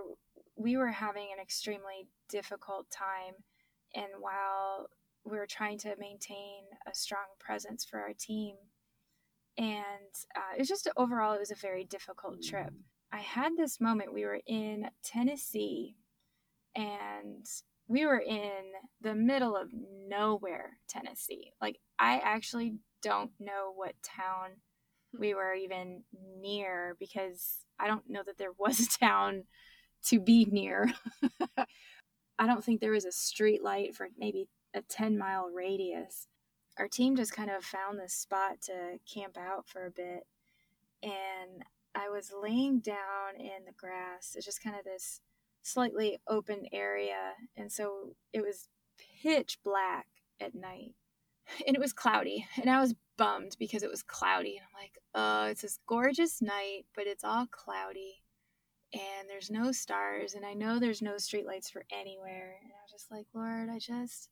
we 0.56 0.78
were 0.78 0.92
having 0.92 1.28
an 1.36 1.42
extremely 1.42 2.08
difficult 2.30 2.90
time. 2.92 3.36
And 3.96 4.08
while 4.20 4.90
we 5.26 5.38
were 5.38 5.48
trying 5.48 5.80
to 5.80 5.96
maintain 6.00 6.64
a 6.88 6.94
strong 6.94 7.26
presence 7.40 7.84
for 7.84 8.00
our 8.00 8.14
team, 8.14 8.56
and 9.60 10.16
uh, 10.38 10.56
it 10.56 10.60
was 10.60 10.70
just 10.70 10.88
overall, 10.96 11.34
it 11.34 11.40
was 11.40 11.52
a 11.52 11.56
very 11.56 11.84
difficult 11.84 12.42
trip. 12.42 12.72
I 13.12 13.20
had 13.20 13.58
this 13.58 13.82
moment. 13.82 14.14
We 14.14 14.24
were 14.24 14.40
in 14.48 14.90
Tennessee, 15.04 15.98
and 16.76 17.46
we 17.90 18.06
were 18.06 18.20
in 18.20 18.72
the 19.02 19.14
middle 19.14 19.58
of 19.58 19.68
nowhere, 20.08 20.78
Tennessee. 20.88 21.52
Like, 21.62 21.80
I 22.00 22.22
actually 22.24 22.76
don't 23.02 23.32
know 23.38 23.74
what 23.76 23.96
town 24.02 24.52
we 25.20 25.34
were 25.34 25.54
even 25.54 26.04
near 26.40 26.96
because 26.98 27.66
I 27.78 27.88
don't 27.88 28.10
know 28.10 28.22
that 28.26 28.38
there 28.38 28.54
was 28.58 28.80
a 28.80 29.00
town 29.00 29.44
to 30.06 30.22
be 30.22 30.46
near. 30.46 30.90
I 32.40 32.48
don't 32.48 32.64
think 32.64 32.80
there 32.80 32.92
was 32.92 33.06
a 33.06 33.12
street 33.12 33.62
light 33.62 33.94
for 33.94 34.08
maybe 34.18 34.48
a 34.74 34.82
10 34.84 35.18
mile 35.18 35.50
radius. 35.54 36.28
Our 36.80 36.88
team 36.88 37.18
just 37.18 37.34
kind 37.36 37.50
of 37.50 37.64
found 37.64 38.00
this 38.00 38.14
spot 38.14 38.62
to 38.64 39.00
camp 39.12 39.38
out 39.38 39.68
for 39.68 39.86
a 39.86 39.92
bit. 39.92 40.26
And 41.04 41.64
I 41.94 42.10
was 42.10 42.32
laying 42.32 42.80
down 42.80 43.36
in 43.38 43.66
the 43.66 43.74
grass. 43.78 44.34
It's 44.36 44.46
just 44.46 44.64
kind 44.64 44.78
of 44.78 44.86
this 44.86 45.22
slightly 45.62 46.20
open 46.28 46.66
area. 46.72 47.34
And 47.58 47.72
so 47.72 48.16
it 48.32 48.42
was 48.42 48.70
pitch 49.22 49.60
black 49.64 50.08
at 50.40 50.56
night. 50.56 50.96
And 51.66 51.76
it 51.76 51.80
was 51.80 51.94
cloudy. 51.94 52.46
And 52.62 52.70
I 52.70 52.80
was 52.80 52.94
bummed 53.18 53.56
because 53.58 53.82
it 53.82 53.90
was 53.90 54.04
cloudy. 54.04 54.58
And 54.58 54.66
I'm 54.68 54.84
like, 54.84 55.00
oh, 55.16 55.50
it's 55.50 55.64
this 55.64 55.80
gorgeous 55.88 56.44
night, 56.44 56.86
but 56.96 57.08
it's 57.08 57.24
all 57.24 57.48
cloudy. 57.50 58.22
And 58.94 59.28
there's 59.28 59.50
no 59.50 59.72
stars. 59.72 60.36
And 60.36 60.46
I 60.46 60.54
know 60.54 60.78
there's 60.78 61.02
no 61.02 61.14
streetlights 61.14 61.72
for 61.72 61.86
anywhere. 61.92 62.60
And 62.62 62.72
I 62.72 62.82
was 62.84 62.92
just 62.92 63.10
like, 63.10 63.26
Lord, 63.34 63.68
I 63.68 63.80
just 63.80 64.30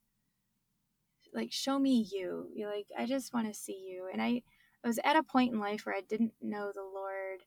like 1.37 1.53
show 1.53 1.79
me 1.79 2.05
you. 2.11 2.47
You 2.53 2.67
like, 2.67 2.87
I 2.97 3.05
just 3.05 3.33
want 3.33 3.47
to 3.47 3.57
see 3.57 3.79
you. 3.87 4.09
And 4.11 4.21
I, 4.21 4.41
I 4.83 4.87
was 4.87 4.99
at 5.05 5.15
a 5.15 5.23
point 5.23 5.53
in 5.53 5.59
life 5.59 5.85
where 5.85 5.95
I 5.95 6.01
didn't 6.01 6.33
know 6.41 6.71
the 6.73 6.81
Lord 6.81 7.43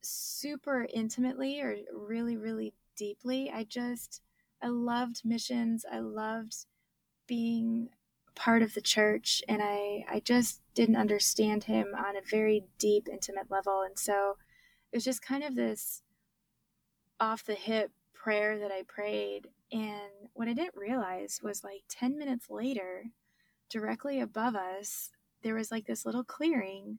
super 0.00 0.86
intimately 0.92 1.60
or 1.60 1.76
really, 1.94 2.36
really 2.36 2.72
deeply. 2.96 3.50
I 3.54 3.64
just, 3.64 4.22
I 4.62 4.68
loved 4.68 5.22
missions. 5.24 5.84
I 5.90 6.00
loved 6.00 6.66
being 7.26 7.90
part 8.34 8.62
of 8.62 8.74
the 8.74 8.80
church 8.80 9.42
and 9.48 9.60
I, 9.62 10.04
I 10.10 10.20
just 10.24 10.62
didn't 10.74 10.96
understand 10.96 11.64
him 11.64 11.94
on 11.96 12.16
a 12.16 12.22
very 12.28 12.64
deep, 12.78 13.08
intimate 13.10 13.50
level. 13.50 13.82
And 13.82 13.98
so 13.98 14.36
it 14.92 14.96
was 14.96 15.04
just 15.04 15.22
kind 15.22 15.44
of 15.44 15.54
this 15.54 16.02
off 17.20 17.44
the 17.44 17.54
hip 17.54 17.90
prayer 18.14 18.58
that 18.58 18.70
I 18.70 18.82
prayed. 18.86 19.48
And 19.72 20.30
what 20.34 20.48
I 20.48 20.54
didn't 20.54 20.76
realize 20.76 21.40
was 21.42 21.64
like 21.64 21.82
10 21.88 22.16
minutes 22.18 22.46
later, 22.48 23.04
directly 23.68 24.20
above 24.20 24.54
us, 24.54 25.10
there 25.42 25.54
was 25.54 25.70
like 25.70 25.86
this 25.86 26.06
little 26.06 26.24
clearing 26.24 26.98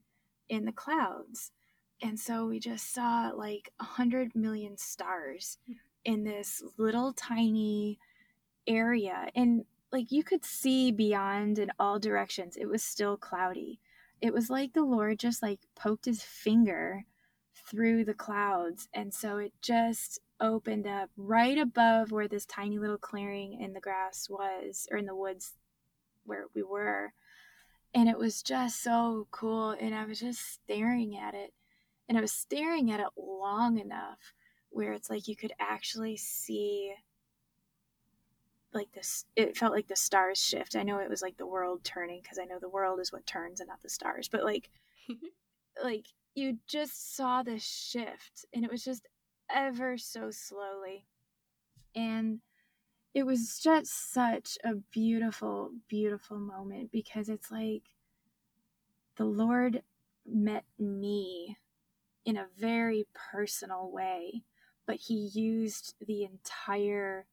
in 0.50 0.66
the 0.66 0.72
clouds. 0.72 1.52
And 2.02 2.20
so 2.20 2.46
we 2.46 2.60
just 2.60 2.94
saw 2.94 3.32
like 3.36 3.72
a 3.80 3.84
hundred 3.84 4.36
million 4.36 4.78
stars 4.78 5.58
hmm. 5.66 5.74
in 6.06 6.24
this 6.24 6.64
little 6.78 7.14
tiny 7.14 8.00
area. 8.68 9.30
And 9.36 9.66
like 9.92 10.12
you 10.12 10.24
could 10.24 10.46
see 10.46 10.92
beyond 10.92 11.60
in 11.60 11.72
all 11.80 12.00
directions. 12.00 12.56
It 12.56 12.68
was 12.68 12.84
still 12.84 13.18
cloudy. 13.18 13.80
It 14.22 14.34
was 14.34 14.50
like 14.50 14.74
the 14.74 14.84
lord 14.84 15.18
just 15.18 15.42
like 15.42 15.60
poked 15.76 16.06
his 16.06 16.22
finger 16.22 17.06
through 17.70 18.06
the 18.06 18.14
clouds. 18.14 18.88
And 18.94 19.14
so 19.14 19.38
it 19.38 19.54
just 19.62 20.20
opened 20.42 20.88
up 20.88 21.10
right 21.18 21.58
above 21.58 22.12
where 22.12 22.28
this 22.28 22.46
tiny 22.46 22.80
little 22.80 22.98
clearing 22.98 23.60
in 23.62 23.74
the 23.74 23.80
grass 23.80 24.28
was 24.30 24.88
or 24.92 24.98
in 24.98 25.06
the 25.06 25.16
woods 25.16 25.54
where 26.26 26.46
we 26.54 26.64
were 26.64 27.14
and 27.94 28.08
it 28.08 28.18
was 28.18 28.42
just 28.42 28.82
so 28.82 29.28
cool 29.32 29.72
and 29.72 29.94
i 29.94 30.06
was 30.06 30.20
just 30.20 30.54
staring 30.54 31.18
at 31.18 31.34
it 31.34 31.54
and 32.10 32.18
I 32.18 32.22
was 32.22 32.34
staring 32.34 32.92
at 32.92 33.00
it 33.00 33.08
long 33.16 33.78
enough 33.78 34.34
where 34.72 34.94
it's 34.94 35.10
like 35.10 35.28
you 35.28 35.36
could 35.36 35.54
actually 35.60 36.18
see 36.18 36.94
like 38.74 38.92
this 38.92 39.26
it 39.36 39.56
felt 39.56 39.74
like 39.74 39.88
the 39.88 39.96
stars 39.96 40.40
shift. 40.44 40.76
I 40.76 40.84
know 40.84 41.00
it 41.00 41.10
was 41.10 41.22
like 41.22 41.38
the 41.38 41.48
world 41.48 41.84
turning 41.84 42.22
because 42.22 42.40
I 42.40 42.46
know 42.46 42.60
the 42.60 42.70
world 42.70 43.00
is 43.00 43.14
what 43.14 43.26
turns 43.26 43.60
and 43.60 43.70
not 43.70 43.82
the 43.82 43.90
stars, 43.90 44.28
but 44.28 44.44
like 44.44 44.70
like 45.84 46.08
you 46.34 46.58
just 46.68 47.16
saw 47.16 47.44
this 47.44 47.64
shift 47.64 48.46
and 48.54 48.66
it 48.66 48.72
was 48.72 48.84
just 48.84 49.08
ever 49.54 49.98
so 49.98 50.32
slowly. 50.32 51.06
And 51.96 52.40
it 53.14 53.26
was 53.26 53.60
just 53.60 54.14
such 54.14 54.58
a 54.64 54.76
beautiful, 54.92 55.72
beautiful 55.88 56.38
moment 56.38 56.92
because 56.92 57.30
it's 57.30 57.52
like 57.52 57.84
the 59.18 59.26
Lord 59.26 59.84
met 60.26 60.64
me 60.78 61.58
in 62.26 62.38
a 62.38 62.48
very 62.58 63.08
personal 63.32 63.92
way, 63.92 64.44
but 64.86 64.98
he 64.98 65.30
used 65.34 65.96
the 66.06 66.24
entire 66.24 67.26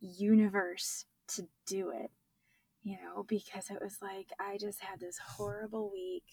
universe 0.00 1.06
to 1.28 1.46
do 1.66 1.90
it, 1.90 2.10
you 2.82 2.96
know, 2.96 3.24
because 3.28 3.70
it 3.70 3.80
was 3.80 3.98
like 4.02 4.32
I 4.38 4.58
just 4.58 4.80
had 4.80 5.00
this 5.00 5.18
horrible 5.18 5.90
week. 5.92 6.24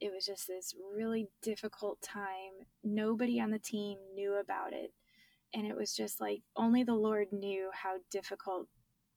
It 0.00 0.12
was 0.12 0.24
just 0.24 0.46
this 0.46 0.74
really 0.96 1.28
difficult 1.42 2.00
time. 2.00 2.66
Nobody 2.82 3.40
on 3.40 3.50
the 3.50 3.58
team 3.58 3.98
knew 4.14 4.34
about 4.34 4.72
it. 4.72 4.92
And 5.52 5.66
it 5.66 5.76
was 5.76 5.94
just 5.94 6.20
like 6.20 6.42
only 6.56 6.84
the 6.84 6.94
Lord 6.94 7.32
knew 7.32 7.70
how 7.72 7.96
difficult 8.10 8.68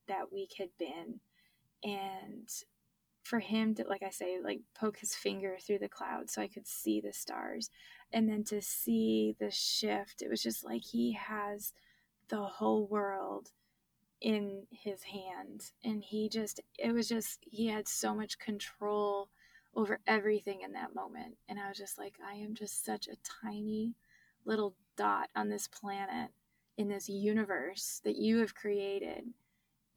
that 0.07 0.31
week 0.31 0.55
had 0.57 0.69
been. 0.77 1.19
And 1.83 2.49
for 3.23 3.39
him 3.39 3.73
to 3.73 3.85
like 3.87 4.03
i 4.03 4.09
say 4.09 4.37
like 4.43 4.59
poke 4.75 4.97
his 4.97 5.15
finger 5.15 5.55
through 5.59 5.79
the 5.79 5.87
cloud 5.87 6.29
so 6.29 6.41
i 6.41 6.47
could 6.47 6.67
see 6.67 6.99
the 6.99 7.13
stars 7.13 7.69
and 8.11 8.29
then 8.29 8.43
to 8.43 8.61
see 8.61 9.35
the 9.39 9.49
shift 9.49 10.21
it 10.21 10.29
was 10.29 10.43
just 10.43 10.65
like 10.65 10.83
he 10.83 11.13
has 11.13 11.73
the 12.29 12.41
whole 12.41 12.85
world 12.85 13.49
in 14.21 14.63
his 14.71 15.03
hands 15.03 15.73
and 15.83 16.03
he 16.03 16.29
just 16.29 16.59
it 16.77 16.93
was 16.93 17.07
just 17.07 17.39
he 17.41 17.67
had 17.67 17.87
so 17.87 18.13
much 18.13 18.39
control 18.39 19.29
over 19.75 19.99
everything 20.07 20.61
in 20.61 20.73
that 20.73 20.95
moment. 20.95 21.35
And 21.49 21.59
i 21.59 21.67
was 21.67 21.77
just 21.77 21.97
like 21.97 22.15
i 22.25 22.35
am 22.35 22.55
just 22.55 22.85
such 22.85 23.07
a 23.07 23.17
tiny 23.43 23.95
little 24.45 24.75
dot 24.97 25.29
on 25.35 25.49
this 25.49 25.67
planet 25.67 26.29
in 26.77 26.87
this 26.87 27.09
universe 27.09 28.01
that 28.03 28.15
you 28.15 28.39
have 28.39 28.55
created. 28.55 29.23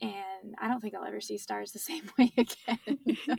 And 0.01 0.55
i 0.61 0.68
don't 0.68 0.81
think 0.81 0.95
i'll 0.95 1.05
ever 1.05 1.20
see 1.20 1.39
stars 1.39 1.72
the 1.72 1.79
same 1.91 2.11
way 2.18 2.33
again. 2.37 3.39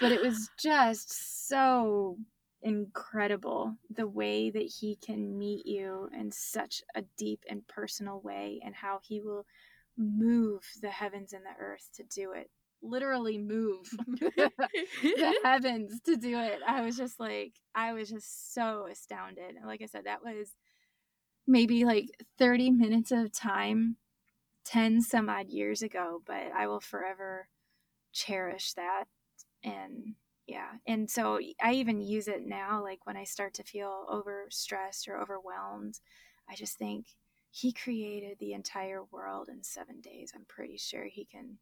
But 0.00 0.12
it 0.12 0.20
was 0.20 0.50
just 0.58 1.48
so 1.48 2.18
incredible 2.62 3.76
the 3.90 4.08
way 4.08 4.50
that 4.50 4.72
he 4.80 4.96
can 4.96 5.38
meet 5.38 5.66
you 5.66 6.08
in 6.18 6.32
such 6.32 6.82
a 6.94 7.02
deep 7.16 7.44
and 7.48 7.66
personal 7.68 8.20
way 8.20 8.60
and 8.64 8.74
how 8.74 9.00
he 9.02 9.20
will 9.20 9.44
move 9.96 10.62
the 10.80 10.90
heavens 10.90 11.32
and 11.32 11.44
the 11.44 11.60
earth 11.60 11.88
to 11.94 12.02
do 12.04 12.32
it 12.32 12.50
literally 12.84 13.38
move 13.38 13.90
the 14.06 15.34
heavens 15.44 16.00
to 16.02 16.16
do 16.16 16.38
it. 16.38 16.60
I 16.66 16.82
was 16.82 16.96
just 16.96 17.18
like 17.18 17.54
i 17.74 17.92
was 17.92 18.10
just 18.10 18.54
so 18.54 18.86
astounded. 18.90 19.56
And 19.56 19.66
like 19.66 19.82
i 19.82 19.86
said 19.86 20.04
that 20.04 20.24
was 20.24 20.54
maybe 21.46 21.84
like 21.84 22.10
30 22.38 22.70
minutes 22.70 23.12
of 23.12 23.32
time 23.32 23.96
10 24.64 25.02
some 25.02 25.28
odd 25.28 25.50
years 25.50 25.82
ago 25.82 26.22
but 26.24 26.50
i 26.56 26.66
will 26.66 26.80
forever 26.80 27.48
cherish 28.12 28.74
that. 28.74 29.04
And 29.62 30.14
yeah. 30.46 30.72
And 30.86 31.10
so 31.10 31.40
i 31.62 31.72
even 31.72 32.00
use 32.00 32.28
it 32.28 32.46
now 32.46 32.82
like 32.82 33.06
when 33.06 33.16
i 33.16 33.24
start 33.24 33.54
to 33.54 33.62
feel 33.62 34.06
overstressed 34.10 35.08
or 35.08 35.18
overwhelmed 35.20 36.00
i 36.48 36.54
just 36.54 36.78
think 36.78 37.06
he 37.54 37.70
created 37.72 38.36
the 38.40 38.52
entire 38.52 39.04
world 39.12 39.48
in 39.48 39.62
seven 39.62 40.00
days. 40.00 40.32
I'm 40.34 40.44
pretty 40.44 40.76
sure 40.76 41.04
he 41.04 41.24
can 41.24 41.58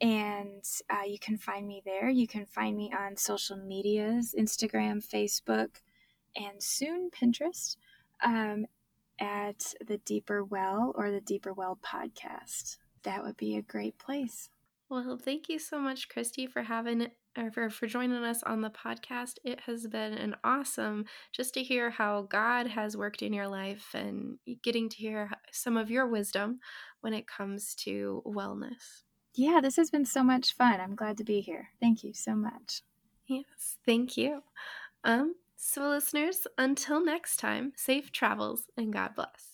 and 0.00 0.64
uh, 0.88 1.04
you 1.06 1.18
can 1.18 1.36
find 1.36 1.66
me 1.66 1.82
there. 1.84 2.08
You 2.08 2.26
can 2.26 2.46
find 2.46 2.76
me 2.76 2.92
on 2.96 3.16
social 3.16 3.56
medias 3.56 4.34
Instagram, 4.38 5.06
Facebook, 5.06 5.68
and 6.36 6.62
soon 6.62 7.10
Pinterest 7.10 7.76
um, 8.24 8.66
at 9.20 9.74
the 9.86 9.98
Deeper 9.98 10.44
Well 10.44 10.92
or 10.94 11.10
the 11.10 11.20
Deeper 11.20 11.52
Well 11.52 11.78
podcast. 11.84 12.78
That 13.02 13.24
would 13.24 13.36
be 13.36 13.56
a 13.56 13.62
great 13.62 13.98
place. 13.98 14.48
Well, 14.90 15.18
thank 15.22 15.48
you 15.48 15.60
so 15.60 15.78
much, 15.78 16.08
Christy, 16.08 16.46
for 16.46 16.62
having 16.62 17.08
or 17.38 17.52
for, 17.52 17.70
for 17.70 17.86
joining 17.86 18.24
us 18.24 18.42
on 18.42 18.60
the 18.60 18.70
podcast. 18.70 19.34
It 19.44 19.60
has 19.60 19.86
been 19.86 20.14
an 20.14 20.34
awesome 20.42 21.04
just 21.32 21.54
to 21.54 21.62
hear 21.62 21.90
how 21.90 22.22
God 22.22 22.66
has 22.66 22.96
worked 22.96 23.22
in 23.22 23.32
your 23.32 23.46
life 23.46 23.94
and 23.94 24.38
getting 24.64 24.88
to 24.88 24.96
hear 24.96 25.30
some 25.52 25.76
of 25.76 25.92
your 25.92 26.08
wisdom 26.08 26.58
when 27.02 27.14
it 27.14 27.28
comes 27.28 27.76
to 27.76 28.20
wellness. 28.26 29.04
Yeah, 29.34 29.60
this 29.62 29.76
has 29.76 29.90
been 29.90 30.04
so 30.04 30.24
much 30.24 30.54
fun. 30.54 30.80
I'm 30.80 30.96
glad 30.96 31.18
to 31.18 31.24
be 31.24 31.40
here. 31.40 31.68
Thank 31.80 32.02
you 32.02 32.12
so 32.12 32.34
much. 32.34 32.82
Yes, 33.28 33.76
thank 33.86 34.16
you. 34.16 34.42
Um, 35.04 35.36
so 35.56 35.88
listeners, 35.88 36.48
until 36.58 37.04
next 37.04 37.36
time, 37.36 37.72
safe 37.76 38.10
travels 38.10 38.64
and 38.76 38.92
God 38.92 39.14
bless. 39.14 39.46